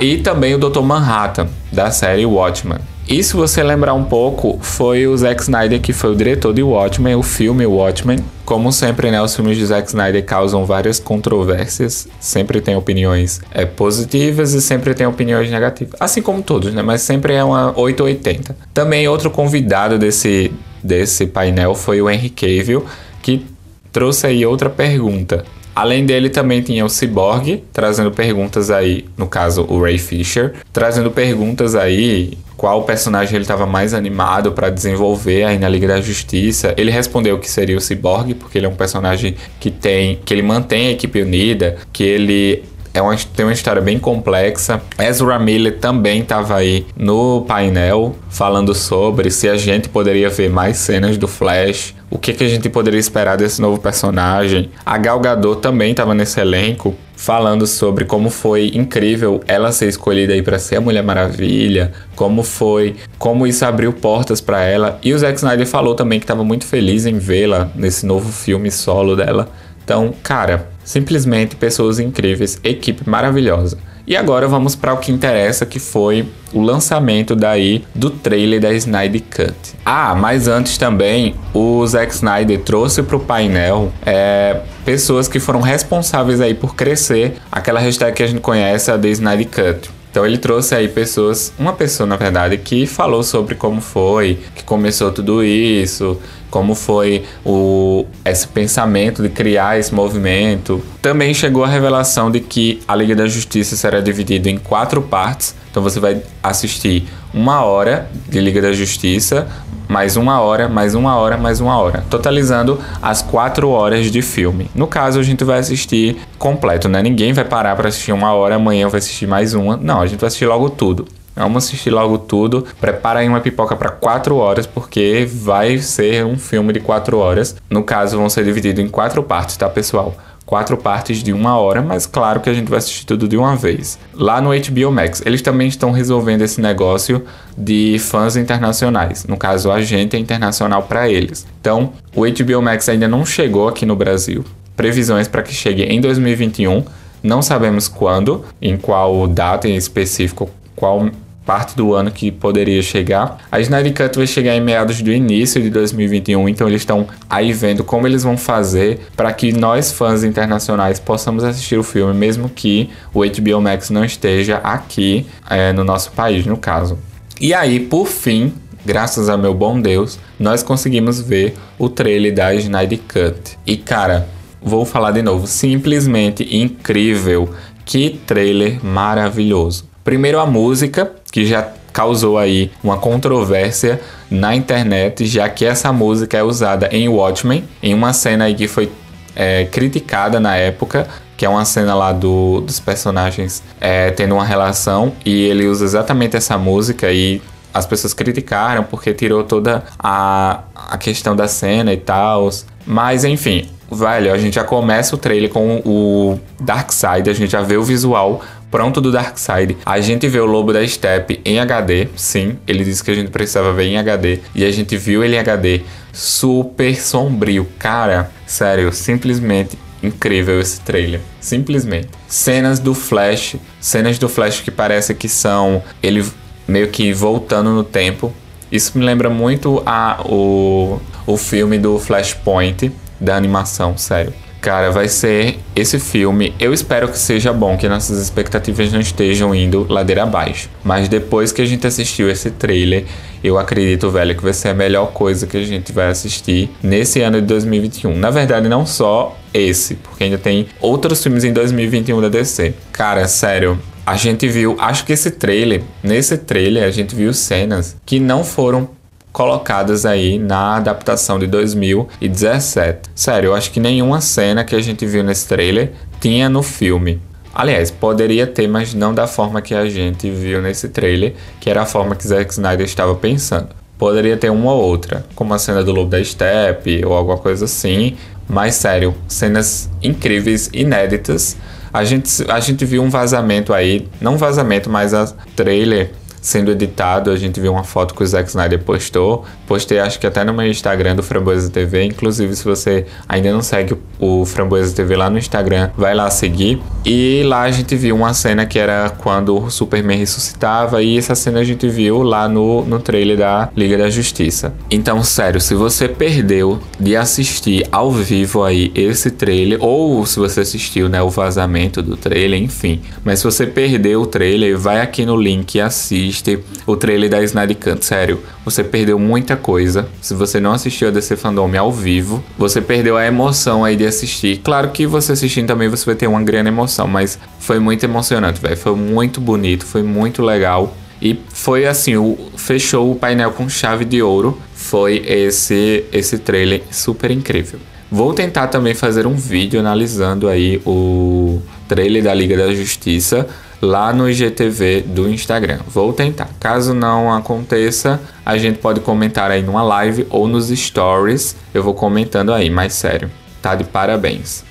e 0.00 0.18
também 0.18 0.54
o 0.54 0.58
Dr. 0.58 0.82
Manhattan, 0.82 1.48
da 1.72 1.90
série 1.90 2.26
Watchmen. 2.26 2.78
E 3.08 3.22
se 3.24 3.34
você 3.34 3.62
lembrar 3.62 3.94
um 3.94 4.04
pouco, 4.04 4.58
foi 4.60 5.06
o 5.06 5.16
Zack 5.16 5.40
Snyder 5.40 5.80
que 5.80 5.94
foi 5.94 6.12
o 6.12 6.14
diretor 6.14 6.52
de 6.52 6.62
Watchmen, 6.62 7.14
o 7.14 7.22
filme 7.22 7.64
Watchmen. 7.64 8.18
Como 8.44 8.70
sempre, 8.70 9.10
né, 9.10 9.20
os 9.22 9.34
filmes 9.34 9.56
de 9.56 9.64
Zack 9.64 9.88
Snyder 9.88 10.22
causam 10.26 10.66
várias 10.66 11.00
controvérsias, 11.00 12.06
sempre 12.20 12.60
tem 12.60 12.76
opiniões 12.76 13.40
é, 13.50 13.64
positivas 13.64 14.52
e 14.52 14.60
sempre 14.60 14.92
tem 14.92 15.06
opiniões 15.06 15.50
negativas. 15.50 15.94
Assim 15.98 16.20
como 16.20 16.42
todos, 16.42 16.74
né, 16.74 16.82
mas 16.82 17.00
sempre 17.00 17.32
é 17.32 17.42
uma 17.42 17.72
880. 17.80 18.54
Também 18.74 19.08
outro 19.08 19.30
convidado 19.30 19.98
desse, 19.98 20.52
desse 20.84 21.26
painel 21.26 21.74
foi 21.74 22.02
o 22.02 22.10
Henry 22.10 22.28
Cavill, 22.28 22.84
que 23.22 23.46
trouxe 23.90 24.26
aí 24.26 24.44
outra 24.44 24.68
pergunta. 24.68 25.46
Além 25.78 26.04
dele, 26.04 26.28
também 26.28 26.60
tinha 26.60 26.84
o 26.84 26.88
Cyborg, 26.88 27.62
trazendo 27.72 28.10
perguntas 28.10 28.68
aí, 28.68 29.04
no 29.16 29.28
caso, 29.28 29.64
o 29.68 29.80
Ray 29.80 29.96
Fisher, 29.96 30.54
trazendo 30.72 31.08
perguntas 31.08 31.76
aí 31.76 32.36
qual 32.56 32.82
personagem 32.82 33.36
ele 33.36 33.44
estava 33.44 33.64
mais 33.64 33.94
animado 33.94 34.50
para 34.50 34.70
desenvolver 34.70 35.44
aí 35.44 35.56
na 35.56 35.68
Liga 35.68 35.86
da 35.86 36.00
Justiça. 36.00 36.74
Ele 36.76 36.90
respondeu 36.90 37.38
que 37.38 37.48
seria 37.48 37.76
o 37.76 37.80
Cyborg, 37.80 38.34
porque 38.34 38.58
ele 38.58 38.66
é 38.66 38.68
um 38.68 38.74
personagem 38.74 39.36
que 39.60 39.70
tem, 39.70 40.18
que 40.24 40.34
ele 40.34 40.42
mantém 40.42 40.88
a 40.88 40.90
equipe 40.90 41.22
unida, 41.22 41.76
que 41.92 42.02
ele 42.02 42.64
é 42.98 43.02
uma, 43.02 43.16
tem 43.16 43.46
uma 43.46 43.52
história 43.52 43.80
bem 43.80 43.98
complexa. 43.98 44.82
Ezra 44.98 45.38
Miller 45.38 45.78
também 45.78 46.20
estava 46.20 46.56
aí 46.56 46.84
no 46.96 47.42
painel 47.42 48.16
falando 48.28 48.74
sobre 48.74 49.30
se 49.30 49.48
a 49.48 49.56
gente 49.56 49.88
poderia 49.88 50.28
ver 50.28 50.50
mais 50.50 50.78
cenas 50.78 51.16
do 51.16 51.28
Flash, 51.28 51.94
o 52.10 52.18
que, 52.18 52.32
que 52.32 52.42
a 52.42 52.48
gente 52.48 52.68
poderia 52.68 52.98
esperar 52.98 53.36
desse 53.36 53.60
novo 53.60 53.80
personagem. 53.80 54.70
A 54.84 54.98
Gal 54.98 55.20
Gadot 55.20 55.60
também 55.60 55.92
estava 55.92 56.12
nesse 56.12 56.40
elenco 56.40 56.94
falando 57.14 57.66
sobre 57.66 58.04
como 58.04 58.30
foi 58.30 58.70
incrível 58.74 59.40
ela 59.46 59.72
ser 59.72 59.88
escolhida 59.88 60.32
aí 60.32 60.42
para 60.42 60.58
ser 60.58 60.76
a 60.76 60.80
Mulher 60.80 61.02
Maravilha, 61.02 61.92
como 62.16 62.42
foi, 62.42 62.96
como 63.18 63.46
isso 63.46 63.64
abriu 63.64 63.92
portas 63.92 64.40
para 64.40 64.62
ela. 64.62 64.98
E 65.04 65.12
o 65.12 65.18
Zack 65.18 65.36
Snyder 65.36 65.66
falou 65.66 65.94
também 65.94 66.18
que 66.18 66.24
estava 66.24 66.42
muito 66.42 66.64
feliz 66.66 67.06
em 67.06 67.18
vê-la 67.18 67.70
nesse 67.74 68.04
novo 68.06 68.32
filme 68.32 68.70
solo 68.70 69.14
dela. 69.14 69.48
Então, 69.84 70.12
cara, 70.22 70.68
simplesmente 70.88 71.54
pessoas 71.54 72.00
incríveis, 72.00 72.58
equipe 72.64 73.08
maravilhosa. 73.08 73.76
E 74.06 74.16
agora 74.16 74.48
vamos 74.48 74.74
para 74.74 74.94
o 74.94 74.96
que 74.96 75.12
interessa, 75.12 75.66
que 75.66 75.78
foi 75.78 76.26
o 76.50 76.62
lançamento 76.62 77.36
daí 77.36 77.84
do 77.94 78.08
trailer 78.08 78.58
da 78.58 78.72
Snyder 78.72 79.20
Cut. 79.20 79.54
Ah, 79.84 80.14
mas 80.14 80.48
antes 80.48 80.78
também 80.78 81.34
o 81.52 81.86
Zack 81.86 82.14
Snyder 82.14 82.60
trouxe 82.60 83.02
para 83.02 83.16
o 83.16 83.20
painel 83.20 83.92
é, 84.06 84.62
pessoas 84.82 85.28
que 85.28 85.38
foram 85.38 85.60
responsáveis 85.60 86.40
aí 86.40 86.54
por 86.54 86.74
crescer 86.74 87.36
aquela 87.52 87.80
hashtag 87.80 88.16
que 88.16 88.22
a 88.22 88.26
gente 88.26 88.40
conhece, 88.40 88.90
a 88.90 88.96
The 88.96 89.08
Snyder 89.10 89.46
Cut. 89.46 89.90
Então 90.10 90.24
ele 90.24 90.38
trouxe 90.38 90.74
aí 90.74 90.88
pessoas, 90.88 91.52
uma 91.58 91.74
pessoa 91.74 92.06
na 92.06 92.16
verdade, 92.16 92.56
que 92.56 92.86
falou 92.86 93.22
sobre 93.22 93.54
como 93.54 93.82
foi, 93.82 94.38
que 94.54 94.64
começou 94.64 95.12
tudo 95.12 95.44
isso, 95.44 96.18
como 96.50 96.74
foi 96.74 97.24
o, 97.44 98.06
esse 98.24 98.46
pensamento 98.48 99.22
de 99.22 99.28
criar 99.28 99.78
esse 99.78 99.94
movimento. 99.94 100.82
Também 101.02 101.32
chegou 101.34 101.64
a 101.64 101.68
revelação 101.68 102.30
de 102.30 102.40
que 102.40 102.80
a 102.86 102.94
Liga 102.94 103.14
da 103.14 103.26
Justiça 103.26 103.76
será 103.76 104.00
dividida 104.00 104.48
em 104.48 104.58
quatro 104.58 105.02
partes. 105.02 105.54
Então 105.70 105.82
você 105.82 106.00
vai 106.00 106.22
assistir 106.42 107.04
uma 107.32 107.62
hora 107.62 108.10
de 108.28 108.40
Liga 108.40 108.60
da 108.60 108.72
Justiça, 108.72 109.46
mais 109.88 110.16
uma 110.16 110.40
hora, 110.40 110.68
mais 110.68 110.94
uma 110.94 111.16
hora, 111.16 111.36
mais 111.36 111.60
uma 111.60 111.78
hora, 111.78 112.04
totalizando 112.10 112.78
as 113.00 113.22
quatro 113.22 113.70
horas 113.70 114.10
de 114.10 114.20
filme. 114.22 114.70
No 114.74 114.86
caso, 114.86 115.18
a 115.18 115.22
gente 115.22 115.44
vai 115.44 115.58
assistir 115.58 116.16
completo, 116.38 116.88
né? 116.88 117.02
Ninguém 117.02 117.32
vai 117.32 117.44
parar 117.44 117.74
para 117.74 117.88
assistir 117.88 118.12
uma 118.12 118.32
hora, 118.32 118.56
amanhã 118.56 118.88
vai 118.88 118.98
assistir 118.98 119.26
mais 119.26 119.54
uma. 119.54 119.76
Não, 119.76 120.00
a 120.00 120.06
gente 120.06 120.20
vai 120.20 120.28
assistir 120.28 120.46
logo 120.46 120.68
tudo. 120.70 121.06
Vamos 121.38 121.64
assistir 121.64 121.90
logo 121.90 122.18
tudo. 122.18 122.66
Prepara 122.80 123.20
aí 123.20 123.28
uma 123.28 123.40
pipoca 123.40 123.76
para 123.76 123.90
4 123.90 124.36
horas, 124.36 124.66
porque 124.66 125.26
vai 125.30 125.78
ser 125.78 126.24
um 126.24 126.38
filme 126.38 126.72
de 126.72 126.80
4 126.80 127.18
horas. 127.18 127.56
No 127.70 127.82
caso, 127.82 128.16
vão 128.18 128.28
ser 128.28 128.44
divididos 128.44 128.84
em 128.84 128.88
quatro 128.88 129.22
partes, 129.22 129.56
tá, 129.56 129.68
pessoal? 129.68 130.14
quatro 130.48 130.78
partes 130.78 131.22
de 131.22 131.30
uma 131.30 131.58
hora, 131.58 131.82
mas 131.82 132.06
claro 132.06 132.40
que 132.40 132.48
a 132.48 132.54
gente 132.54 132.70
vai 132.70 132.78
assistir 132.78 133.04
tudo 133.04 133.28
de 133.28 133.36
uma 133.36 133.54
vez. 133.54 133.98
Lá 134.14 134.40
no 134.40 134.48
HBO 134.48 134.90
Max, 134.90 135.22
eles 135.26 135.42
também 135.42 135.68
estão 135.68 135.92
resolvendo 135.92 136.40
esse 136.40 136.58
negócio 136.58 137.22
de 137.54 137.98
fãs 137.98 138.34
internacionais. 138.34 139.26
No 139.26 139.36
caso, 139.36 139.70
a 139.70 139.82
gente 139.82 140.16
é 140.16 140.18
internacional 140.18 140.84
para 140.84 141.06
eles. 141.06 141.46
Então, 141.60 141.92
o 142.16 142.22
HBO 142.22 142.62
Max 142.62 142.88
ainda 142.88 143.06
não 143.06 143.26
chegou 143.26 143.68
aqui 143.68 143.84
no 143.84 143.94
Brasil. 143.94 144.42
Previsões 144.74 145.28
para 145.28 145.42
que 145.42 145.52
chegue 145.52 145.82
em 145.82 146.00
2021. 146.00 146.82
Não 147.22 147.42
sabemos 147.42 147.86
quando, 147.86 148.42
em 148.62 148.78
qual 148.78 149.26
data 149.26 149.68
em 149.68 149.76
específico, 149.76 150.48
qual 150.74 151.10
parte 151.48 151.74
do 151.74 151.94
ano 151.94 152.10
que 152.10 152.30
poderia 152.30 152.82
chegar. 152.82 153.38
A 153.50 153.58
Snyder 153.58 153.94
Cut 153.94 154.18
vai 154.18 154.26
chegar 154.26 154.54
em 154.54 154.60
meados 154.60 155.00
do 155.00 155.10
início 155.10 155.62
de 155.62 155.70
2021, 155.70 156.46
então 156.46 156.68
eles 156.68 156.82
estão 156.82 157.06
aí 157.26 157.54
vendo 157.54 157.82
como 157.82 158.06
eles 158.06 158.22
vão 158.22 158.36
fazer 158.36 159.00
para 159.16 159.32
que 159.32 159.50
nós 159.50 159.90
fãs 159.90 160.22
internacionais 160.24 161.00
possamos 161.00 161.42
assistir 161.42 161.78
o 161.78 161.82
filme, 161.82 162.12
mesmo 162.12 162.50
que 162.50 162.90
o 163.14 163.20
HBO 163.20 163.62
Max 163.62 163.88
não 163.88 164.04
esteja 164.04 164.58
aqui 164.58 165.24
é, 165.48 165.72
no 165.72 165.82
nosso 165.84 166.12
país, 166.12 166.44
no 166.44 166.58
caso. 166.58 166.98
E 167.40 167.54
aí, 167.54 167.80
por 167.80 168.08
fim, 168.08 168.52
graças 168.84 169.30
a 169.30 169.38
meu 169.38 169.54
bom 169.54 169.80
Deus, 169.80 170.18
nós 170.38 170.62
conseguimos 170.62 171.18
ver 171.18 171.54
o 171.78 171.88
trailer 171.88 172.34
da 172.34 172.54
Snyder 172.54 173.00
Cut. 173.08 173.56
E 173.66 173.78
cara, 173.78 174.28
vou 174.60 174.84
falar 174.84 175.12
de 175.12 175.22
novo, 175.22 175.46
simplesmente 175.46 176.46
incrível. 176.54 177.48
Que 177.86 178.20
trailer 178.26 178.84
maravilhoso. 178.84 179.87
Primeiro 180.08 180.40
a 180.40 180.46
música, 180.46 181.12
que 181.30 181.44
já 181.44 181.68
causou 181.92 182.38
aí 182.38 182.70
uma 182.82 182.96
controvérsia 182.96 184.00
na 184.30 184.56
internet, 184.56 185.26
já 185.26 185.50
que 185.50 185.66
essa 185.66 185.92
música 185.92 186.38
é 186.38 186.42
usada 186.42 186.88
em 186.90 187.06
Watchmen, 187.10 187.62
em 187.82 187.92
uma 187.92 188.14
cena 188.14 188.46
aí 188.46 188.54
que 188.54 188.66
foi 188.66 188.90
é, 189.36 189.66
criticada 189.66 190.40
na 190.40 190.56
época, 190.56 191.06
que 191.36 191.44
é 191.44 191.48
uma 191.50 191.62
cena 191.66 191.94
lá 191.94 192.10
do, 192.10 192.62
dos 192.62 192.80
personagens 192.80 193.62
é, 193.78 194.10
tendo 194.10 194.34
uma 194.34 194.46
relação, 194.46 195.12
e 195.26 195.42
ele 195.44 195.66
usa 195.66 195.84
exatamente 195.84 196.38
essa 196.38 196.56
música 196.56 197.12
e 197.12 197.42
as 197.74 197.84
pessoas 197.84 198.14
criticaram 198.14 198.84
porque 198.84 199.12
tirou 199.12 199.44
toda 199.44 199.84
a, 199.98 200.60
a 200.74 200.96
questão 200.96 201.36
da 201.36 201.46
cena 201.46 201.92
e 201.92 201.98
tal. 201.98 202.48
Mas 202.86 203.24
enfim, 203.24 203.68
velho, 203.90 204.32
a 204.32 204.38
gente 204.38 204.54
já 204.54 204.64
começa 204.64 205.14
o 205.14 205.18
trailer 205.18 205.50
com 205.50 205.82
o 205.84 206.40
Darkseid, 206.60 207.28
a 207.28 207.32
gente 207.32 207.50
já 207.50 207.62
vê 207.62 207.76
o 207.76 207.82
visual 207.82 208.42
pronto 208.70 209.00
do 209.00 209.10
Darkseid. 209.10 209.76
A 209.84 210.00
gente 210.00 210.28
vê 210.28 210.40
o 210.40 210.46
Lobo 210.46 210.72
da 210.72 210.86
Steppe 210.86 211.40
em 211.44 211.58
HD, 211.58 212.08
sim, 212.14 212.58
ele 212.66 212.84
disse 212.84 213.02
que 213.02 213.10
a 213.10 213.14
gente 213.14 213.30
precisava 213.30 213.72
ver 213.72 213.84
em 213.84 213.98
HD, 213.98 214.40
e 214.54 214.64
a 214.64 214.70
gente 214.70 214.96
viu 214.96 215.24
ele 215.24 215.36
em 215.36 215.38
HD 215.38 215.82
super 216.12 217.00
sombrio. 217.00 217.66
Cara, 217.78 218.30
sério, 218.46 218.92
simplesmente 218.92 219.78
incrível 220.02 220.60
esse 220.60 220.80
trailer. 220.80 221.20
Simplesmente. 221.40 222.08
Cenas 222.26 222.78
do 222.78 222.94
Flash, 222.94 223.56
cenas 223.80 224.18
do 224.18 224.28
Flash 224.28 224.60
que 224.60 224.70
parece 224.70 225.14
que 225.14 225.28
são 225.28 225.82
ele 226.02 226.24
meio 226.66 226.88
que 226.88 227.12
voltando 227.12 227.70
no 227.70 227.82
tempo. 227.82 228.32
Isso 228.70 228.98
me 228.98 229.04
lembra 229.04 229.30
muito 229.30 229.82
a, 229.86 230.20
o, 230.24 231.00
o 231.26 231.36
filme 231.36 231.78
do 231.78 231.98
Flashpoint 231.98 232.92
da 233.20 233.36
animação, 233.36 233.96
sério. 233.96 234.32
Cara, 234.60 234.90
vai 234.90 235.08
ser 235.08 235.58
esse 235.74 236.00
filme. 236.00 236.52
Eu 236.58 236.74
espero 236.74 237.08
que 237.08 237.18
seja 237.18 237.52
bom, 237.52 237.76
que 237.76 237.88
nossas 237.88 238.20
expectativas 238.20 238.92
não 238.92 239.00
estejam 239.00 239.54
indo 239.54 239.86
ladeira 239.88 240.24
abaixo. 240.24 240.68
Mas 240.82 241.08
depois 241.08 241.52
que 241.52 241.62
a 241.62 241.64
gente 241.64 241.86
assistiu 241.86 242.28
esse 242.28 242.50
trailer, 242.50 243.04
eu 243.42 243.56
acredito, 243.56 244.10
velho, 244.10 244.34
que 244.34 244.42
vai 244.42 244.52
ser 244.52 244.70
a 244.70 244.74
melhor 244.74 245.12
coisa 245.12 245.46
que 245.46 245.56
a 245.56 245.64
gente 245.64 245.92
vai 245.92 246.08
assistir 246.08 246.68
nesse 246.82 247.20
ano 247.20 247.40
de 247.40 247.46
2021. 247.46 248.16
Na 248.16 248.30
verdade, 248.30 248.68
não 248.68 248.84
só 248.84 249.38
esse, 249.54 249.94
porque 249.94 250.24
ainda 250.24 250.38
tem 250.38 250.66
outros 250.80 251.22
filmes 251.22 251.44
em 251.44 251.52
2021 251.52 252.20
da 252.20 252.28
DC. 252.28 252.74
Cara, 252.90 253.28
sério, 253.28 253.78
a 254.04 254.16
gente 254.16 254.48
viu, 254.48 254.74
acho 254.80 255.04
que 255.04 255.12
esse 255.12 255.30
trailer, 255.30 255.82
nesse 256.02 256.36
trailer 256.36 256.82
a 256.82 256.90
gente 256.90 257.14
viu 257.14 257.32
cenas 257.32 257.96
que 258.04 258.18
não 258.18 258.42
foram 258.42 258.88
colocadas 259.32 260.04
aí 260.06 260.38
na 260.38 260.76
adaptação 260.76 261.38
de 261.38 261.46
2017. 261.46 263.10
Sério, 263.14 263.48
eu 263.48 263.54
acho 263.54 263.70
que 263.70 263.80
nenhuma 263.80 264.20
cena 264.20 264.64
que 264.64 264.74
a 264.74 264.80
gente 264.80 265.06
viu 265.06 265.22
nesse 265.22 265.46
trailer 265.46 265.92
tinha 266.20 266.48
no 266.48 266.62
filme. 266.62 267.20
Aliás, 267.54 267.90
poderia 267.90 268.46
ter, 268.46 268.68
mas 268.68 268.94
não 268.94 269.12
da 269.12 269.26
forma 269.26 269.60
que 269.60 269.74
a 269.74 269.88
gente 269.88 270.30
viu 270.30 270.62
nesse 270.62 270.88
trailer, 270.88 271.34
que 271.60 271.68
era 271.68 271.82
a 271.82 271.86
forma 271.86 272.14
que 272.14 272.26
Zack 272.26 272.52
Snyder 272.52 272.86
estava 272.86 273.14
pensando. 273.14 273.68
Poderia 273.98 274.36
ter 274.36 274.50
uma 274.50 274.72
ou 274.72 274.80
outra, 274.80 275.26
como 275.34 275.52
a 275.52 275.58
cena 275.58 275.82
do 275.82 275.90
Lobo 275.90 276.10
da 276.10 276.22
Steppe 276.22 277.04
ou 277.04 277.14
alguma 277.14 277.36
coisa 277.36 277.64
assim, 277.64 278.16
mas 278.48 278.76
sério, 278.76 279.14
cenas 279.26 279.90
incríveis, 280.00 280.70
inéditas. 280.72 281.56
A 281.92 282.04
gente, 282.04 282.44
a 282.48 282.60
gente 282.60 282.84
viu 282.84 283.02
um 283.02 283.10
vazamento 283.10 283.74
aí, 283.74 284.06
não 284.20 284.36
vazamento, 284.36 284.88
mas 284.88 285.12
a 285.12 285.26
trailer 285.56 286.12
sendo 286.40 286.70
editado. 286.70 287.30
A 287.30 287.36
gente 287.36 287.60
viu 287.60 287.72
uma 287.72 287.84
foto 287.84 288.14
que 288.14 288.22
o 288.22 288.26
Zack 288.26 288.48
Snyder 288.48 288.82
postou. 288.82 289.44
Postei, 289.68 289.98
acho 289.98 290.18
que 290.18 290.26
até 290.26 290.42
no 290.42 290.54
meu 290.54 290.66
Instagram 290.66 291.14
do 291.14 291.22
Framboesa 291.22 291.68
TV. 291.68 292.04
Inclusive, 292.04 292.56
se 292.56 292.64
você 292.64 293.04
ainda 293.28 293.52
não 293.52 293.60
segue 293.60 293.94
o 294.18 294.46
Framboesa 294.46 294.96
TV 294.96 295.14
lá 295.14 295.28
no 295.28 295.36
Instagram, 295.36 295.90
vai 295.94 296.14
lá 296.14 296.30
seguir. 296.30 296.80
E 297.04 297.42
lá 297.44 297.62
a 297.62 297.70
gente 297.70 297.94
viu 297.94 298.16
uma 298.16 298.32
cena 298.32 298.64
que 298.64 298.78
era 298.78 299.10
quando 299.10 299.64
o 299.64 299.70
Superman 299.70 300.16
ressuscitava. 300.16 301.02
E 301.02 301.18
essa 301.18 301.34
cena 301.34 301.60
a 301.60 301.64
gente 301.64 301.86
viu 301.86 302.22
lá 302.22 302.48
no, 302.48 302.82
no 302.86 302.98
trailer 302.98 303.36
da 303.36 303.68
Liga 303.76 303.98
da 303.98 304.08
Justiça. 304.08 304.72
Então, 304.90 305.22
sério, 305.22 305.60
se 305.60 305.74
você 305.74 306.08
perdeu 306.08 306.80
de 306.98 307.14
assistir 307.14 307.86
ao 307.92 308.10
vivo 308.10 308.64
aí 308.64 308.90
esse 308.94 309.30
trailer, 309.30 309.76
ou 309.82 310.24
se 310.24 310.38
você 310.38 310.60
assistiu, 310.60 311.10
né, 311.10 311.20
o 311.20 311.28
vazamento 311.28 312.02
do 312.02 312.16
trailer, 312.16 312.58
enfim. 312.58 313.02
Mas 313.22 313.40
se 313.40 313.44
você 313.44 313.66
perdeu 313.66 314.22
o 314.22 314.26
trailer, 314.26 314.78
vai 314.78 315.02
aqui 315.02 315.26
no 315.26 315.36
link 315.36 315.74
e 315.74 315.80
assiste 315.82 316.58
o 316.86 316.96
trailer 316.96 317.28
da 317.28 317.42
Snyder 317.42 317.76
Cut. 317.76 318.02
Sério, 318.02 318.40
você 318.64 318.82
perdeu 318.82 319.18
muita 319.18 319.57
coisa. 319.58 320.08
Se 320.22 320.34
você 320.34 320.58
não 320.58 320.72
assistiu 320.72 321.08
a 321.08 321.10
DC 321.10 321.36
Fandom 321.36 321.70
ao 321.78 321.92
vivo, 321.92 322.42
você 322.56 322.80
perdeu 322.80 323.16
a 323.16 323.26
emoção 323.26 323.84
aí 323.84 323.96
de 323.96 324.06
assistir. 324.06 324.58
Claro 324.58 324.90
que 324.90 325.06
você 325.06 325.32
assistindo 325.32 325.66
também 325.66 325.88
você 325.88 326.06
vai 326.06 326.14
ter 326.14 326.26
uma 326.26 326.42
grande 326.42 326.68
emoção, 326.68 327.06
mas 327.06 327.38
foi 327.58 327.78
muito 327.78 328.04
emocionante, 328.04 328.60
velho. 328.60 328.76
Foi 328.76 328.94
muito 328.94 329.40
bonito, 329.40 329.84
foi 329.84 330.02
muito 330.02 330.42
legal. 330.42 330.96
E 331.20 331.38
foi 331.52 331.86
assim, 331.86 332.16
o, 332.16 332.38
fechou 332.56 333.10
o 333.10 333.14
painel 333.16 333.50
com 333.50 333.68
chave 333.68 334.04
de 334.04 334.22
ouro. 334.22 334.58
Foi 334.74 335.22
esse 335.26 336.04
esse 336.12 336.38
trailer 336.38 336.82
super 336.90 337.30
incrível. 337.30 337.78
Vou 338.10 338.32
tentar 338.32 338.68
também 338.68 338.94
fazer 338.94 339.26
um 339.26 339.34
vídeo 339.34 339.78
analisando 339.78 340.48
aí 340.48 340.80
o 340.86 341.60
trailer 341.86 342.22
da 342.22 342.32
Liga 342.32 342.56
da 342.56 342.72
Justiça 342.72 343.46
lá 343.80 344.12
no 344.12 344.28
IGTV 344.28 345.02
do 345.02 345.28
Instagram. 345.28 345.78
Vou 345.86 346.12
tentar. 346.12 346.48
Caso 346.58 346.94
não 346.94 347.32
aconteça, 347.32 348.20
a 348.44 348.58
gente 348.58 348.78
pode 348.78 349.00
comentar 349.00 349.50
aí 349.50 349.62
numa 349.62 349.82
live 349.82 350.26
ou 350.30 350.48
nos 350.48 350.68
stories. 350.68 351.56
Eu 351.72 351.82
vou 351.82 351.94
comentando 351.94 352.52
aí, 352.52 352.68
mas 352.70 352.92
sério, 352.94 353.30
tá 353.62 353.74
de 353.74 353.84
parabéns. 353.84 354.64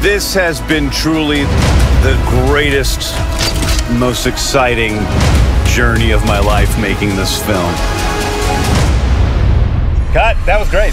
This 0.00 0.36
has 0.36 0.60
been 0.60 0.88
truly 0.90 1.44
the 2.02 2.16
greatest, 2.48 3.14
most 3.98 4.28
exciting 4.28 4.98
journey 5.66 6.12
of 6.12 6.24
my 6.26 6.38
life 6.38 6.78
making 6.80 7.16
this 7.16 7.38
film. 7.42 7.72
Cut, 10.12 10.36
that 10.46 10.58
was 10.60 10.68
great. 10.68 10.92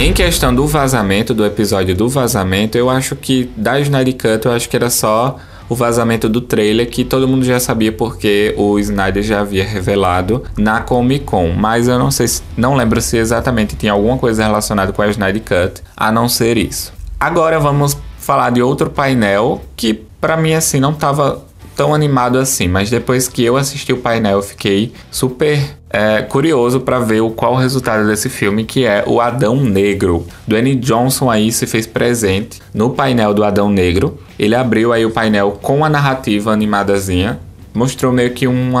Em 0.00 0.12
questão 0.12 0.54
do 0.54 0.64
vazamento, 0.64 1.34
do 1.34 1.44
episódio 1.44 1.92
do 1.92 2.08
vazamento, 2.08 2.78
eu 2.78 2.88
acho 2.88 3.16
que 3.16 3.50
da 3.56 3.80
Snyder 3.80 4.14
Cut 4.14 4.46
eu 4.46 4.52
acho 4.52 4.68
que 4.68 4.76
era 4.76 4.88
só 4.90 5.36
o 5.68 5.74
vazamento 5.74 6.28
do 6.28 6.40
trailer 6.40 6.88
que 6.88 7.04
todo 7.04 7.26
mundo 7.26 7.44
já 7.44 7.58
sabia 7.58 7.90
porque 7.90 8.54
o 8.56 8.78
Snyder 8.78 9.24
já 9.24 9.40
havia 9.40 9.66
revelado 9.66 10.44
na 10.56 10.80
Comic 10.80 11.24
Con, 11.24 11.48
mas 11.50 11.88
eu 11.88 11.98
não 11.98 12.12
sei 12.12 12.28
se, 12.28 12.42
não 12.56 12.76
lembro 12.76 13.00
se 13.00 13.16
exatamente 13.16 13.74
tinha 13.74 13.90
alguma 13.90 14.16
coisa 14.16 14.44
relacionada 14.44 14.92
com 14.92 15.02
a 15.02 15.08
Snyder 15.08 15.42
Cut, 15.42 15.82
a 15.96 16.12
não 16.12 16.28
ser 16.28 16.56
isso. 16.56 16.92
Agora 17.18 17.58
vamos 17.58 17.96
falar 18.20 18.50
de 18.50 18.62
outro 18.62 18.88
painel 18.88 19.60
que 19.74 19.94
para 20.20 20.36
mim 20.36 20.52
assim 20.52 20.78
não 20.78 20.94
tava 20.94 21.44
tão 21.78 21.94
animado 21.94 22.38
assim, 22.38 22.66
mas 22.66 22.90
depois 22.90 23.28
que 23.28 23.44
eu 23.44 23.56
assisti 23.56 23.92
o 23.92 23.98
painel, 23.98 24.38
eu 24.38 24.42
fiquei 24.42 24.92
super 25.12 25.60
é, 25.88 26.22
curioso 26.22 26.80
para 26.80 26.98
ver 26.98 27.20
o, 27.20 27.30
qual 27.30 27.52
o 27.52 27.56
resultado 27.56 28.04
desse 28.04 28.28
filme, 28.28 28.64
que 28.64 28.84
é 28.84 29.04
o 29.06 29.20
Adão 29.20 29.54
Negro. 29.62 30.26
Dwayne 30.44 30.74
Johnson 30.74 31.30
aí 31.30 31.52
se 31.52 31.68
fez 31.68 31.86
presente 31.86 32.60
no 32.74 32.90
painel 32.90 33.32
do 33.32 33.44
Adão 33.44 33.70
Negro. 33.70 34.18
Ele 34.36 34.56
abriu 34.56 34.92
aí 34.92 35.06
o 35.06 35.12
painel 35.12 35.52
com 35.62 35.84
a 35.84 35.88
narrativa 35.88 36.50
animadazinha, 36.50 37.38
mostrou 37.72 38.12
meio 38.12 38.32
que 38.32 38.48
um 38.48 38.72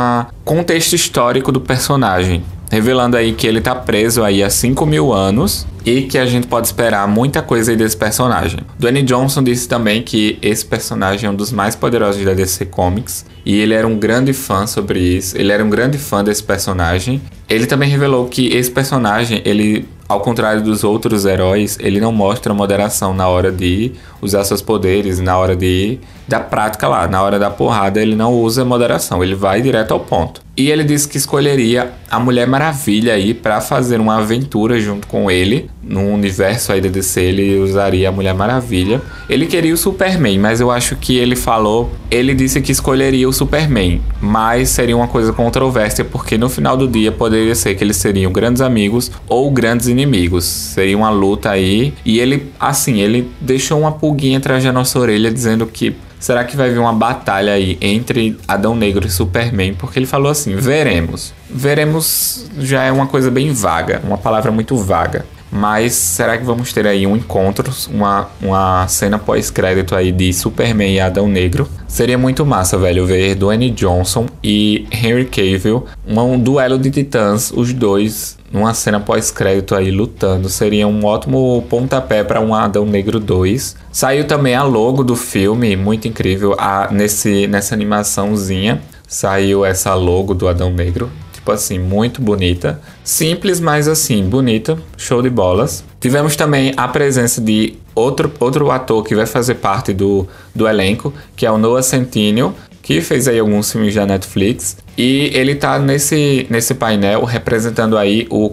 contexto 0.44 0.94
histórico 0.94 1.52
do 1.52 1.60
personagem. 1.60 2.42
Revelando 2.70 3.16
aí 3.16 3.32
que 3.32 3.46
ele 3.46 3.60
tá 3.60 3.74
preso 3.74 4.22
aí 4.22 4.42
há 4.42 4.50
5 4.50 4.84
mil 4.86 5.12
anos 5.12 5.66
e 5.84 6.02
que 6.02 6.18
a 6.18 6.26
gente 6.26 6.46
pode 6.46 6.66
esperar 6.66 7.08
muita 7.08 7.40
coisa 7.40 7.70
aí 7.70 7.76
desse 7.76 7.96
personagem. 7.96 8.60
Dwayne 8.78 9.02
Johnson 9.02 9.42
disse 9.42 9.66
também 9.68 10.02
que 10.02 10.38
esse 10.42 10.64
personagem 10.64 11.26
é 11.26 11.30
um 11.30 11.34
dos 11.34 11.50
mais 11.50 11.74
poderosos 11.74 12.22
da 12.24 12.34
DC 12.34 12.66
Comics 12.66 13.24
e 13.44 13.56
ele 13.56 13.74
era 13.74 13.86
um 13.86 13.98
grande 13.98 14.32
fã 14.32 14.66
sobre 14.66 14.98
isso. 14.98 15.36
Ele 15.36 15.50
era 15.50 15.64
um 15.64 15.70
grande 15.70 15.96
fã 15.96 16.22
desse 16.22 16.42
personagem. 16.42 17.22
Ele 17.48 17.66
também 17.66 17.88
revelou 17.88 18.26
que 18.26 18.48
esse 18.48 18.70
personagem, 18.70 19.40
ele 19.44 19.88
ao 20.08 20.20
contrário 20.20 20.62
dos 20.62 20.84
outros 20.84 21.26
heróis, 21.26 21.76
ele 21.80 22.00
não 22.00 22.10
mostra 22.10 22.54
moderação 22.54 23.12
na 23.12 23.28
hora 23.28 23.52
de 23.52 23.92
usar 24.22 24.42
seus 24.44 24.62
poderes, 24.62 25.20
na 25.20 25.36
hora 25.36 25.54
de 25.54 25.98
da 26.28 26.38
prática 26.38 26.86
lá, 26.86 27.08
na 27.08 27.22
hora 27.22 27.38
da 27.38 27.50
porrada, 27.50 28.02
ele 28.02 28.14
não 28.14 28.34
usa 28.34 28.62
moderação, 28.62 29.24
ele 29.24 29.34
vai 29.34 29.62
direto 29.62 29.92
ao 29.92 30.00
ponto. 30.00 30.42
E 30.54 30.70
ele 30.70 30.82
disse 30.82 31.08
que 31.08 31.16
escolheria 31.16 31.92
a 32.10 32.18
Mulher 32.18 32.46
Maravilha 32.46 33.14
aí 33.14 33.32
para 33.32 33.60
fazer 33.60 34.00
uma 34.00 34.18
aventura 34.18 34.78
junto 34.80 35.06
com 35.06 35.30
ele. 35.30 35.70
No 35.80 36.12
universo 36.12 36.72
aí 36.72 36.80
da 36.80 36.88
DC, 36.88 37.20
ele 37.20 37.58
usaria 37.60 38.08
a 38.08 38.12
Mulher 38.12 38.34
Maravilha. 38.34 39.00
Ele 39.30 39.46
queria 39.46 39.72
o 39.72 39.76
Superman, 39.76 40.36
mas 40.40 40.60
eu 40.60 40.68
acho 40.68 40.96
que 40.96 41.16
ele 41.16 41.36
falou, 41.36 41.92
ele 42.10 42.34
disse 42.34 42.60
que 42.60 42.72
escolheria 42.72 43.28
o 43.28 43.32
Superman, 43.32 44.02
mas 44.20 44.70
seria 44.70 44.96
uma 44.96 45.06
coisa 45.06 45.32
controversa 45.32 46.04
porque 46.04 46.36
no 46.36 46.48
final 46.48 46.76
do 46.76 46.88
dia 46.88 47.12
poderia 47.12 47.54
ser 47.54 47.76
que 47.76 47.84
eles 47.84 47.96
seriam 47.96 48.32
grandes 48.32 48.60
amigos 48.60 49.12
ou 49.28 49.50
grandes 49.52 49.86
inimigos. 49.86 50.44
Seria 50.44 50.96
uma 50.96 51.10
luta 51.10 51.50
aí. 51.50 51.94
E 52.04 52.18
ele, 52.18 52.52
assim, 52.58 53.00
ele 53.00 53.30
deixou 53.40 53.78
uma 53.78 53.92
pulguinha 53.92 54.38
atrás 54.38 54.64
da 54.64 54.72
nossa 54.72 54.98
orelha 54.98 55.30
dizendo 55.30 55.64
que 55.66 55.94
Será 56.18 56.44
que 56.44 56.56
vai 56.56 56.70
vir 56.70 56.78
uma 56.78 56.92
batalha 56.92 57.52
aí 57.52 57.78
entre 57.80 58.36
Adão 58.46 58.74
Negro 58.74 59.06
e 59.06 59.10
Superman? 59.10 59.74
Porque 59.74 59.98
ele 59.98 60.06
falou 60.06 60.30
assim: 60.30 60.56
veremos. 60.56 61.32
Veremos 61.48 62.46
já 62.58 62.82
é 62.82 62.92
uma 62.92 63.06
coisa 63.06 63.30
bem 63.30 63.52
vaga, 63.52 64.00
uma 64.04 64.18
palavra 64.18 64.50
muito 64.50 64.76
vaga. 64.76 65.24
Mas 65.50 65.94
será 65.94 66.36
que 66.36 66.44
vamos 66.44 66.72
ter 66.72 66.86
aí 66.86 67.06
um 67.06 67.16
encontro, 67.16 67.72
uma, 67.90 68.28
uma 68.40 68.86
cena 68.88 69.18
pós-crédito 69.18 69.94
aí 69.94 70.12
de 70.12 70.32
Superman 70.32 70.94
e 70.94 71.00
Adão 71.00 71.28
Negro? 71.28 71.68
Seria 71.86 72.18
muito 72.18 72.44
massa, 72.44 72.76
velho, 72.76 73.06
ver 73.06 73.34
Dwayne 73.34 73.70
Johnson 73.70 74.26
e 74.44 74.86
Henry 74.92 75.24
Cavill, 75.24 75.86
um 76.06 76.38
duelo 76.38 76.78
de 76.78 76.90
titãs, 76.90 77.50
os 77.50 77.72
dois 77.72 78.36
numa 78.52 78.72
cena 78.74 79.00
pós-crédito 79.00 79.74
aí 79.74 79.90
lutando. 79.90 80.48
Seria 80.48 80.86
um 80.86 81.04
ótimo 81.04 81.64
pontapé 81.68 82.24
para 82.24 82.40
um 82.40 82.54
Adão 82.54 82.84
Negro 82.84 83.20
2. 83.20 83.76
Saiu 83.92 84.26
também 84.26 84.54
a 84.54 84.62
logo 84.62 85.02
do 85.04 85.16
filme, 85.16 85.76
muito 85.76 86.08
incrível, 86.08 86.54
a, 86.58 86.88
nesse, 86.90 87.46
nessa 87.46 87.74
animaçãozinha. 87.74 88.80
Saiu 89.06 89.64
essa 89.64 89.94
logo 89.94 90.34
do 90.34 90.48
Adão 90.48 90.70
Negro 90.70 91.10
tipo 91.48 91.52
assim, 91.52 91.78
muito 91.78 92.20
bonita. 92.20 92.80
Simples, 93.02 93.58
mas 93.58 93.88
assim, 93.88 94.22
bonita. 94.28 94.78
Show 94.96 95.22
de 95.22 95.30
bolas. 95.30 95.82
Tivemos 95.98 96.36
também 96.36 96.74
a 96.76 96.86
presença 96.86 97.40
de 97.40 97.74
outro, 97.94 98.30
outro 98.38 98.70
ator 98.70 99.02
que 99.02 99.14
vai 99.14 99.24
fazer 99.24 99.54
parte 99.54 99.94
do, 99.94 100.28
do 100.54 100.68
elenco, 100.68 101.12
que 101.34 101.46
é 101.46 101.50
o 101.50 101.56
Noah 101.56 101.82
Centineo, 101.82 102.54
que 102.82 103.00
fez 103.00 103.26
aí 103.26 103.38
alguns 103.38 103.72
filmes 103.72 103.94
da 103.94 104.04
Netflix. 104.04 104.76
E 104.96 105.30
ele 105.32 105.54
tá 105.54 105.78
nesse, 105.78 106.46
nesse 106.50 106.74
painel 106.74 107.24
representando 107.24 107.96
aí 107.96 108.26
o 108.30 108.52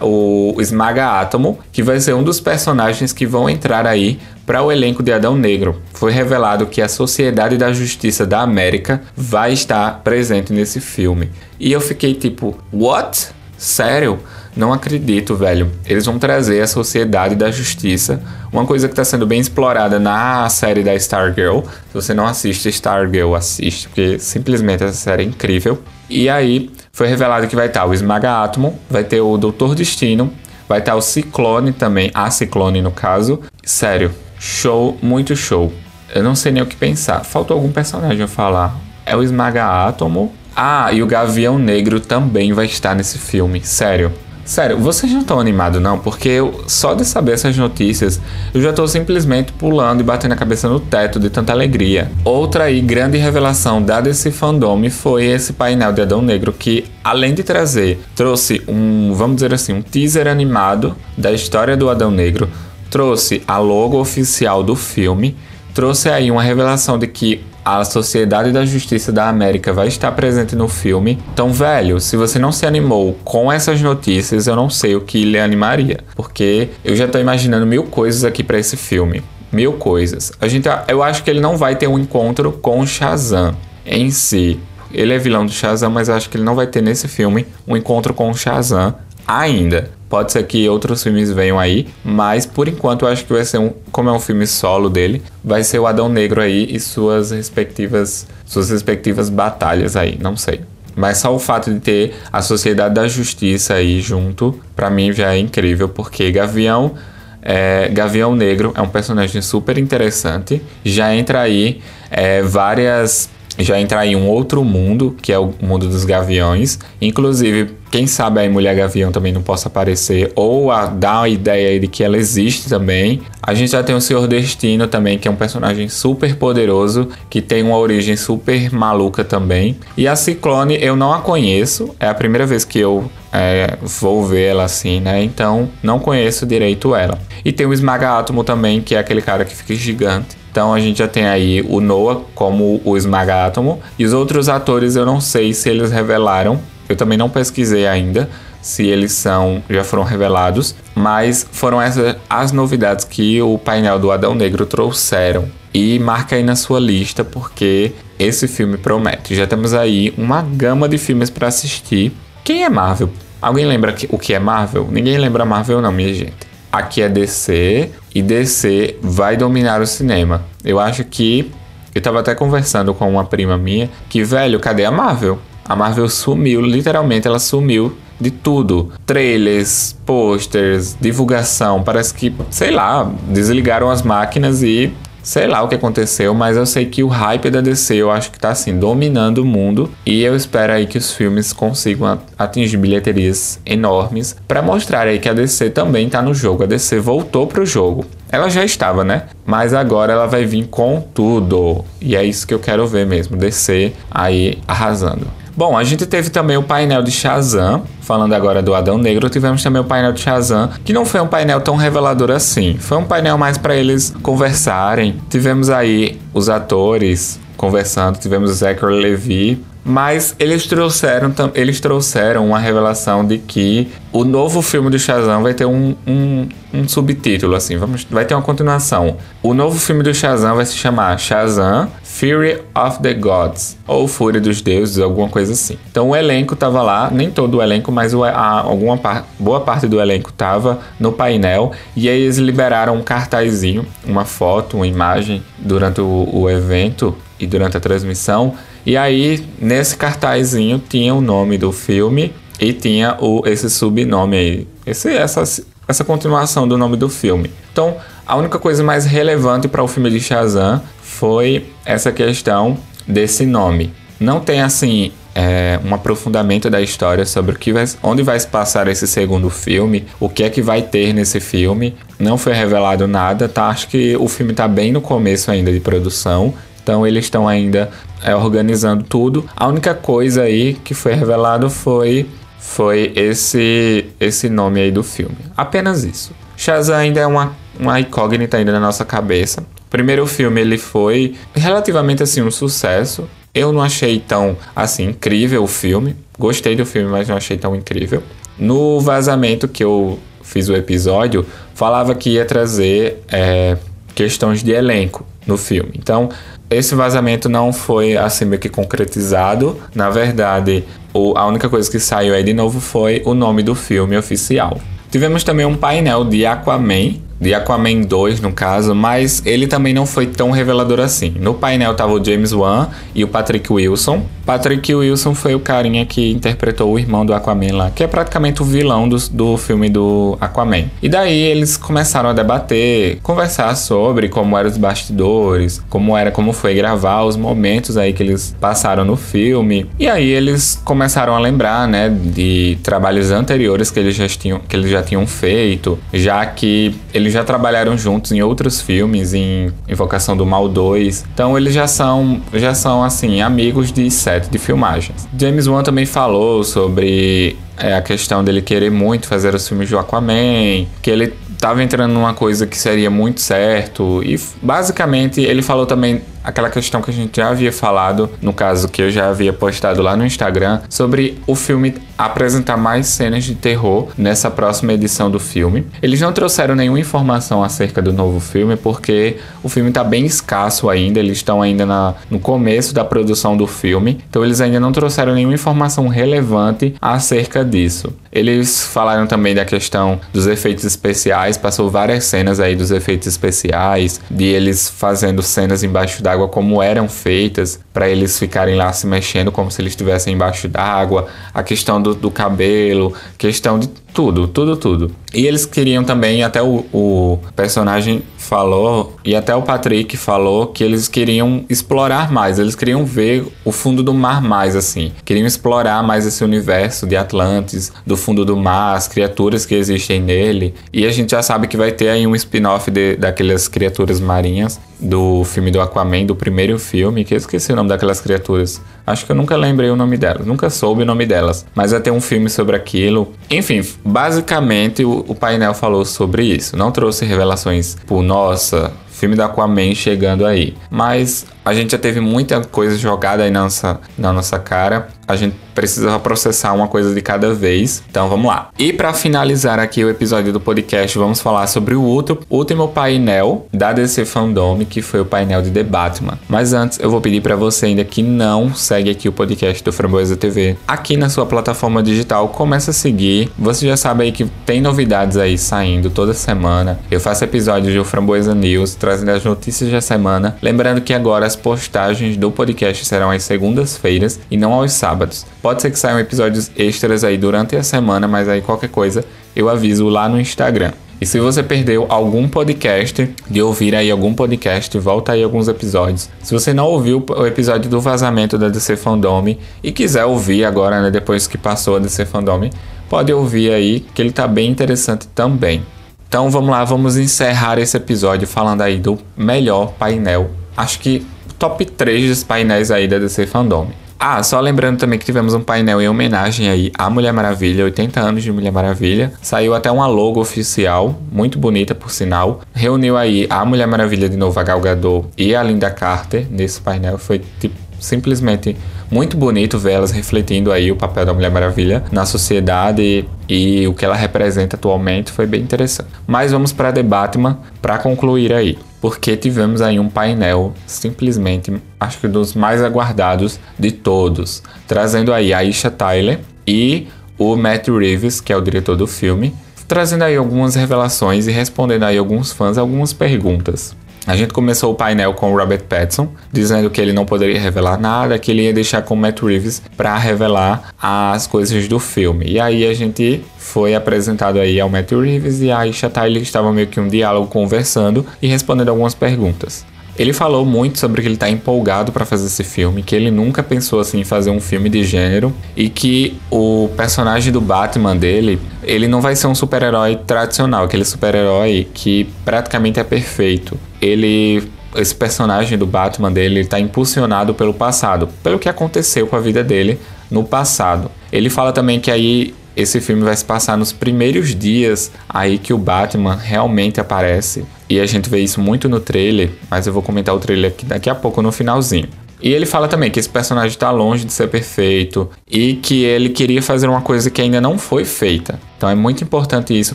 o 0.00 0.56
Esmaga 0.60 1.20
Átomo, 1.20 1.58
que 1.72 1.82
vai 1.82 2.00
ser 2.00 2.14
um 2.14 2.22
dos 2.22 2.40
personagens 2.40 3.12
que 3.12 3.26
vão 3.26 3.48
entrar 3.48 3.86
aí 3.86 4.18
para 4.44 4.62
o 4.62 4.70
elenco 4.70 5.02
de 5.02 5.12
Adão 5.12 5.36
Negro. 5.36 5.80
Foi 5.92 6.12
revelado 6.12 6.66
que 6.66 6.80
a 6.80 6.88
Sociedade 6.88 7.56
da 7.56 7.72
Justiça 7.72 8.26
da 8.26 8.40
América 8.40 9.02
vai 9.16 9.52
estar 9.52 10.00
presente 10.02 10.52
nesse 10.52 10.80
filme. 10.80 11.30
E 11.58 11.72
eu 11.72 11.80
fiquei 11.80 12.14
tipo, 12.14 12.56
what? 12.72 13.28
Sério? 13.56 14.18
Não 14.56 14.72
acredito, 14.72 15.36
velho. 15.36 15.70
Eles 15.84 16.06
vão 16.06 16.18
trazer 16.18 16.62
a 16.62 16.66
Sociedade 16.66 17.34
da 17.34 17.50
Justiça, 17.50 18.22
uma 18.50 18.64
coisa 18.64 18.88
que 18.88 18.92
está 18.92 19.04
sendo 19.04 19.26
bem 19.26 19.38
explorada 19.38 19.98
na 20.00 20.48
série 20.48 20.82
da 20.82 20.94
Stargirl. 20.94 21.60
Se 21.60 21.94
você 21.94 22.14
não 22.14 22.26
assiste 22.26 22.70
Stargirl, 22.70 23.34
assiste, 23.34 23.86
porque 23.88 24.18
simplesmente 24.18 24.82
essa 24.82 24.94
série 24.94 25.24
é 25.24 25.26
incrível. 25.26 25.78
E 26.08 26.30
aí 26.30 26.70
foi 26.90 27.06
revelado 27.06 27.46
que 27.46 27.54
vai 27.54 27.66
estar 27.66 27.84
o 27.84 27.92
Esmaga 27.92 28.42
Átomo, 28.42 28.78
vai 28.88 29.04
ter 29.04 29.20
o 29.20 29.36
Doutor 29.36 29.74
Destino, 29.74 30.32
vai 30.66 30.78
estar 30.78 30.94
o 30.94 31.02
Ciclone 31.02 31.72
também, 31.72 32.10
a 32.14 32.30
Ciclone 32.30 32.80
no 32.80 32.90
caso. 32.90 33.40
Sério, 33.62 34.10
show, 34.38 34.96
muito 35.02 35.36
show. 35.36 35.70
Eu 36.14 36.22
não 36.22 36.34
sei 36.34 36.50
nem 36.50 36.62
o 36.62 36.66
que 36.66 36.76
pensar. 36.76 37.24
Faltou 37.24 37.56
algum 37.56 37.70
personagem 37.70 38.22
a 38.22 38.28
falar. 38.28 38.74
É 39.04 39.14
o 39.14 39.22
Esmaga 39.22 39.66
Átomo. 39.86 40.32
Ah, 40.54 40.90
e 40.90 41.02
o 41.02 41.06
Gavião 41.06 41.58
Negro 41.58 42.00
também 42.00 42.54
vai 42.54 42.64
estar 42.64 42.94
nesse 42.94 43.18
filme. 43.18 43.60
Sério. 43.62 44.10
Sério, 44.46 44.78
vocês 44.78 45.12
não 45.12 45.22
estão 45.22 45.40
animados 45.40 45.82
não? 45.82 45.98
Porque 45.98 46.28
eu, 46.28 46.62
só 46.68 46.94
de 46.94 47.04
saber 47.04 47.32
essas 47.32 47.56
notícias, 47.58 48.20
eu 48.54 48.62
já 48.62 48.70
estou 48.70 48.86
simplesmente 48.86 49.52
pulando 49.52 50.00
e 50.00 50.04
batendo 50.04 50.32
a 50.32 50.36
cabeça 50.36 50.68
no 50.68 50.78
teto 50.78 51.18
de 51.18 51.28
tanta 51.28 51.52
alegria. 51.52 52.12
Outra 52.24 52.64
aí 52.64 52.80
grande 52.80 53.18
revelação 53.18 53.82
da 53.82 54.00
DC 54.00 54.30
Fandom 54.30 54.88
foi 54.88 55.24
esse 55.24 55.52
painel 55.52 55.92
de 55.92 56.00
Adão 56.00 56.22
Negro 56.22 56.52
que, 56.52 56.84
além 57.02 57.34
de 57.34 57.42
trazer, 57.42 58.00
trouxe 58.14 58.62
um, 58.68 59.12
vamos 59.14 59.36
dizer 59.36 59.52
assim, 59.52 59.72
um 59.72 59.82
teaser 59.82 60.28
animado 60.28 60.94
da 61.18 61.32
história 61.32 61.76
do 61.76 61.90
Adão 61.90 62.12
Negro, 62.12 62.48
trouxe 62.88 63.42
a 63.48 63.58
logo 63.58 63.98
oficial 63.98 64.62
do 64.62 64.76
filme, 64.76 65.36
trouxe 65.74 66.08
aí 66.08 66.30
uma 66.30 66.42
revelação 66.42 66.96
de 66.96 67.08
que 67.08 67.42
a 67.66 67.84
Sociedade 67.84 68.52
da 68.52 68.64
Justiça 68.64 69.10
da 69.10 69.28
América 69.28 69.72
vai 69.72 69.88
estar 69.88 70.12
presente 70.12 70.54
no 70.54 70.68
filme. 70.68 71.18
Então, 71.32 71.52
velho, 71.52 71.98
se 71.98 72.16
você 72.16 72.38
não 72.38 72.52
se 72.52 72.64
animou 72.64 73.18
com 73.24 73.50
essas 73.50 73.82
notícias, 73.82 74.46
eu 74.46 74.54
não 74.54 74.70
sei 74.70 74.94
o 74.94 75.00
que 75.00 75.24
lhe 75.24 75.36
animaria, 75.36 75.98
porque 76.14 76.68
eu 76.84 76.94
já 76.94 77.08
tô 77.08 77.18
imaginando 77.18 77.66
mil 77.66 77.82
coisas 77.82 78.22
aqui 78.22 78.44
para 78.44 78.56
esse 78.56 78.76
filme. 78.76 79.20
Mil 79.50 79.72
coisas. 79.72 80.32
A 80.40 80.46
gente, 80.46 80.68
eu 80.86 81.02
acho 81.02 81.24
que 81.24 81.30
ele 81.30 81.40
não 81.40 81.56
vai 81.56 81.74
ter 81.74 81.88
um 81.88 81.98
encontro 81.98 82.52
com 82.52 82.86
Shazam 82.86 83.56
em 83.84 84.12
si. 84.12 84.60
Ele 84.92 85.12
é 85.12 85.18
vilão 85.18 85.44
do 85.44 85.50
Shazam, 85.50 85.90
mas 85.90 86.08
acho 86.08 86.30
que 86.30 86.36
ele 86.36 86.44
não 86.44 86.54
vai 86.54 86.68
ter 86.68 86.80
nesse 86.80 87.08
filme 87.08 87.48
um 87.66 87.76
encontro 87.76 88.14
com 88.14 88.30
o 88.30 88.34
Shazam 88.34 88.94
ainda. 89.26 89.90
Pode 90.08 90.30
ser 90.30 90.44
que 90.46 90.68
outros 90.68 91.02
filmes 91.02 91.32
venham 91.32 91.58
aí, 91.58 91.88
mas 92.04 92.46
por 92.46 92.68
enquanto 92.68 93.04
eu 93.04 93.08
acho 93.08 93.24
que 93.24 93.32
vai 93.32 93.44
ser 93.44 93.58
um, 93.58 93.72
como 93.90 94.08
é 94.08 94.12
um 94.12 94.20
filme 94.20 94.46
solo 94.46 94.88
dele, 94.88 95.20
vai 95.42 95.64
ser 95.64 95.80
o 95.80 95.86
Adão 95.86 96.08
Negro 96.08 96.40
aí 96.40 96.68
e 96.70 96.78
suas 96.78 97.32
respectivas 97.32 98.26
suas 98.44 98.70
respectivas 98.70 99.28
batalhas 99.28 99.96
aí, 99.96 100.16
não 100.20 100.36
sei. 100.36 100.60
Mas 100.94 101.18
só 101.18 101.34
o 101.34 101.38
fato 101.38 101.72
de 101.72 101.80
ter 101.80 102.14
a 102.32 102.40
Sociedade 102.40 102.94
da 102.94 103.08
Justiça 103.08 103.74
aí 103.74 104.00
junto, 104.00 104.58
para 104.74 104.88
mim 104.88 105.12
já 105.12 105.34
é 105.34 105.38
incrível, 105.38 105.88
porque 105.88 106.30
Gavião 106.30 106.94
é, 107.42 107.88
Gavião 107.92 108.34
Negro 108.34 108.72
é 108.74 108.82
um 108.82 108.88
personagem 108.88 109.40
super 109.40 109.78
interessante. 109.78 110.60
Já 110.84 111.14
entra 111.14 111.42
aí 111.42 111.80
é, 112.10 112.42
várias 112.42 113.28
já 113.58 113.80
entrar 113.80 114.06
em 114.06 114.16
um 114.16 114.26
outro 114.26 114.64
mundo, 114.64 115.16
que 115.20 115.32
é 115.32 115.38
o 115.38 115.52
mundo 115.60 115.88
dos 115.88 116.04
gaviões. 116.04 116.78
Inclusive, 117.00 117.70
quem 117.90 118.06
sabe 118.06 118.44
a 118.44 118.50
Mulher 118.50 118.74
Gavião 118.74 119.12
também 119.12 119.32
não 119.32 119.42
possa 119.42 119.68
aparecer, 119.68 120.32
ou 120.34 120.70
a, 120.70 120.86
dar 120.86 121.22
a 121.22 121.28
ideia 121.28 121.78
de 121.78 121.86
que 121.86 122.02
ela 122.02 122.16
existe 122.16 122.68
também. 122.68 123.22
A 123.40 123.54
gente 123.54 123.72
já 123.72 123.82
tem 123.82 123.94
o 123.94 124.00
Senhor 124.00 124.26
Destino 124.26 124.86
também, 124.86 125.18
que 125.18 125.28
é 125.28 125.30
um 125.30 125.36
personagem 125.36 125.88
super 125.88 126.36
poderoso, 126.36 127.08
que 127.30 127.40
tem 127.40 127.62
uma 127.62 127.78
origem 127.78 128.16
super 128.16 128.72
maluca 128.72 129.24
também. 129.24 129.76
E 129.96 130.06
a 130.08 130.16
Ciclone 130.16 130.78
eu 130.80 130.96
não 130.96 131.12
a 131.12 131.20
conheço, 131.20 131.94
é 132.00 132.08
a 132.08 132.14
primeira 132.14 132.44
vez 132.44 132.64
que 132.64 132.78
eu 132.78 133.10
é, 133.32 133.76
vou 133.82 134.24
ver 134.24 134.50
ela 134.50 134.64
assim, 134.64 135.00
né? 135.00 135.22
Então 135.22 135.68
não 135.82 135.98
conheço 135.98 136.44
direito 136.44 136.94
ela. 136.94 137.18
E 137.44 137.52
tem 137.52 137.66
o 137.66 137.72
Esmaga 137.72 138.18
Átomo 138.18 138.42
também, 138.42 138.80
que 138.80 138.94
é 138.94 138.98
aquele 138.98 139.22
cara 139.22 139.44
que 139.44 139.54
fica 139.54 139.74
gigante. 139.74 140.35
Então 140.56 140.72
a 140.72 140.80
gente 140.80 141.00
já 141.00 141.06
tem 141.06 141.26
aí 141.26 141.60
o 141.68 141.82
Noah 141.82 142.22
como 142.34 142.80
o 142.82 142.96
Esmaga 142.96 143.44
Átomo. 143.44 143.78
E 143.98 144.06
os 144.06 144.14
outros 144.14 144.48
atores 144.48 144.96
eu 144.96 145.04
não 145.04 145.20
sei 145.20 145.52
se 145.52 145.68
eles 145.68 145.90
revelaram. 145.90 146.58
Eu 146.88 146.96
também 146.96 147.18
não 147.18 147.28
pesquisei 147.28 147.86
ainda 147.86 148.26
se 148.62 148.86
eles 148.86 149.12
são 149.12 149.62
já 149.68 149.84
foram 149.84 150.02
revelados, 150.02 150.74
mas 150.94 151.46
foram 151.52 151.78
essas 151.82 152.16
as 152.30 152.52
novidades 152.52 153.04
que 153.04 153.42
o 153.42 153.58
painel 153.58 153.98
do 153.98 154.10
Adão 154.10 154.34
Negro 154.34 154.64
trouxeram. 154.64 155.44
E 155.74 155.98
marca 155.98 156.36
aí 156.36 156.42
na 156.42 156.56
sua 156.56 156.80
lista 156.80 157.22
porque 157.22 157.92
esse 158.18 158.48
filme 158.48 158.78
promete. 158.78 159.34
Já 159.34 159.46
temos 159.46 159.74
aí 159.74 160.14
uma 160.16 160.40
gama 160.40 160.88
de 160.88 160.96
filmes 160.96 161.28
para 161.28 161.48
assistir. 161.48 162.12
Quem 162.42 162.64
é 162.64 162.70
Marvel? 162.70 163.10
Alguém 163.42 163.66
lembra 163.66 163.94
o 164.08 164.18
que 164.18 164.32
é 164.32 164.38
Marvel? 164.38 164.88
Ninguém 164.90 165.18
lembra 165.18 165.44
Marvel 165.44 165.82
não, 165.82 165.92
minha 165.92 166.14
gente 166.14 166.55
aqui 166.78 167.02
é 167.02 167.08
DC 167.08 167.90
e 168.14 168.22
DC 168.22 168.98
vai 169.02 169.36
dominar 169.36 169.80
o 169.80 169.86
cinema. 169.86 170.44
Eu 170.64 170.78
acho 170.78 171.04
que 171.04 171.50
eu 171.94 172.00
tava 172.00 172.20
até 172.20 172.34
conversando 172.34 172.92
com 172.92 173.08
uma 173.08 173.24
prima 173.24 173.56
minha 173.56 173.90
que, 174.08 174.22
velho, 174.22 174.60
cadê 174.60 174.84
a 174.84 174.90
Marvel? 174.90 175.38
A 175.64 175.74
Marvel 175.74 176.08
sumiu, 176.08 176.60
literalmente 176.60 177.26
ela 177.26 177.38
sumiu 177.38 177.96
de 178.20 178.30
tudo. 178.30 178.92
Trailers, 179.04 179.96
posters, 180.04 180.96
divulgação. 181.00 181.82
Parece 181.82 182.14
que, 182.14 182.34
sei 182.50 182.70
lá, 182.70 183.10
desligaram 183.28 183.90
as 183.90 184.02
máquinas 184.02 184.62
e 184.62 184.92
Sei 185.26 185.48
lá 185.48 185.60
o 185.60 185.66
que 185.66 185.74
aconteceu, 185.74 186.32
mas 186.32 186.56
eu 186.56 186.64
sei 186.64 186.86
que 186.86 187.02
o 187.02 187.08
hype 187.08 187.50
da 187.50 187.60
DC 187.60 187.96
eu 187.96 188.12
acho 188.12 188.30
que 188.30 188.38
tá 188.38 188.50
assim, 188.50 188.78
dominando 188.78 189.38
o 189.38 189.44
mundo. 189.44 189.90
E 190.06 190.22
eu 190.22 190.36
espero 190.36 190.72
aí 190.72 190.86
que 190.86 190.96
os 190.96 191.10
filmes 191.10 191.52
consigam 191.52 192.20
atingir 192.38 192.76
bilheterias 192.76 193.58
enormes 193.66 194.36
para 194.46 194.62
mostrar 194.62 195.08
aí 195.08 195.18
que 195.18 195.28
a 195.28 195.32
DC 195.32 195.70
também 195.70 196.08
tá 196.08 196.22
no 196.22 196.32
jogo. 196.32 196.62
A 196.62 196.66
DC 196.66 197.00
voltou 197.00 197.44
pro 197.48 197.66
jogo. 197.66 198.06
Ela 198.30 198.48
já 198.48 198.64
estava, 198.64 199.02
né? 199.02 199.24
Mas 199.44 199.74
agora 199.74 200.12
ela 200.12 200.26
vai 200.26 200.44
vir 200.44 200.68
com 200.68 201.00
tudo. 201.00 201.84
E 202.00 202.14
é 202.14 202.22
isso 202.22 202.46
que 202.46 202.54
eu 202.54 202.60
quero 202.60 202.86
ver 202.86 203.04
mesmo. 203.04 203.36
DC 203.36 203.94
aí 204.08 204.60
arrasando. 204.68 205.26
Bom, 205.56 205.76
a 205.76 205.82
gente 205.84 206.04
teve 206.04 206.28
também 206.28 206.58
o 206.58 206.62
painel 206.62 207.02
de 207.02 207.10
Shazam, 207.10 207.84
falando 208.02 208.34
agora 208.34 208.60
do 208.60 208.74
Adão 208.74 208.98
Negro, 208.98 209.30
tivemos 209.30 209.62
também 209.62 209.80
o 209.80 209.84
painel 209.84 210.12
de 210.12 210.20
Shazam, 210.20 210.70
que 210.84 210.92
não 210.92 211.06
foi 211.06 211.20
um 211.20 211.26
painel 211.26 211.62
tão 211.62 211.76
revelador 211.76 212.30
assim. 212.30 212.76
Foi 212.78 212.98
um 212.98 213.04
painel 213.04 213.38
mais 213.38 213.56
para 213.56 213.74
eles 213.74 214.14
conversarem. 214.22 215.16
Tivemos 215.30 215.70
aí 215.70 216.20
os 216.34 216.50
atores 216.50 217.40
conversando, 217.56 218.18
tivemos 218.18 218.50
o 218.50 218.54
Zachary 218.54 219.00
Levi, 219.00 219.64
mas 219.82 220.34
eles 220.38 220.66
trouxeram, 220.66 221.32
eles 221.54 221.80
trouxeram 221.80 222.48
uma 222.48 222.58
revelação 222.58 223.24
de 223.24 223.38
que 223.38 223.88
o 224.12 224.24
novo 224.24 224.60
filme 224.60 224.90
do 224.90 224.98
Shazam 224.98 225.42
vai 225.44 225.54
ter 225.54 225.64
um, 225.64 225.94
um, 226.04 226.48
um, 226.74 226.88
subtítulo, 226.88 227.54
assim, 227.54 227.76
vamos, 227.76 228.04
vai 228.10 228.24
ter 228.24 228.34
uma 228.34 228.42
continuação. 228.42 229.16
O 229.42 229.54
novo 229.54 229.78
filme 229.78 230.02
do 230.02 230.12
Shazam 230.12 230.56
vai 230.56 230.66
se 230.66 230.74
chamar 230.74 231.16
Shazam 231.18 231.88
Fury 232.18 232.62
of 232.74 233.00
the 233.00 233.14
Gods, 233.14 233.76
ou 233.86 234.08
Fúria 234.08 234.40
dos 234.40 234.60
Deuses, 234.60 234.98
alguma 234.98 235.28
coisa 235.28 235.52
assim. 235.52 235.78
Então 235.90 236.10
o 236.10 236.16
elenco 236.16 236.56
tava 236.56 236.82
lá, 236.82 237.10
nem 237.10 237.30
todo 237.30 237.58
o 237.58 237.62
elenco, 237.62 237.92
mas 237.92 238.14
o, 238.14 238.24
a, 238.24 238.60
alguma 238.60 238.96
par, 238.96 239.26
boa 239.38 239.60
parte 239.60 239.86
do 239.86 240.00
elenco 240.00 240.32
tava 240.32 240.80
no 240.98 241.12
painel, 241.12 241.72
e 241.94 242.08
aí 242.08 242.22
eles 242.22 242.38
liberaram 242.38 242.96
um 242.96 243.02
cartazinho, 243.02 243.86
uma 244.04 244.24
foto, 244.24 244.76
uma 244.76 244.86
imagem 244.86 245.42
durante 245.58 246.00
o, 246.00 246.28
o 246.32 246.48
evento 246.48 247.14
e 247.38 247.46
durante 247.46 247.76
a 247.76 247.80
transmissão 247.80 248.54
e 248.86 248.96
aí, 248.96 249.44
nesse 249.58 249.96
cartazinho 249.96 250.78
tinha 250.78 251.12
o 251.12 251.20
nome 251.20 251.58
do 251.58 251.72
filme 251.72 252.32
e 252.60 252.72
tinha 252.72 253.16
o, 253.18 253.42
esse 253.44 253.68
subnome 253.68 254.36
aí. 254.36 254.68
Esse, 254.86 255.12
essa, 255.12 255.42
essa 255.88 256.04
continuação 256.04 256.68
do 256.68 256.78
nome 256.78 256.96
do 256.96 257.08
filme. 257.08 257.50
Então, 257.72 257.96
a 258.24 258.36
única 258.36 258.60
coisa 258.60 258.84
mais 258.84 259.04
relevante 259.04 259.66
para 259.66 259.82
o 259.82 259.88
filme 259.88 260.08
de 260.08 260.20
Shazam 260.20 260.80
foi 261.18 261.66
essa 261.84 262.12
questão 262.12 262.76
desse 263.06 263.46
nome. 263.46 263.92
Não 264.20 264.40
tem 264.40 264.60
assim 264.60 265.12
é, 265.34 265.80
um 265.84 265.94
aprofundamento 265.94 266.68
da 266.68 266.80
história 266.80 267.24
sobre 267.24 267.54
o 267.54 267.58
que 267.58 267.72
vai, 267.72 267.84
onde 268.02 268.22
vai 268.22 268.38
se 268.38 268.46
passar 268.46 268.86
esse 268.88 269.06
segundo 269.06 269.48
filme, 269.48 270.06
o 270.20 270.28
que 270.28 270.42
é 270.42 270.50
que 270.50 270.60
vai 270.60 270.82
ter 270.82 271.14
nesse 271.14 271.40
filme. 271.40 271.94
Não 272.18 272.36
foi 272.36 272.52
revelado 272.52 273.06
nada, 273.06 273.48
tá? 273.48 273.68
Acho 273.68 273.88
que 273.88 274.16
o 274.16 274.28
filme 274.28 274.52
está 274.52 274.68
bem 274.68 274.92
no 274.92 275.00
começo 275.00 275.50
ainda 275.50 275.72
de 275.72 275.80
produção. 275.80 276.52
Então 276.82 277.06
eles 277.06 277.24
estão 277.24 277.48
ainda 277.48 277.90
é, 278.22 278.34
organizando 278.34 279.02
tudo. 279.02 279.48
A 279.56 279.66
única 279.66 279.94
coisa 279.94 280.42
aí 280.42 280.74
que 280.74 280.94
foi 280.94 281.14
revelado 281.14 281.68
foi 281.70 282.26
foi 282.58 283.12
esse 283.16 284.06
esse 284.20 284.48
nome 284.48 284.80
aí 284.80 284.90
do 284.90 285.02
filme. 285.02 285.36
Apenas 285.56 286.04
isso. 286.04 286.32
Shazam 286.56 286.96
ainda 286.96 287.20
é 287.20 287.26
uma, 287.26 287.54
uma 287.78 288.00
incógnita 288.00 288.56
ainda 288.56 288.72
na 288.72 288.80
nossa 288.80 289.04
cabeça. 289.04 289.64
O 289.96 289.98
primeiro 289.98 290.26
filme 290.26 290.60
ele 290.60 290.76
foi 290.76 291.36
relativamente 291.54 292.22
assim 292.22 292.42
um 292.42 292.50
sucesso. 292.50 293.26
Eu 293.54 293.72
não 293.72 293.80
achei 293.80 294.20
tão 294.20 294.54
assim 294.74 295.04
incrível 295.04 295.62
o 295.64 295.66
filme. 295.66 296.14
Gostei 296.38 296.76
do 296.76 296.84
filme, 296.84 297.08
mas 297.10 297.26
não 297.26 297.34
achei 297.34 297.56
tão 297.56 297.74
incrível. 297.74 298.22
No 298.58 299.00
vazamento 299.00 299.66
que 299.66 299.82
eu 299.82 300.18
fiz 300.42 300.68
o 300.68 300.76
episódio, 300.76 301.46
falava 301.74 302.14
que 302.14 302.28
ia 302.28 302.44
trazer 302.44 303.22
é, 303.32 303.78
questões 304.14 304.62
de 304.62 304.70
elenco 304.70 305.26
no 305.46 305.56
filme. 305.56 305.92
Então, 305.94 306.28
esse 306.68 306.94
vazamento 306.94 307.48
não 307.48 307.72
foi 307.72 308.18
assim 308.18 308.44
meio 308.44 308.60
que 308.60 308.68
concretizado. 308.68 309.80
Na 309.94 310.10
verdade, 310.10 310.84
o, 311.14 311.32
a 311.38 311.46
única 311.46 311.70
coisa 311.70 311.90
que 311.90 311.98
saiu 311.98 312.34
aí 312.34 312.44
de 312.44 312.52
novo 312.52 312.82
foi 312.82 313.22
o 313.24 313.32
nome 313.32 313.62
do 313.62 313.74
filme 313.74 314.14
oficial. 314.14 314.78
Tivemos 315.10 315.42
também 315.42 315.64
um 315.64 315.74
painel 315.74 316.22
de 316.22 316.44
Aquaman, 316.44 317.14
de 317.40 317.54
Aquaman 317.54 318.02
2 318.02 318.40
no 318.40 318.52
caso, 318.52 318.94
mas 318.94 319.42
ele 319.44 319.66
também 319.66 319.92
não 319.92 320.06
foi 320.06 320.26
tão 320.26 320.50
revelador 320.50 321.00
assim. 321.00 321.34
No 321.38 321.54
painel 321.54 321.94
tava 321.94 322.12
o 322.12 322.24
James 322.24 322.52
Wan 322.52 322.88
e 323.14 323.24
o 323.24 323.28
Patrick 323.28 323.72
Wilson. 323.72 324.24
Patrick 324.44 324.94
Wilson 324.94 325.34
foi 325.34 325.54
o 325.54 325.60
carinha 325.60 326.06
que 326.06 326.30
interpretou 326.30 326.92
o 326.92 326.98
irmão 326.98 327.26
do 327.26 327.34
Aquaman 327.34 327.74
lá, 327.74 327.90
que 327.90 328.04
é 328.04 328.06
praticamente 328.06 328.62
o 328.62 328.64
vilão 328.64 329.08
do, 329.08 329.16
do 329.30 329.56
filme 329.56 329.88
do 329.88 330.38
Aquaman. 330.40 330.84
E 331.02 331.08
daí 331.08 331.36
eles 331.36 331.76
começaram 331.76 332.30
a 332.30 332.32
debater, 332.32 333.18
conversar 333.22 333.74
sobre 333.74 334.28
como 334.28 334.56
eram 334.56 334.70
os 334.70 334.76
bastidores, 334.76 335.82
como 335.90 336.16
era, 336.16 336.30
como 336.30 336.52
foi 336.52 336.74
gravar 336.74 337.24
os 337.24 337.36
momentos 337.36 337.96
aí 337.96 338.12
que 338.12 338.22
eles 338.22 338.54
passaram 338.60 339.04
no 339.04 339.16
filme. 339.16 339.86
E 339.98 340.08
aí 340.08 340.28
eles 340.28 340.80
começaram 340.84 341.34
a 341.34 341.40
lembrar, 341.40 341.88
né, 341.88 342.08
de 342.08 342.78
trabalhos 342.82 343.32
anteriores 343.32 343.90
que 343.90 343.98
eles 343.98 344.14
já 344.14 344.28
tinham, 344.28 344.60
que 344.60 344.76
eles 344.76 344.90
já 344.90 345.02
tinham 345.02 345.26
feito, 345.26 345.98
já 346.12 346.46
que 346.46 346.94
eles 347.12 347.25
eles 347.26 347.34
já 347.34 347.42
trabalharam 347.42 347.98
juntos 347.98 348.30
em 348.30 348.40
outros 348.40 348.80
filmes, 348.80 349.34
em 349.34 349.72
Invocação 349.88 350.36
do 350.36 350.46
Mal 350.46 350.68
2. 350.68 351.26
Então 351.34 351.56
eles 351.56 351.74
já 351.74 351.88
são, 351.88 352.40
já 352.54 352.72
são 352.72 353.02
assim, 353.02 353.40
amigos 353.40 353.92
de 353.92 354.08
set 354.10 354.48
de 354.48 354.58
filmagens. 354.58 355.28
James 355.36 355.66
Wan 355.66 355.82
também 355.82 356.06
falou 356.06 356.62
sobre 356.62 357.56
é, 357.76 357.94
a 357.94 358.00
questão 358.00 358.44
dele 358.44 358.62
querer 358.62 358.90
muito 358.90 359.26
fazer 359.26 359.54
os 359.54 359.66
filmes 359.66 359.90
do 359.90 359.98
Aquaman, 359.98 360.86
que 361.02 361.10
ele 361.10 361.34
tava 361.58 361.82
entrando 361.82 362.12
numa 362.12 362.32
coisa 362.32 362.66
que 362.66 362.78
seria 362.78 363.10
muito 363.10 363.40
certo. 363.40 364.22
E 364.22 364.38
basicamente 364.62 365.40
ele 365.40 365.62
falou 365.62 365.84
também 365.84 366.22
aquela 366.46 366.70
questão 366.70 367.02
que 367.02 367.10
a 367.10 367.14
gente 367.14 367.36
já 367.36 367.48
havia 367.48 367.72
falado, 367.72 368.30
no 368.40 368.52
caso 368.52 368.88
que 368.88 369.02
eu 369.02 369.10
já 369.10 369.28
havia 369.28 369.52
postado 369.52 370.00
lá 370.00 370.16
no 370.16 370.24
Instagram, 370.24 370.80
sobre 370.88 371.38
o 371.46 371.56
filme 371.56 371.94
apresentar 372.16 372.76
mais 372.76 373.08
cenas 373.08 373.44
de 373.44 373.54
terror 373.54 374.08
nessa 374.16 374.50
próxima 374.50 374.92
edição 374.92 375.30
do 375.30 375.40
filme. 375.40 375.84
Eles 376.00 376.20
não 376.20 376.32
trouxeram 376.32 376.74
nenhuma 376.74 377.00
informação 377.00 377.62
acerca 377.62 378.00
do 378.00 378.12
novo 378.12 378.38
filme, 378.40 378.76
porque 378.76 379.36
o 379.62 379.68
filme 379.68 379.90
está 379.90 380.04
bem 380.04 380.24
escasso 380.24 380.88
ainda, 380.88 381.18
eles 381.18 381.38
estão 381.38 381.60
ainda 381.60 381.84
na, 381.84 382.14
no 382.30 382.38
começo 382.38 382.94
da 382.94 383.04
produção 383.04 383.56
do 383.56 383.66
filme, 383.66 384.18
então 384.30 384.44
eles 384.44 384.60
ainda 384.60 384.78
não 384.78 384.92
trouxeram 384.92 385.34
nenhuma 385.34 385.54
informação 385.54 386.06
relevante 386.08 386.94
acerca 387.00 387.64
disso. 387.64 388.14
Eles 388.30 388.84
falaram 388.84 389.26
também 389.26 389.54
da 389.54 389.64
questão 389.64 390.20
dos 390.32 390.46
efeitos 390.46 390.84
especiais, 390.84 391.56
passou 391.56 391.90
várias 391.90 392.24
cenas 392.24 392.60
aí 392.60 392.76
dos 392.76 392.90
efeitos 392.90 393.26
especiais, 393.26 394.20
de 394.30 394.44
eles 394.44 394.88
fazendo 394.88 395.42
cenas 395.42 395.82
embaixo 395.82 396.22
d'água 396.22 396.35
como 396.48 396.82
eram 396.82 397.08
feitas 397.08 397.80
para 397.92 398.08
eles 398.08 398.38
ficarem 398.38 398.76
lá 398.76 398.92
se 398.92 399.06
mexendo 399.06 399.50
como 399.50 399.70
se 399.70 399.80
eles 399.80 399.92
estivessem 399.92 400.34
embaixo 400.34 400.68
d'água, 400.68 401.26
a 401.54 401.62
questão 401.62 402.00
do, 402.00 402.14
do, 402.14 402.30
cabelo, 402.30 403.14
questão 403.38 403.78
de 403.78 403.88
tudo, 403.88 404.46
tudo, 404.46 404.76
tudo. 404.76 405.10
E 405.32 405.46
eles 405.46 405.64
queriam 405.64 406.04
também, 406.04 406.42
até 406.42 406.62
o, 406.62 406.84
o 406.92 407.38
personagem 407.54 408.22
falou, 408.46 409.16
e 409.24 409.34
até 409.34 409.54
o 409.54 409.62
Patrick 409.62 410.16
falou, 410.16 410.68
que 410.68 410.82
eles 410.82 411.08
queriam 411.08 411.64
explorar 411.68 412.32
mais, 412.32 412.58
eles 412.58 412.74
queriam 412.74 413.04
ver 413.04 413.46
o 413.64 413.72
fundo 413.72 414.02
do 414.02 414.14
mar 414.14 414.40
mais, 414.40 414.76
assim. 414.76 415.12
Queriam 415.24 415.46
explorar 415.46 416.02
mais 416.02 416.26
esse 416.26 416.42
universo 416.44 417.06
de 417.06 417.16
Atlantis, 417.16 417.92
do 418.06 418.16
fundo 418.16 418.44
do 418.44 418.56
mar, 418.56 418.96
as 418.96 419.08
criaturas 419.08 419.66
que 419.66 419.74
existem 419.74 420.20
nele. 420.20 420.74
E 420.92 421.06
a 421.06 421.10
gente 421.10 421.30
já 421.30 421.42
sabe 421.42 421.66
que 421.66 421.76
vai 421.76 421.92
ter 421.92 422.08
aí 422.08 422.26
um 422.26 422.34
spin-off 422.34 422.90
daquelas 423.18 423.68
criaturas 423.68 424.20
marinhas 424.20 424.80
do 424.98 425.44
filme 425.44 425.70
do 425.70 425.80
Aquaman, 425.80 426.24
do 426.24 426.34
primeiro 426.34 426.78
filme, 426.78 427.24
que 427.24 427.34
eu 427.34 427.38
esqueci 427.38 427.72
o 427.72 427.76
nome 427.76 427.88
daquelas 427.88 428.20
criaturas. 428.20 428.80
Acho 429.06 429.24
que 429.24 429.32
eu 429.32 429.36
nunca 429.36 429.56
lembrei 429.56 429.90
o 429.90 429.96
nome 429.96 430.16
delas, 430.16 430.46
nunca 430.46 430.70
soube 430.70 431.02
o 431.02 431.06
nome 431.06 431.26
delas. 431.26 431.66
Mas 431.74 431.92
vai 431.92 432.00
ter 432.00 432.10
um 432.10 432.20
filme 432.20 432.48
sobre 432.48 432.76
aquilo. 432.76 433.32
Enfim, 433.50 433.84
basicamente 434.04 435.04
o, 435.04 435.24
o 435.28 435.34
painel 435.34 435.74
falou 435.74 436.04
sobre 436.04 436.44
isso. 436.44 436.76
Não 436.76 436.90
trouxe 436.90 437.24
revelações 437.24 437.96
por 438.06 438.22
nossa, 438.36 438.92
filme 439.08 439.34
do 439.34 439.42
Aquaman 439.42 439.94
chegando 439.94 440.44
aí. 440.44 440.76
Mas 440.90 441.46
a 441.64 441.72
gente 441.72 441.92
já 441.92 441.98
teve 441.98 442.20
muita 442.20 442.60
coisa 442.60 442.96
jogada 442.98 443.42
aí 443.42 443.50
na 443.50 443.62
nossa, 443.62 444.00
na 444.18 444.32
nossa 444.32 444.58
cara. 444.58 445.08
A 445.26 445.34
gente 445.36 445.56
precisa 445.74 446.18
processar 446.18 446.72
uma 446.72 446.88
coisa 446.88 447.14
de 447.14 447.20
cada 447.20 447.52
vez. 447.52 448.02
Então 448.08 448.28
vamos 448.28 448.46
lá. 448.46 448.70
E 448.78 448.92
para 448.92 449.12
finalizar 449.12 449.78
aqui 449.78 450.02
o 450.04 450.08
episódio 450.08 450.52
do 450.52 450.60
podcast, 450.60 451.18
vamos 451.18 451.40
falar 451.40 451.66
sobre 451.66 451.94
o 451.94 452.02
outro, 452.02 452.40
último 452.48 452.88
painel 452.88 453.66
da 453.72 453.92
DC 453.92 454.24
Fandom, 454.24 454.84
que 454.84 455.02
foi 455.02 455.20
o 455.20 455.24
painel 455.24 455.60
de 455.62 455.70
The 455.70 455.82
Batman. 455.82 456.38
Mas 456.48 456.72
antes, 456.72 456.98
eu 457.00 457.10
vou 457.10 457.20
pedir 457.20 457.40
para 457.40 457.56
você 457.56 457.86
ainda 457.86 458.04
que 458.04 458.22
não 458.22 458.74
segue 458.74 459.10
aqui 459.10 459.28
o 459.28 459.32
podcast 459.32 459.82
do 459.82 459.92
Framboesa 459.92 460.36
TV, 460.36 460.76
aqui 460.86 461.16
na 461.16 461.28
sua 461.28 461.44
plataforma 461.44 462.02
digital, 462.02 462.48
começa 462.48 462.90
a 462.90 462.94
seguir. 462.94 463.50
Você 463.58 463.86
já 463.86 463.96
sabe 463.96 464.24
aí 464.24 464.32
que 464.32 464.44
tem 464.64 464.80
novidades 464.80 465.36
aí 465.36 465.58
saindo 465.58 466.08
toda 466.08 466.32
semana. 466.32 466.98
Eu 467.10 467.20
faço 467.20 467.44
episódios 467.44 467.94
do 467.94 468.04
Framboesa 468.04 468.54
News, 468.54 468.94
trazendo 468.94 469.30
as 469.30 469.44
notícias 469.44 469.90
da 469.90 470.00
semana. 470.00 470.56
Lembrando 470.62 471.00
que 471.00 471.12
agora 471.12 471.44
as 471.44 471.56
postagens 471.56 472.36
do 472.36 472.50
podcast 472.50 473.04
serão 473.04 473.30
às 473.30 473.42
segundas-feiras 473.42 474.40
e 474.50 474.56
não 474.56 474.72
aos 474.72 474.92
sábados. 474.92 475.15
Pode 475.62 475.82
ser 475.82 475.90
que 475.90 475.98
saiam 475.98 476.18
episódios 476.18 476.70
extras 476.76 477.24
aí 477.24 477.38
durante 477.38 477.74
a 477.76 477.82
semana, 477.82 478.28
mas 478.28 478.48
aí 478.48 478.60
qualquer 478.60 478.90
coisa 478.90 479.24
eu 479.54 479.68
aviso 479.68 480.08
lá 480.08 480.28
no 480.28 480.40
Instagram. 480.40 480.92
E 481.18 481.24
se 481.24 481.40
você 481.40 481.62
perdeu 481.62 482.04
algum 482.10 482.46
podcast, 482.46 483.34
de 483.48 483.62
ouvir 483.62 483.94
aí 483.94 484.10
algum 484.10 484.34
podcast, 484.34 484.98
volta 484.98 485.32
aí 485.32 485.42
alguns 485.42 485.66
episódios. 485.66 486.28
Se 486.42 486.52
você 486.52 486.74
não 486.74 486.84
ouviu 486.84 487.24
o 487.26 487.46
episódio 487.46 487.90
do 487.90 487.98
vazamento 488.02 488.58
da 488.58 488.68
DC 488.68 488.96
Fandome 488.96 489.58
e 489.82 489.92
quiser 489.92 490.26
ouvir 490.26 490.66
agora, 490.66 491.00
né, 491.00 491.10
depois 491.10 491.46
que 491.46 491.56
passou 491.56 491.96
a 491.96 491.98
DC 491.98 492.26
Fandome, 492.26 492.70
pode 493.08 493.32
ouvir 493.32 493.72
aí 493.72 494.00
que 494.00 494.20
ele 494.20 494.30
tá 494.30 494.46
bem 494.46 494.70
interessante 494.70 495.26
também. 495.28 495.82
Então 496.28 496.50
vamos 496.50 496.68
lá, 496.68 496.84
vamos 496.84 497.16
encerrar 497.16 497.78
esse 497.78 497.96
episódio 497.96 498.46
falando 498.46 498.82
aí 498.82 498.98
do 498.98 499.18
melhor 499.34 499.92
painel. 499.92 500.50
Acho 500.76 500.98
que 500.98 501.26
top 501.58 501.86
3 501.86 502.28
dos 502.28 502.44
painéis 502.44 502.90
aí 502.90 503.08
da 503.08 503.18
DC 503.18 503.46
Fandome. 503.46 504.05
Ah, 504.18 504.42
só 504.42 504.58
lembrando 504.60 504.98
também 504.98 505.18
que 505.18 505.24
tivemos 505.24 505.54
um 505.54 505.60
painel 505.60 506.00
em 506.00 506.08
homenagem 506.08 506.68
aí 506.68 506.90
à 506.96 507.08
Mulher 507.10 507.32
Maravilha, 507.32 507.84
80 507.84 508.20
anos 508.20 508.42
de 508.42 508.50
Mulher 508.50 508.72
Maravilha. 508.72 509.32
Saiu 509.42 509.74
até 509.74 509.90
uma 509.90 510.06
logo 510.06 510.40
oficial, 510.40 511.20
muito 511.30 511.58
bonita 511.58 511.94
por 511.94 512.10
sinal. 512.10 512.60
Reuniu 512.74 513.16
aí 513.16 513.46
a 513.50 513.64
Mulher 513.64 513.86
Maravilha 513.86 514.28
de 514.28 514.36
novo, 514.36 514.58
a 514.58 514.62
Gal 514.62 514.80
Gadot 514.80 515.28
e 515.36 515.54
a 515.54 515.62
Linda 515.62 515.90
Carter 515.90 516.46
nesse 516.50 516.80
painel. 516.80 517.18
Foi 517.18 517.42
tipo, 517.60 517.74
simplesmente 518.00 518.76
muito 519.10 519.36
bonito 519.36 519.78
ver 519.78 519.92
elas 519.92 520.10
refletindo 520.10 520.72
aí 520.72 520.90
o 520.90 520.96
papel 520.96 521.24
da 521.24 521.34
Mulher 521.34 521.50
Maravilha 521.50 522.02
na 522.10 522.26
sociedade 522.26 523.28
e, 523.48 523.86
o 523.86 523.94
que 523.94 524.04
ela 524.04 524.16
representa 524.16 524.76
atualmente. 524.76 525.30
Foi 525.30 525.46
bem 525.46 525.60
interessante. 525.60 526.08
Mas 526.26 526.52
vamos 526.52 526.72
para 526.72 526.92
The 526.92 527.02
Batman 527.02 527.58
para 527.80 527.98
concluir 527.98 528.52
aí 528.52 528.78
porque 529.06 529.36
tivemos 529.36 529.80
aí 529.80 530.00
um 530.00 530.08
painel 530.08 530.74
simplesmente, 530.84 531.72
acho 532.00 532.18
que 532.18 532.26
dos 532.26 532.54
mais 532.54 532.82
aguardados 532.82 533.56
de 533.78 533.92
todos, 533.92 534.64
trazendo 534.88 535.32
aí 535.32 535.54
a 535.54 535.62
Isha 535.62 535.92
Tyler 535.92 536.40
e 536.66 537.06
o 537.38 537.54
Matt 537.54 537.86
Reeves, 537.86 538.40
que 538.40 538.52
é 538.52 538.56
o 538.56 538.60
diretor 538.60 538.96
do 538.96 539.06
filme, 539.06 539.54
trazendo 539.86 540.24
aí 540.24 540.34
algumas 540.34 540.74
revelações 540.74 541.46
e 541.46 541.52
respondendo 541.52 542.02
aí 542.02 542.18
alguns 542.18 542.50
fãs 542.50 542.76
algumas 542.76 543.12
perguntas. 543.12 543.94
A 544.26 544.36
gente 544.36 544.52
começou 544.52 544.92
o 544.92 544.94
painel 544.94 545.34
com 545.34 545.52
o 545.52 545.56
Robert 545.56 545.84
Pattinson, 545.84 546.28
dizendo 546.52 546.90
que 546.90 547.00
ele 547.00 547.12
não 547.12 547.24
poderia 547.24 547.60
revelar 547.60 547.96
nada, 547.96 548.38
que 548.38 548.50
ele 548.50 548.62
ia 548.62 548.72
deixar 548.72 549.02
com 549.02 549.14
o 549.14 549.16
Matt 549.16 549.40
Reeves 549.40 549.80
para 549.96 550.16
revelar 550.18 550.92
as 551.00 551.46
coisas 551.46 551.86
do 551.86 552.00
filme. 552.00 552.44
E 552.48 552.58
aí 552.58 552.84
a 552.84 552.92
gente 552.92 553.44
foi 553.56 553.94
apresentado 553.94 554.58
aí 554.58 554.80
ao 554.80 554.88
Matt 554.88 555.12
Reeves 555.12 555.60
e 555.60 555.70
a 555.70 555.78
Aisha 555.78 556.10
Tyler 556.10 556.42
estava 556.42 556.72
meio 556.72 556.88
que 556.88 556.98
um 556.98 557.06
diálogo 557.06 557.46
conversando 557.46 558.26
e 558.42 558.48
respondendo 558.48 558.88
algumas 558.88 559.14
perguntas. 559.14 559.86
Ele 560.18 560.32
falou 560.32 560.64
muito 560.64 560.98
sobre 560.98 561.20
que 561.20 561.28
ele 561.28 561.34
está 561.34 561.48
empolgado 561.48 562.12
para 562.12 562.24
fazer 562.24 562.46
esse 562.46 562.64
filme, 562.64 563.02
que 563.02 563.14
ele 563.14 563.30
nunca 563.30 563.62
pensou 563.62 564.00
assim 564.00 564.20
em 564.20 564.24
fazer 564.24 564.50
um 564.50 564.60
filme 564.60 564.88
de 564.88 565.04
gênero 565.04 565.52
e 565.76 565.88
que 565.88 566.38
o 566.50 566.88
personagem 566.96 567.52
do 567.52 567.60
Batman 567.60 568.16
dele, 568.16 568.58
ele 568.82 569.06
não 569.08 569.20
vai 569.20 569.36
ser 569.36 569.46
um 569.46 569.54
super-herói 569.54 570.16
tradicional, 570.26 570.84
aquele 570.84 571.04
super-herói 571.04 571.86
que 571.92 572.28
praticamente 572.44 572.98
é 572.98 573.04
perfeito. 573.04 573.78
Ele 574.00 574.62
esse 574.94 575.14
personagem 575.14 575.76
do 575.76 575.86
Batman 575.86 576.32
dele 576.32 576.60
está 576.60 576.80
impulsionado 576.80 577.54
pelo 577.54 577.74
passado, 577.74 578.28
pelo 578.42 578.58
que 578.58 578.68
aconteceu 578.68 579.26
com 579.26 579.36
a 579.36 579.40
vida 579.40 579.62
dele 579.62 579.98
no 580.30 580.42
passado. 580.42 581.10
Ele 581.30 581.50
fala 581.50 581.72
também 581.72 582.00
que 582.00 582.10
aí 582.10 582.54
esse 582.76 583.00
filme 583.00 583.22
vai 583.22 583.34
se 583.34 583.44
passar 583.44 583.76
nos 583.76 583.92
primeiros 583.92 584.54
dias 584.54 585.10
aí 585.28 585.58
que 585.58 585.72
o 585.72 585.78
Batman 585.78 586.36
realmente 586.36 587.00
aparece. 587.00 587.64
E 587.88 587.98
a 587.98 588.06
gente 588.06 588.28
vê 588.28 588.40
isso 588.40 588.60
muito 588.60 588.88
no 588.88 589.00
trailer, 589.00 589.50
mas 589.70 589.86
eu 589.86 589.92
vou 589.92 590.02
comentar 590.02 590.34
o 590.34 590.38
trailer 590.38 590.70
aqui 590.72 590.84
daqui 590.84 591.08
a 591.08 591.14
pouco 591.14 591.40
no 591.40 591.50
finalzinho. 591.50 592.08
E 592.42 592.50
ele 592.50 592.66
fala 592.66 592.86
também 592.86 593.10
que 593.10 593.18
esse 593.18 593.28
personagem 593.28 593.70
está 593.70 593.90
longe 593.90 594.24
de 594.24 594.32
ser 594.32 594.48
perfeito 594.48 595.30
e 595.50 595.74
que 595.76 596.04
ele 596.04 596.28
queria 596.28 596.60
fazer 596.60 596.86
uma 596.86 597.00
coisa 597.00 597.30
que 597.30 597.40
ainda 597.40 597.60
não 597.60 597.78
foi 597.78 598.04
feita. 598.04 598.60
Então 598.76 598.90
é 598.90 598.94
muito 598.94 599.24
importante 599.24 599.78
isso 599.78 599.94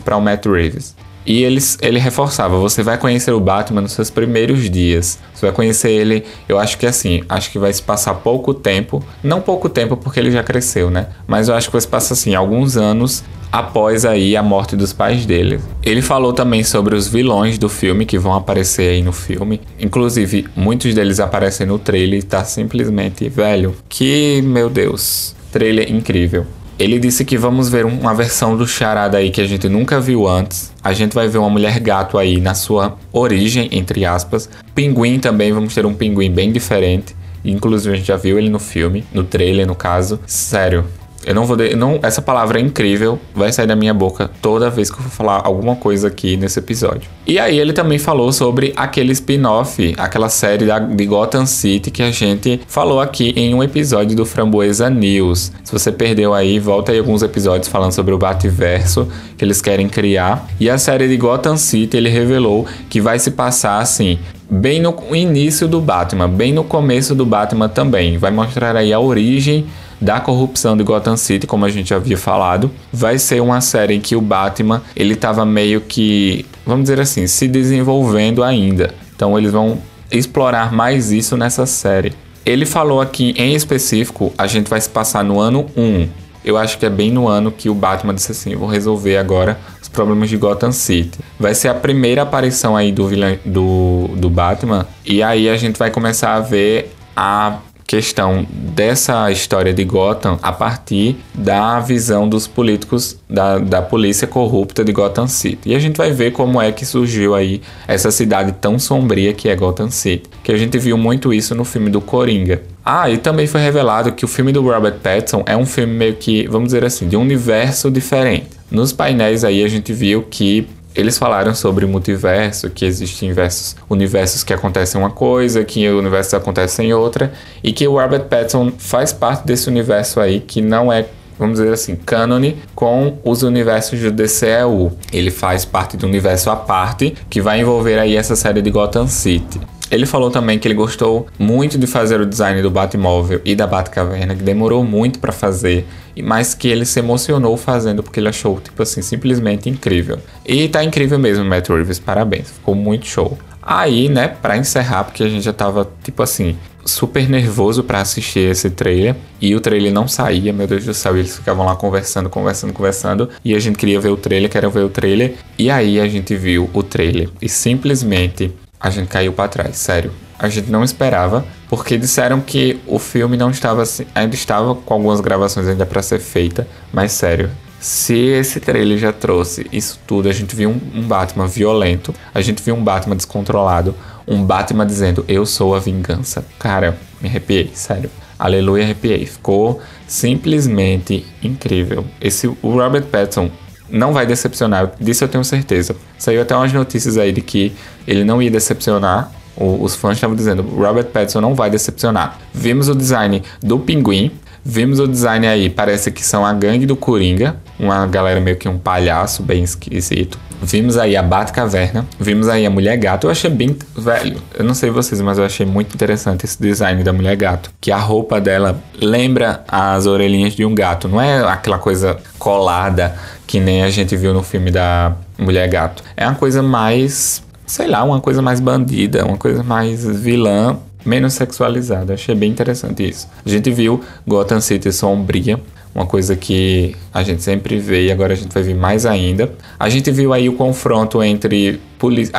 para 0.00 0.16
o 0.16 0.20
Matt 0.20 0.46
Reeves. 0.46 0.96
E 1.24 1.42
ele, 1.42 1.60
ele 1.80 1.98
reforçava: 1.98 2.58
você 2.58 2.82
vai 2.82 2.98
conhecer 2.98 3.32
o 3.32 3.40
Batman 3.40 3.80
nos 3.80 3.92
seus 3.92 4.10
primeiros 4.10 4.68
dias. 4.68 5.18
Você 5.34 5.46
vai 5.46 5.54
conhecer 5.54 5.90
ele, 5.90 6.24
eu 6.48 6.58
acho 6.58 6.78
que 6.78 6.86
assim, 6.86 7.22
acho 7.28 7.50
que 7.50 7.58
vai 7.58 7.72
se 7.72 7.82
passar 7.82 8.14
pouco 8.14 8.52
tempo. 8.52 9.02
Não 9.22 9.40
pouco 9.40 9.68
tempo 9.68 9.96
porque 9.96 10.20
ele 10.20 10.30
já 10.30 10.42
cresceu, 10.42 10.90
né? 10.90 11.08
Mas 11.26 11.48
eu 11.48 11.54
acho 11.54 11.68
que 11.68 11.72
vai 11.72 11.80
se 11.80 11.88
passar 11.88 12.14
assim, 12.14 12.34
alguns 12.34 12.76
anos 12.76 13.24
após 13.52 14.06
aí 14.06 14.34
a 14.34 14.42
morte 14.42 14.74
dos 14.74 14.94
pais 14.94 15.26
dele. 15.26 15.60
Ele 15.82 16.00
falou 16.00 16.32
também 16.32 16.64
sobre 16.64 16.94
os 16.94 17.06
vilões 17.06 17.58
do 17.58 17.68
filme 17.68 18.06
que 18.06 18.18
vão 18.18 18.32
aparecer 18.32 18.88
aí 18.88 19.02
no 19.02 19.12
filme. 19.12 19.60
Inclusive, 19.78 20.48
muitos 20.56 20.94
deles 20.94 21.20
aparecem 21.20 21.66
no 21.66 21.78
trailer 21.78 22.20
e 22.20 22.22
tá 22.22 22.42
simplesmente 22.44 23.28
velho. 23.28 23.76
Que, 23.90 24.40
meu 24.42 24.70
Deus, 24.70 25.36
trailer 25.52 25.92
incrível. 25.92 26.46
Ele 26.82 26.98
disse 26.98 27.24
que 27.24 27.38
vamos 27.38 27.68
ver 27.68 27.86
uma 27.86 28.12
versão 28.12 28.56
do 28.56 28.66
Charada 28.66 29.16
aí 29.16 29.30
que 29.30 29.40
a 29.40 29.46
gente 29.46 29.68
nunca 29.68 30.00
viu 30.00 30.26
antes. 30.26 30.72
A 30.82 30.92
gente 30.92 31.14
vai 31.14 31.28
ver 31.28 31.38
uma 31.38 31.48
mulher 31.48 31.78
gato 31.78 32.18
aí 32.18 32.40
na 32.40 32.54
sua 32.54 32.98
origem, 33.12 33.68
entre 33.70 34.04
aspas. 34.04 34.50
Pinguim 34.74 35.20
também, 35.20 35.52
vamos 35.52 35.72
ter 35.72 35.86
um 35.86 35.94
pinguim 35.94 36.32
bem 36.32 36.50
diferente. 36.50 37.14
Inclusive 37.44 37.94
a 37.94 37.96
gente 37.96 38.08
já 38.08 38.16
viu 38.16 38.36
ele 38.36 38.48
no 38.48 38.58
filme, 38.58 39.04
no 39.14 39.22
trailer 39.22 39.64
no 39.64 39.76
caso. 39.76 40.18
Sério, 40.26 40.84
eu 41.24 41.34
não 41.34 41.44
vou. 41.44 41.56
De, 41.56 41.74
não, 41.76 41.98
essa 42.02 42.20
palavra 42.20 42.58
é 42.58 42.62
incrível, 42.62 43.18
vai 43.34 43.52
sair 43.52 43.66
da 43.66 43.76
minha 43.76 43.94
boca 43.94 44.30
toda 44.40 44.68
vez 44.70 44.90
que 44.90 44.98
eu 44.98 45.02
for 45.02 45.10
falar 45.10 45.42
alguma 45.44 45.76
coisa 45.76 46.08
aqui 46.08 46.36
nesse 46.36 46.58
episódio. 46.58 47.08
E 47.26 47.38
aí 47.38 47.58
ele 47.58 47.72
também 47.72 47.98
falou 47.98 48.32
sobre 48.32 48.72
aquele 48.76 49.12
spin-off, 49.12 49.94
aquela 49.96 50.28
série 50.28 50.66
da, 50.66 50.78
de 50.78 51.06
Gotham 51.06 51.46
City 51.46 51.90
que 51.90 52.02
a 52.02 52.10
gente 52.10 52.60
falou 52.66 53.00
aqui 53.00 53.32
em 53.36 53.54
um 53.54 53.62
episódio 53.62 54.16
do 54.16 54.26
Framboesa 54.26 54.90
News. 54.90 55.52
Se 55.62 55.72
você 55.72 55.92
perdeu 55.92 56.34
aí, 56.34 56.58
volta 56.58 56.92
aí 56.92 56.98
alguns 56.98 57.22
episódios 57.22 57.68
falando 57.68 57.92
sobre 57.92 58.12
o 58.12 58.18
Bativerso 58.18 59.08
que 59.36 59.44
eles 59.44 59.60
querem 59.60 59.88
criar. 59.88 60.48
E 60.58 60.68
a 60.68 60.78
série 60.78 61.08
de 61.08 61.16
Gotham 61.16 61.56
City 61.56 61.96
ele 61.96 62.08
revelou 62.08 62.66
que 62.88 63.00
vai 63.00 63.18
se 63.18 63.30
passar 63.30 63.78
assim 63.78 64.18
bem 64.52 64.80
no 64.80 64.94
início 65.14 65.66
do 65.66 65.80
Batman, 65.80 66.28
bem 66.28 66.52
no 66.52 66.62
começo 66.62 67.14
do 67.14 67.24
Batman 67.24 67.70
também. 67.70 68.18
Vai 68.18 68.30
mostrar 68.30 68.76
aí 68.76 68.92
a 68.92 69.00
origem 69.00 69.64
da 70.02 70.18
corrupção 70.18 70.76
de 70.76 70.82
Gotham 70.82 71.16
City, 71.16 71.46
como 71.46 71.64
a 71.64 71.68
gente 71.68 71.94
havia 71.94 72.18
falado. 72.18 72.70
Vai 72.92 73.18
ser 73.18 73.40
uma 73.40 73.60
série 73.60 73.94
em 73.94 74.00
que 74.00 74.16
o 74.16 74.20
Batman, 74.20 74.82
ele 74.96 75.14
estava 75.14 75.46
meio 75.46 75.80
que, 75.80 76.44
vamos 76.66 76.82
dizer 76.82 77.00
assim, 77.00 77.28
se 77.28 77.46
desenvolvendo 77.46 78.42
ainda. 78.42 78.92
Então 79.14 79.38
eles 79.38 79.52
vão 79.52 79.78
explorar 80.10 80.72
mais 80.72 81.12
isso 81.12 81.36
nessa 81.36 81.66
série. 81.66 82.12
Ele 82.44 82.66
falou 82.66 83.00
aqui 83.00 83.32
em 83.36 83.54
específico, 83.54 84.32
a 84.36 84.48
gente 84.48 84.68
vai 84.68 84.80
se 84.80 84.88
passar 84.88 85.22
no 85.22 85.38
ano 85.38 85.66
1. 85.76 86.08
Eu 86.44 86.56
acho 86.58 86.76
que 86.76 86.84
é 86.84 86.90
bem 86.90 87.12
no 87.12 87.28
ano 87.28 87.52
que 87.52 87.68
o 87.68 87.74
Batman 87.74 88.12
disse 88.12 88.32
assim: 88.32 88.56
vou 88.56 88.68
resolver 88.68 89.16
agora 89.16 89.56
os 89.80 89.88
problemas 89.88 90.28
de 90.28 90.36
Gotham 90.36 90.72
City. 90.72 91.20
Vai 91.38 91.54
ser 91.54 91.68
a 91.68 91.74
primeira 91.74 92.22
aparição 92.22 92.76
aí 92.76 92.90
do, 92.90 93.08
do, 93.44 94.08
do 94.16 94.28
Batman. 94.28 94.84
E 95.06 95.22
aí 95.22 95.48
a 95.48 95.56
gente 95.56 95.78
vai 95.78 95.92
começar 95.92 96.34
a 96.34 96.40
ver 96.40 96.92
a 97.16 97.58
questão 97.92 98.46
dessa 98.50 99.30
história 99.30 99.74
de 99.74 99.84
Gotham 99.84 100.38
a 100.42 100.50
partir 100.50 101.14
da 101.34 101.78
visão 101.78 102.26
dos 102.26 102.46
políticos 102.46 103.18
da, 103.28 103.58
da 103.58 103.82
polícia 103.82 104.26
corrupta 104.26 104.82
de 104.82 104.92
Gotham 104.92 105.28
City. 105.28 105.68
E 105.68 105.74
a 105.74 105.78
gente 105.78 105.98
vai 105.98 106.10
ver 106.10 106.30
como 106.30 106.58
é 106.58 106.72
que 106.72 106.86
surgiu 106.86 107.34
aí 107.34 107.60
essa 107.86 108.10
cidade 108.10 108.52
tão 108.52 108.78
sombria 108.78 109.34
que 109.34 109.46
é 109.46 109.54
Gotham 109.54 109.90
City. 109.90 110.30
Que 110.42 110.52
a 110.52 110.56
gente 110.56 110.78
viu 110.78 110.96
muito 110.96 111.34
isso 111.34 111.54
no 111.54 111.66
filme 111.66 111.90
do 111.90 112.00
Coringa. 112.00 112.62
Ah, 112.82 113.10
e 113.10 113.18
também 113.18 113.46
foi 113.46 113.60
revelado 113.60 114.12
que 114.12 114.24
o 114.24 114.28
filme 114.28 114.52
do 114.52 114.62
Robert 114.62 114.96
Pattinson 115.02 115.42
é 115.44 115.54
um 115.54 115.66
filme 115.66 115.92
meio 115.92 116.14
que, 116.14 116.48
vamos 116.48 116.68
dizer 116.68 116.86
assim, 116.86 117.06
de 117.06 117.16
um 117.18 117.20
universo 117.20 117.90
diferente. 117.90 118.48
Nos 118.70 118.90
painéis 118.90 119.44
aí 119.44 119.62
a 119.62 119.68
gente 119.68 119.92
viu 119.92 120.22
que 120.22 120.66
eles 120.94 121.18
falaram 121.18 121.54
sobre 121.54 121.86
multiverso, 121.86 122.70
que 122.70 122.84
existem 122.84 123.28
universos, 123.28 123.76
universos 123.88 124.44
que 124.44 124.52
acontecem 124.52 125.00
uma 125.00 125.10
coisa, 125.10 125.64
que 125.64 125.88
universos 125.88 126.34
acontecem 126.34 126.92
outra, 126.92 127.32
e 127.62 127.72
que 127.72 127.86
o 127.86 127.92
Robert 127.92 128.24
Pattinson 128.24 128.72
faz 128.76 129.12
parte 129.12 129.46
desse 129.46 129.68
universo 129.68 130.20
aí 130.20 130.40
que 130.40 130.60
não 130.60 130.92
é 130.92 131.06
vamos 131.38 131.58
dizer 131.58 131.72
assim, 131.72 131.96
cânone 131.96 132.58
com 132.74 133.18
os 133.24 133.42
universos 133.42 133.98
do 133.98 134.12
DCEU. 134.12 134.92
Ele 135.12 135.30
faz 135.30 135.64
parte 135.64 135.96
do 135.96 136.06
universo 136.06 136.50
à 136.50 136.56
parte 136.56 137.14
que 137.28 137.40
vai 137.40 137.60
envolver 137.60 137.98
aí 137.98 138.16
essa 138.16 138.36
série 138.36 138.62
de 138.62 138.70
Gotham 138.70 139.08
City. 139.08 139.60
Ele 139.90 140.06
falou 140.06 140.30
também 140.30 140.58
que 140.58 140.66
ele 140.66 140.74
gostou 140.74 141.26
muito 141.38 141.76
de 141.76 141.86
fazer 141.86 142.18
o 142.18 142.24
design 142.24 142.62
do 142.62 142.70
Batmóvel 142.70 143.42
e 143.44 143.54
da 143.54 143.66
Batcaverna, 143.66 144.34
que 144.34 144.42
demorou 144.42 144.82
muito 144.82 145.18
para 145.18 145.32
fazer, 145.32 145.86
mas 146.20 146.52
que 146.52 146.66
ele 146.66 146.84
se 146.84 146.98
emocionou 146.98 147.56
fazendo 147.56 148.02
porque 148.02 148.18
ele 148.18 148.28
achou, 148.28 148.60
tipo 148.60 148.82
assim, 148.82 149.00
simplesmente 149.00 149.70
incrível. 149.70 150.18
E 150.44 150.68
tá 150.68 150.82
incrível 150.82 151.18
mesmo, 151.18 151.44
Matt 151.44 151.68
Reeves, 151.68 152.00
parabéns, 152.00 152.50
ficou 152.50 152.74
muito 152.74 153.06
show. 153.06 153.38
Aí, 153.62 154.08
né, 154.08 154.26
para 154.26 154.56
encerrar, 154.56 155.04
porque 155.04 155.22
a 155.22 155.28
gente 155.28 155.44
já 155.44 155.52
tava, 155.52 155.88
tipo 156.02 156.20
assim, 156.20 156.56
super 156.84 157.28
nervoso 157.28 157.84
para 157.84 158.00
assistir 158.00 158.50
esse 158.50 158.68
trailer 158.70 159.14
e 159.40 159.54
o 159.54 159.60
trailer 159.60 159.92
não 159.92 160.08
saía, 160.08 160.52
meu 160.52 160.66
Deus 160.66 160.84
do 160.84 160.94
céu, 160.94 161.16
eles 161.16 161.36
ficavam 161.36 161.64
lá 161.64 161.76
conversando, 161.76 162.28
conversando, 162.28 162.72
conversando 162.72 163.28
e 163.44 163.54
a 163.54 163.58
gente 163.58 163.78
queria 163.78 164.00
ver 164.00 164.08
o 164.08 164.16
trailer, 164.16 164.50
queria 164.50 164.68
ver 164.68 164.84
o 164.84 164.88
trailer 164.88 165.34
e 165.58 165.70
aí 165.70 166.00
a 166.00 166.08
gente 166.08 166.34
viu 166.34 166.68
o 166.72 166.82
trailer 166.82 167.28
e 167.40 167.48
simplesmente 167.48 168.52
a 168.82 168.90
gente 168.90 169.06
caiu 169.06 169.32
para 169.32 169.48
trás, 169.48 169.76
sério. 169.76 170.12
A 170.38 170.48
gente 170.48 170.70
não 170.70 170.82
esperava, 170.82 171.46
porque 171.68 171.96
disseram 171.96 172.40
que 172.40 172.80
o 172.86 172.98
filme 172.98 173.36
não 173.36 173.50
estava 173.50 173.82
assim, 173.82 174.04
ainda 174.12 174.34
estava 174.34 174.74
com 174.74 174.92
algumas 174.92 175.20
gravações 175.20 175.68
ainda 175.68 175.86
para 175.86 176.02
ser 176.02 176.18
feita, 176.18 176.66
mas 176.92 177.12
sério, 177.12 177.48
Se 177.82 178.14
esse 178.14 178.60
trailer 178.60 178.96
já 178.96 179.12
trouxe 179.12 179.66
isso 179.72 179.98
tudo, 180.06 180.28
a 180.28 180.32
gente 180.32 180.54
viu 180.54 180.70
um, 180.70 181.00
um 181.00 181.02
Batman 181.02 181.48
violento, 181.48 182.14
a 182.32 182.40
gente 182.40 182.62
viu 182.62 182.76
um 182.76 182.84
Batman 182.84 183.16
descontrolado, 183.16 183.92
um 184.24 184.44
Batman 184.44 184.86
dizendo 184.86 185.24
eu 185.26 185.44
sou 185.44 185.74
a 185.74 185.80
vingança. 185.80 186.44
Cara, 186.60 186.96
me 187.20 187.28
arrepiei, 187.28 187.72
sério. 187.74 188.08
Aleluia, 188.38 188.84
arrepiei. 188.84 189.26
Ficou 189.26 189.80
simplesmente 190.06 191.26
incrível. 191.42 192.04
Esse 192.20 192.46
o 192.46 192.56
Robert 192.62 193.06
Pattinson 193.06 193.50
não 193.92 194.12
vai 194.12 194.26
decepcionar, 194.26 194.92
disso 194.98 195.22
eu 195.22 195.28
tenho 195.28 195.44
certeza. 195.44 195.94
Saiu 196.18 196.42
até 196.42 196.56
umas 196.56 196.72
notícias 196.72 197.18
aí 197.18 197.30
de 197.30 197.40
que 197.40 197.72
ele 198.06 198.24
não 198.24 198.42
ia 198.42 198.50
decepcionar. 198.50 199.30
O, 199.54 199.82
os 199.82 199.94
fãs 199.94 200.16
estavam 200.16 200.34
dizendo, 200.34 200.62
Robert 200.62 201.06
Pattinson 201.06 201.42
não 201.42 201.54
vai 201.54 201.68
decepcionar. 201.68 202.38
Vimos 202.54 202.88
o 202.88 202.94
design 202.94 203.42
do 203.62 203.78
Pinguim, 203.78 204.32
Vimos 204.64 205.00
o 205.00 205.08
design 205.08 205.44
aí, 205.46 205.68
parece 205.68 206.12
que 206.12 206.24
são 206.24 206.46
a 206.46 206.52
gangue 206.52 206.86
do 206.86 206.94
Coringa, 206.94 207.56
uma 207.80 208.06
galera 208.06 208.40
meio 208.40 208.56
que 208.56 208.68
um 208.68 208.78
palhaço 208.78 209.42
bem 209.42 209.64
esquisito. 209.64 210.38
Vimos 210.62 210.96
aí 210.96 211.16
a 211.16 211.22
Batcaverna, 211.22 212.06
vimos 212.20 212.48
aí 212.48 212.64
a 212.64 212.70
Mulher 212.70 212.96
Gato. 212.96 213.26
Eu 213.26 213.32
achei 213.32 213.50
bem. 213.50 213.76
Velho, 213.96 214.40
eu 214.56 214.64
não 214.64 214.74
sei 214.74 214.90
vocês, 214.90 215.20
mas 215.20 215.36
eu 215.36 215.44
achei 215.44 215.66
muito 215.66 215.92
interessante 215.92 216.44
esse 216.44 216.62
design 216.62 217.02
da 217.02 217.12
Mulher 217.12 217.34
Gato. 217.34 217.72
Que 217.80 217.90
a 217.90 217.98
roupa 217.98 218.40
dela 218.40 218.80
lembra 219.00 219.64
as 219.66 220.06
orelhinhas 220.06 220.54
de 220.54 220.64
um 220.64 220.72
gato, 220.72 221.08
não 221.08 221.20
é 221.20 221.42
aquela 221.42 221.78
coisa 221.78 222.16
colada 222.38 223.16
que 223.52 223.60
nem 223.60 223.82
a 223.82 223.90
gente 223.90 224.16
viu 224.16 224.32
no 224.32 224.42
filme 224.42 224.70
da 224.70 225.14
Mulher 225.38 225.68
Gato. 225.68 226.02
É 226.16 226.26
uma 226.26 226.36
coisa 226.36 226.62
mais. 226.62 227.42
Sei 227.66 227.86
lá, 227.86 228.02
uma 228.02 228.18
coisa 228.18 228.40
mais 228.40 228.60
bandida, 228.60 229.26
uma 229.26 229.36
coisa 229.36 229.62
mais 229.62 230.06
vilã 230.06 230.78
menos 231.04 231.34
sexualizada. 231.34 232.14
Achei 232.14 232.34
bem 232.34 232.50
interessante 232.50 233.06
isso. 233.06 233.28
A 233.44 233.48
gente 233.50 233.70
viu 233.70 234.02
Gotham 234.26 234.58
City 234.58 234.90
sombria, 234.90 235.60
uma 235.94 236.06
coisa 236.06 236.34
que 236.34 236.96
a 237.12 237.22
gente 237.22 237.42
sempre 237.42 237.78
vê 237.78 238.06
e 238.06 238.10
agora 238.10 238.32
a 238.32 238.36
gente 238.36 238.54
vai 238.54 238.62
ver 238.62 238.74
mais 238.74 239.04
ainda. 239.04 239.52
A 239.78 239.90
gente 239.90 240.10
viu 240.10 240.32
aí 240.32 240.48
o 240.48 240.54
confronto 240.54 241.22
entre 241.22 241.78
polícia. 241.98 242.32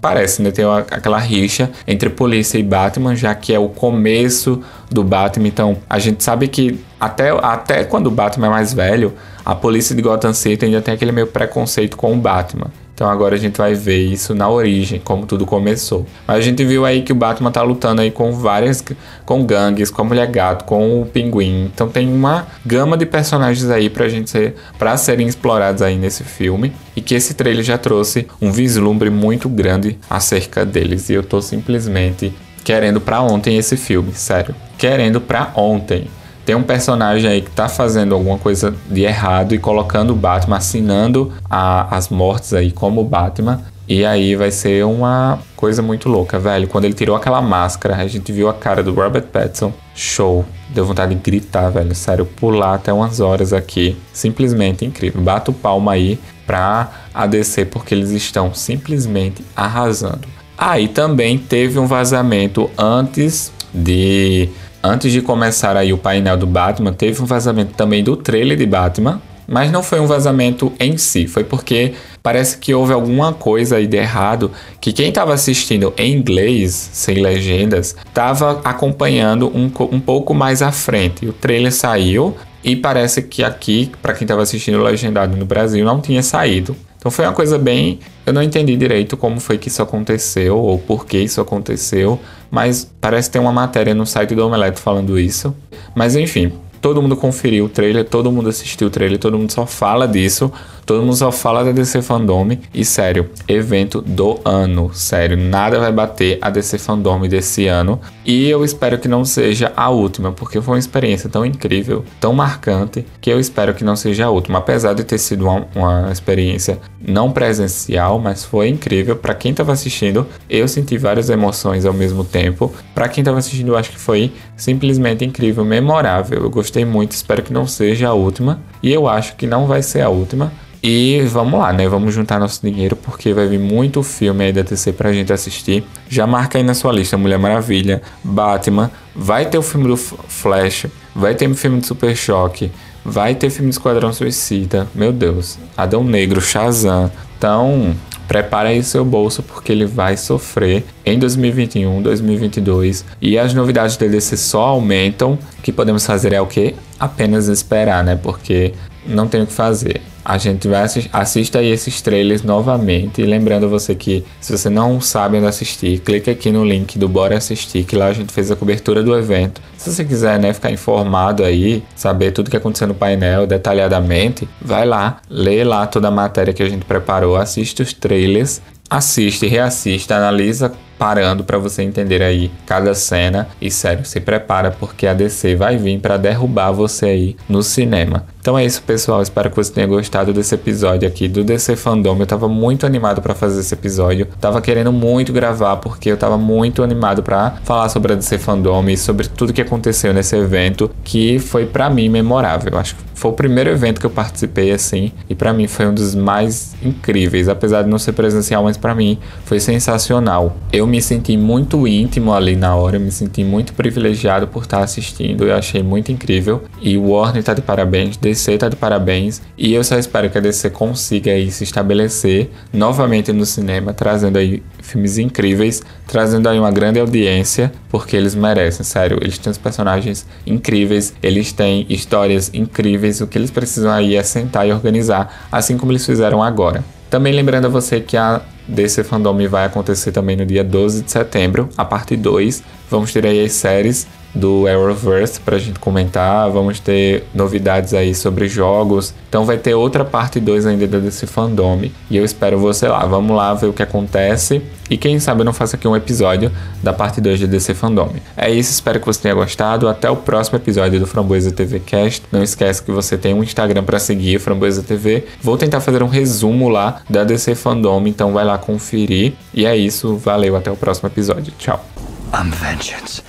Parece, 0.00 0.42
né? 0.42 0.50
Tem 0.50 0.64
aquela 0.90 1.18
rixa 1.18 1.70
entre 1.86 2.10
polícia 2.10 2.58
e 2.58 2.64
Batman, 2.64 3.14
já 3.14 3.32
que 3.32 3.54
é 3.54 3.58
o 3.60 3.68
começo 3.68 4.60
do 4.90 5.04
Batman. 5.04 5.46
Então, 5.46 5.76
a 5.88 6.00
gente 6.00 6.22
sabe 6.22 6.48
que 6.48 6.80
até, 7.00 7.30
até 7.30 7.84
quando 7.84 8.08
o 8.08 8.10
Batman 8.10 8.48
é 8.48 8.50
mais 8.50 8.72
velho, 8.72 9.14
a 9.48 9.54
polícia 9.54 9.96
de 9.96 10.02
Gotham 10.02 10.34
City 10.34 10.66
ainda 10.66 10.82
tem 10.82 10.92
aquele 10.92 11.10
meio 11.10 11.26
preconceito 11.26 11.96
com 11.96 12.12
o 12.12 12.16
Batman. 12.18 12.66
Então 12.92 13.08
agora 13.08 13.34
a 13.34 13.38
gente 13.38 13.56
vai 13.56 13.72
ver 13.72 13.96
isso 13.96 14.34
na 14.34 14.46
origem, 14.46 15.00
como 15.02 15.24
tudo 15.24 15.46
começou. 15.46 16.04
Mas 16.26 16.36
a 16.36 16.40
gente 16.42 16.62
viu 16.66 16.84
aí 16.84 17.00
que 17.00 17.12
o 17.12 17.14
Batman 17.14 17.50
tá 17.50 17.62
lutando 17.62 18.02
aí 18.02 18.10
com 18.10 18.30
várias 18.30 18.84
com 19.24 19.42
gangues, 19.46 19.90
com 19.90 20.02
a 20.02 20.04
Mulher 20.04 20.26
Gato, 20.26 20.66
com 20.66 21.00
o 21.00 21.06
Pinguim. 21.06 21.64
Então 21.64 21.88
tem 21.88 22.12
uma 22.12 22.46
gama 22.66 22.94
de 22.94 23.06
personagens 23.06 23.70
aí 23.70 23.88
pra 23.88 24.06
gente 24.06 24.28
ser 24.28 24.54
para 24.78 24.94
serem 24.98 25.26
explorados 25.26 25.80
aí 25.80 25.96
nesse 25.96 26.24
filme 26.24 26.70
e 26.94 27.00
que 27.00 27.14
esse 27.14 27.32
trailer 27.32 27.64
já 27.64 27.78
trouxe 27.78 28.26
um 28.42 28.52
vislumbre 28.52 29.08
muito 29.08 29.48
grande 29.48 29.96
acerca 30.10 30.66
deles 30.66 31.08
e 31.08 31.14
eu 31.14 31.22
tô 31.22 31.40
simplesmente 31.40 32.34
querendo 32.62 33.00
para 33.00 33.22
ontem 33.22 33.56
esse 33.56 33.78
filme, 33.78 34.12
sério. 34.12 34.54
Querendo 34.76 35.22
para 35.22 35.52
ontem 35.56 36.06
tem 36.48 36.54
um 36.54 36.62
personagem 36.62 37.30
aí 37.30 37.42
que 37.42 37.50
tá 37.50 37.68
fazendo 37.68 38.14
alguma 38.14 38.38
coisa 38.38 38.74
de 38.88 39.02
errado 39.02 39.54
e 39.54 39.58
colocando 39.58 40.14
o 40.14 40.16
Batman, 40.16 40.56
assinando 40.56 41.30
a, 41.44 41.94
as 41.94 42.08
mortes 42.08 42.54
aí 42.54 42.72
como 42.72 43.04
Batman. 43.04 43.60
E 43.86 44.02
aí 44.02 44.34
vai 44.34 44.50
ser 44.50 44.82
uma 44.86 45.40
coisa 45.54 45.82
muito 45.82 46.08
louca, 46.08 46.38
velho. 46.38 46.66
Quando 46.66 46.86
ele 46.86 46.94
tirou 46.94 47.14
aquela 47.14 47.42
máscara, 47.42 47.96
a 47.96 48.06
gente 48.06 48.32
viu 48.32 48.48
a 48.48 48.54
cara 48.54 48.82
do 48.82 48.94
Robert 48.94 49.24
Pattinson. 49.24 49.74
Show. 49.94 50.42
Deu 50.70 50.86
vontade 50.86 51.14
de 51.14 51.20
gritar, 51.20 51.68
velho. 51.68 51.94
Sério, 51.94 52.24
pular 52.24 52.76
até 52.76 52.94
umas 52.94 53.20
horas 53.20 53.52
aqui. 53.52 53.94
Simplesmente 54.10 54.86
incrível. 54.86 55.20
Bato 55.20 55.52
palma 55.52 55.92
aí 55.92 56.18
pra 56.46 56.90
ADC 57.12 57.66
porque 57.66 57.94
eles 57.94 58.08
estão 58.08 58.54
simplesmente 58.54 59.44
arrasando. 59.54 60.26
Aí 60.56 60.86
ah, 60.86 60.94
também 60.94 61.36
teve 61.36 61.78
um 61.78 61.86
vazamento 61.86 62.70
antes 62.78 63.52
de 63.72 64.48
Antes 64.88 65.12
de 65.12 65.20
começar 65.20 65.76
aí 65.76 65.92
o 65.92 65.98
painel 65.98 66.38
do 66.38 66.46
Batman, 66.46 66.94
teve 66.94 67.20
um 67.20 67.26
vazamento 67.26 67.74
também 67.74 68.02
do 68.02 68.16
trailer 68.16 68.56
de 68.56 68.64
Batman, 68.64 69.20
mas 69.46 69.70
não 69.70 69.82
foi 69.82 70.00
um 70.00 70.06
vazamento 70.06 70.72
em 70.80 70.96
si, 70.96 71.26
foi 71.26 71.44
porque 71.44 71.92
parece 72.22 72.56
que 72.56 72.72
houve 72.72 72.94
alguma 72.94 73.34
coisa 73.34 73.76
aí 73.76 73.86
de 73.86 73.98
errado 73.98 74.50
que 74.80 74.90
quem 74.90 75.10
estava 75.10 75.34
assistindo 75.34 75.92
em 75.98 76.14
inglês, 76.14 76.88
sem 76.90 77.16
legendas, 77.16 77.94
estava 78.06 78.62
acompanhando 78.64 79.48
um, 79.54 79.70
um 79.92 80.00
pouco 80.00 80.32
mais 80.32 80.62
à 80.62 80.72
frente. 80.72 81.26
O 81.26 81.34
trailer 81.34 81.70
saiu 81.70 82.34
e 82.64 82.74
parece 82.74 83.20
que 83.20 83.44
aqui, 83.44 83.92
para 84.00 84.14
quem 84.14 84.24
estava 84.24 84.40
assistindo 84.40 84.82
legendado 84.82 85.36
no 85.36 85.44
Brasil, 85.44 85.84
não 85.84 86.00
tinha 86.00 86.22
saído. 86.22 86.74
Então 86.98 87.10
foi 87.10 87.24
uma 87.24 87.32
coisa 87.32 87.56
bem. 87.56 88.00
Eu 88.26 88.32
não 88.32 88.42
entendi 88.42 88.76
direito 88.76 89.16
como 89.16 89.40
foi 89.40 89.56
que 89.56 89.68
isso 89.68 89.80
aconteceu 89.80 90.58
ou 90.58 90.78
por 90.78 91.06
que 91.06 91.18
isso 91.18 91.40
aconteceu, 91.40 92.20
mas 92.50 92.90
parece 93.00 93.30
ter 93.30 93.38
uma 93.38 93.52
matéria 93.52 93.94
no 93.94 94.04
site 94.04 94.34
do 94.34 94.44
Omelete 94.44 94.80
falando 94.80 95.18
isso. 95.18 95.54
Mas 95.94 96.16
enfim, 96.16 96.52
todo 96.80 97.00
mundo 97.00 97.16
conferiu 97.16 97.66
o 97.66 97.68
trailer, 97.68 98.04
todo 98.04 98.30
mundo 98.30 98.48
assistiu 98.48 98.88
o 98.88 98.90
trailer, 98.90 99.18
todo 99.18 99.38
mundo 99.38 99.52
só 99.52 99.66
fala 99.66 100.06
disso, 100.06 100.52
todo 100.88 101.02
mundo 101.02 101.16
só 101.16 101.30
fala 101.30 101.62
da 101.62 101.70
DC 101.70 102.00
Fandome. 102.00 102.60
E 102.72 102.82
sério, 102.82 103.28
evento 103.46 104.00
do 104.00 104.40
ano, 104.42 104.90
sério, 104.94 105.36
nada 105.36 105.78
vai 105.78 105.92
bater 105.92 106.38
a 106.40 106.48
DC 106.48 106.78
Fandome 106.78 107.28
desse 107.28 107.66
ano. 107.66 108.00
E 108.24 108.48
eu 108.48 108.64
espero 108.64 108.98
que 108.98 109.06
não 109.06 109.22
seja 109.22 109.70
a 109.76 109.90
última, 109.90 110.32
porque 110.32 110.62
foi 110.62 110.74
uma 110.74 110.78
experiência 110.78 111.28
tão 111.28 111.44
incrível, 111.44 112.06
tão 112.18 112.32
marcante, 112.32 113.04
que 113.20 113.30
eu 113.30 113.38
espero 113.38 113.74
que 113.74 113.84
não 113.84 113.94
seja 113.96 114.24
a 114.24 114.30
última. 114.30 114.60
Apesar 114.60 114.94
de 114.94 115.04
ter 115.04 115.18
sido 115.18 115.44
uma, 115.44 115.66
uma 115.74 116.10
experiência 116.10 116.78
não 117.06 117.30
presencial, 117.32 118.18
mas 118.18 118.42
foi 118.42 118.68
incrível. 118.68 119.14
Para 119.14 119.34
quem 119.34 119.50
estava 119.50 119.72
assistindo, 119.72 120.26
eu 120.48 120.66
senti 120.66 120.96
várias 120.96 121.28
emoções 121.28 121.84
ao 121.84 121.92
mesmo 121.92 122.24
tempo. 122.24 122.72
Para 122.94 123.10
quem 123.10 123.20
estava 123.20 123.36
assistindo, 123.36 123.72
eu 123.72 123.76
acho 123.76 123.90
que 123.90 123.98
foi 123.98 124.32
simplesmente 124.56 125.22
incrível, 125.22 125.66
memorável. 125.66 126.44
Eu 126.44 126.50
gostei 126.50 126.86
muito, 126.86 127.12
espero 127.12 127.42
que 127.42 127.52
não 127.52 127.66
seja 127.66 128.08
a 128.08 128.14
última. 128.14 128.62
E 128.82 128.90
eu 128.90 129.06
acho 129.06 129.36
que 129.36 129.46
não 129.46 129.66
vai 129.66 129.82
ser 129.82 130.00
a 130.00 130.08
última. 130.08 130.50
E 130.82 131.22
vamos 131.26 131.58
lá, 131.58 131.72
né? 131.72 131.88
Vamos 131.88 132.14
juntar 132.14 132.38
nosso 132.38 132.60
dinheiro 132.64 132.94
porque 132.94 133.32
vai 133.32 133.48
vir 133.48 133.58
muito 133.58 134.02
filme 134.02 134.44
aí 134.44 134.52
da 134.52 134.62
DC 134.62 134.92
pra 134.92 135.12
gente 135.12 135.32
assistir. 135.32 135.84
Já 136.08 136.26
marca 136.26 136.58
aí 136.58 136.64
na 136.64 136.74
sua 136.74 136.92
lista 136.92 137.16
Mulher 137.16 137.38
Maravilha, 137.38 138.00
Batman, 138.22 138.90
vai 139.14 139.46
ter 139.46 139.58
o 139.58 139.62
filme 139.62 139.88
do 139.88 139.96
Flash, 139.96 140.86
vai 141.14 141.34
ter 141.34 141.48
o 141.48 141.54
filme 141.54 141.80
de 141.80 141.86
Super 141.86 142.16
Choque, 142.16 142.70
vai 143.04 143.34
ter 143.34 143.50
filme 143.50 143.70
de 143.70 143.74
Esquadrão 143.74 144.12
Suicida. 144.12 144.86
Meu 144.94 145.12
Deus, 145.12 145.58
Adão 145.76 146.04
Negro, 146.04 146.40
Shazam. 146.40 147.10
Então, 147.36 147.94
prepare 148.28 148.68
aí 148.68 148.82
seu 148.82 149.04
bolso 149.04 149.42
porque 149.42 149.72
ele 149.72 149.86
vai 149.86 150.16
sofrer 150.16 150.84
em 151.04 151.18
2021, 151.18 152.02
2022 152.02 153.04
e 153.20 153.38
as 153.38 153.54
novidades 153.54 153.96
da 153.96 154.06
DC 154.06 154.36
só 154.36 154.66
aumentam. 154.66 155.38
O 155.58 155.62
que 155.62 155.72
podemos 155.72 156.06
fazer 156.06 156.32
é 156.32 156.40
o 156.40 156.46
que? 156.46 156.74
Apenas 157.00 157.48
esperar, 157.48 158.04
né? 158.04 158.16
Porque 158.16 158.74
não 159.06 159.26
tem 159.26 159.42
o 159.42 159.46
que 159.46 159.52
fazer. 159.52 160.02
A 160.28 160.36
gente 160.36 160.68
vai 160.68 160.82
assistir, 160.82 161.08
assista 161.10 161.58
aí 161.58 161.70
esses 161.70 162.02
trailers 162.02 162.42
novamente. 162.42 163.22
E 163.22 163.24
lembrando 163.24 163.66
você 163.66 163.94
que 163.94 164.22
se 164.42 164.52
você 164.52 164.68
não 164.68 165.00
sabe 165.00 165.38
onde 165.38 165.46
assistir, 165.46 166.00
clique 166.00 166.28
aqui 166.28 166.52
no 166.52 166.66
link 166.66 166.98
do 166.98 167.08
Bora 167.08 167.38
Assistir, 167.38 167.84
que 167.84 167.96
lá 167.96 168.08
a 168.08 168.12
gente 168.12 168.30
fez 168.30 168.50
a 168.50 168.56
cobertura 168.56 169.02
do 169.02 169.16
evento. 169.16 169.62
Se 169.78 169.90
você 169.90 170.04
quiser 170.04 170.38
né, 170.38 170.52
ficar 170.52 170.70
informado 170.70 171.42
aí, 171.42 171.82
saber 171.96 172.32
tudo 172.32 172.50
que 172.50 172.56
aconteceu 172.58 172.86
no 172.86 172.94
painel 172.94 173.46
detalhadamente, 173.46 174.46
vai 174.60 174.84
lá, 174.84 175.22
lê 175.30 175.64
lá 175.64 175.86
toda 175.86 176.08
a 176.08 176.10
matéria 176.10 176.52
que 176.52 176.62
a 176.62 176.68
gente 176.68 176.84
preparou, 176.84 177.34
assiste 177.34 177.80
os 177.80 177.94
trailers 177.94 178.60
assiste, 178.90 179.46
reassiste, 179.46 180.12
analisa 180.12 180.72
parando 180.98 181.44
para 181.44 181.58
você 181.58 181.82
entender 181.82 182.22
aí 182.22 182.50
cada 182.66 182.94
cena 182.94 183.48
e 183.60 183.70
sério, 183.70 184.04
se 184.04 184.20
prepara 184.20 184.70
porque 184.70 185.06
a 185.06 185.14
DC 185.14 185.54
vai 185.54 185.76
vir 185.76 186.00
para 186.00 186.16
derrubar 186.16 186.72
você 186.72 187.06
aí 187.06 187.36
no 187.48 187.62
cinema. 187.62 188.24
Então 188.48 188.58
é 188.58 188.64
isso, 188.64 188.82
pessoal. 188.82 189.20
Espero 189.20 189.50
que 189.50 189.56
você 189.56 189.70
tenha 189.70 189.86
gostado 189.86 190.32
desse 190.32 190.54
episódio 190.54 191.06
aqui 191.06 191.28
do 191.28 191.44
DC 191.44 191.76
Fandom. 191.76 192.16
Eu 192.18 192.26
tava 192.26 192.48
muito 192.48 192.86
animado 192.86 193.20
para 193.20 193.34
fazer 193.34 193.60
esse 193.60 193.74
episódio. 193.74 194.26
Tava 194.40 194.62
querendo 194.62 194.90
muito 194.90 195.34
gravar 195.34 195.76
porque 195.76 196.10
eu 196.10 196.16
tava 196.16 196.38
muito 196.38 196.82
animado 196.82 197.22
para 197.22 197.56
falar 197.64 197.90
sobre 197.90 198.14
a 198.14 198.16
DC 198.16 198.38
Fandom 198.38 198.88
e 198.88 198.96
sobre 198.96 199.28
tudo 199.28 199.52
que 199.52 199.60
aconteceu 199.60 200.14
nesse 200.14 200.34
evento 200.34 200.90
que 201.04 201.38
foi 201.38 201.66
para 201.66 201.90
mim 201.90 202.08
memorável. 202.08 202.78
Acho 202.78 202.94
que 202.96 203.02
foi 203.12 203.30
o 203.32 203.34
primeiro 203.34 203.68
evento 203.68 204.00
que 204.00 204.06
eu 204.06 204.10
participei 204.10 204.72
assim 204.72 205.12
e 205.28 205.34
para 205.34 205.52
mim 205.52 205.66
foi 205.66 205.86
um 205.86 205.92
dos 205.92 206.14
mais 206.14 206.74
incríveis, 206.82 207.50
apesar 207.50 207.82
de 207.82 207.90
não 207.90 207.98
ser 207.98 208.12
presencial, 208.12 208.62
mas 208.62 208.78
para 208.78 208.94
mim 208.94 209.18
foi 209.44 209.60
sensacional. 209.60 210.56
Eu 210.72 210.86
me 210.88 211.00
senti 211.00 211.36
muito 211.36 211.86
íntimo 211.86 212.32
ali 212.32 212.56
na 212.56 212.74
hora, 212.74 212.96
eu 212.96 213.00
me 213.00 213.10
senti 213.10 213.44
muito 213.44 213.72
privilegiado 213.72 214.48
por 214.48 214.62
estar 214.62 214.80
assistindo, 214.80 215.44
eu 215.44 215.54
achei 215.54 215.82
muito 215.82 216.10
incrível. 216.10 216.62
E 216.80 216.96
o 216.96 217.10
Warner 217.10 217.42
tá 217.42 217.54
de 217.54 217.62
parabéns, 217.62 218.16
DC 218.16 218.58
tá 218.58 218.68
de 218.68 218.76
parabéns, 218.76 219.42
e 219.56 219.74
eu 219.74 219.84
só 219.84 219.98
espero 219.98 220.30
que 220.30 220.38
a 220.38 220.40
DC 220.40 220.70
consiga 220.70 221.30
aí 221.30 221.50
se 221.50 221.64
estabelecer 221.64 222.50
novamente 222.72 223.32
no 223.32 223.44
cinema, 223.44 223.92
trazendo 223.92 224.38
aí 224.38 224.62
filmes 224.80 225.18
incríveis, 225.18 225.82
trazendo 226.06 226.48
aí 226.48 226.58
uma 226.58 226.70
grande 226.70 226.98
audiência, 226.98 227.70
porque 227.88 228.16
eles 228.16 228.34
merecem, 228.34 228.84
sério. 228.84 229.18
Eles 229.20 229.38
têm 229.38 229.50
os 229.50 229.58
personagens 229.58 230.26
incríveis, 230.46 231.14
eles 231.22 231.52
têm 231.52 231.86
histórias 231.88 232.50
incríveis, 232.54 233.20
o 233.20 233.26
que 233.26 233.36
eles 233.36 233.50
precisam 233.50 233.90
aí 233.90 234.16
é 234.16 234.22
sentar 234.22 234.66
e 234.66 234.72
organizar, 234.72 235.46
assim 235.52 235.76
como 235.76 235.92
eles 235.92 236.04
fizeram 236.04 236.42
agora. 236.42 236.84
Também 237.10 237.32
lembrando 237.32 237.66
a 237.66 237.68
você 237.68 238.00
que 238.00 238.16
a 238.16 238.42
DC 238.68 239.02
Fandom 239.02 239.36
vai 239.48 239.64
acontecer 239.64 240.12
também 240.12 240.36
no 240.36 240.44
dia 240.44 240.62
12 240.62 241.02
de 241.02 241.10
setembro, 241.10 241.68
a 241.76 241.84
parte 241.84 242.16
2. 242.16 242.62
Vamos 242.90 243.12
ter 243.12 243.24
aí 243.26 243.44
as 243.44 243.52
séries 243.52 244.06
do 244.34 244.66
Arrowverse 244.66 245.40
pra 245.40 245.58
gente 245.58 245.78
comentar, 245.78 246.50
vamos 246.50 246.80
ter 246.80 247.24
novidades 247.34 247.94
aí 247.94 248.14
sobre 248.14 248.48
jogos. 248.48 249.14
Então 249.28 249.44
vai 249.44 249.58
ter 249.58 249.74
outra 249.74 250.04
parte 250.04 250.40
2 250.40 250.66
ainda 250.66 250.86
desse 250.86 251.26
fandom 251.26 251.82
e 252.10 252.16
eu 252.16 252.24
espero 252.24 252.58
você 252.58 252.88
lá. 252.88 253.04
Vamos 253.06 253.36
lá 253.36 253.54
ver 253.54 253.66
o 253.66 253.72
que 253.72 253.82
acontece 253.82 254.62
e 254.90 254.96
quem 254.96 255.18
sabe 255.18 255.42
eu 255.42 255.44
não 255.44 255.52
faço 255.52 255.76
aqui 255.76 255.86
um 255.86 255.94
episódio 255.94 256.50
da 256.82 256.92
parte 256.92 257.20
2 257.20 257.38
de 257.40 257.46
DC 257.46 257.74
Fandom. 257.74 258.10
É 258.36 258.50
isso, 258.50 258.72
espero 258.72 258.98
que 258.98 259.06
você 259.06 259.20
tenha 259.20 259.34
gostado. 259.34 259.88
Até 259.88 260.10
o 260.10 260.16
próximo 260.16 260.56
episódio 260.56 260.98
do 260.98 261.06
Framboesa 261.06 261.52
TV 261.52 261.80
Cast. 261.80 262.22
Não 262.32 262.42
esquece 262.42 262.82
que 262.82 262.90
você 262.90 263.16
tem 263.18 263.34
um 263.34 263.42
Instagram 263.42 263.84
para 263.84 263.98
seguir, 263.98 264.38
Framboesa 264.38 264.82
TV. 264.82 265.24
Vou 265.42 265.56
tentar 265.56 265.80
fazer 265.80 266.02
um 266.02 266.08
resumo 266.08 266.68
lá 266.68 267.02
da 267.08 267.24
DC 267.24 267.54
Fandom, 267.54 268.06
então 268.06 268.32
vai 268.32 268.44
lá 268.44 268.56
conferir. 268.56 269.34
E 269.52 269.66
é 269.66 269.76
isso, 269.76 270.16
valeu, 270.16 270.56
até 270.56 270.70
o 270.70 270.76
próximo 270.76 271.08
episódio. 271.08 271.52
Tchau. 271.58 271.84
I'm 272.32 272.50
vengeance. 272.50 273.22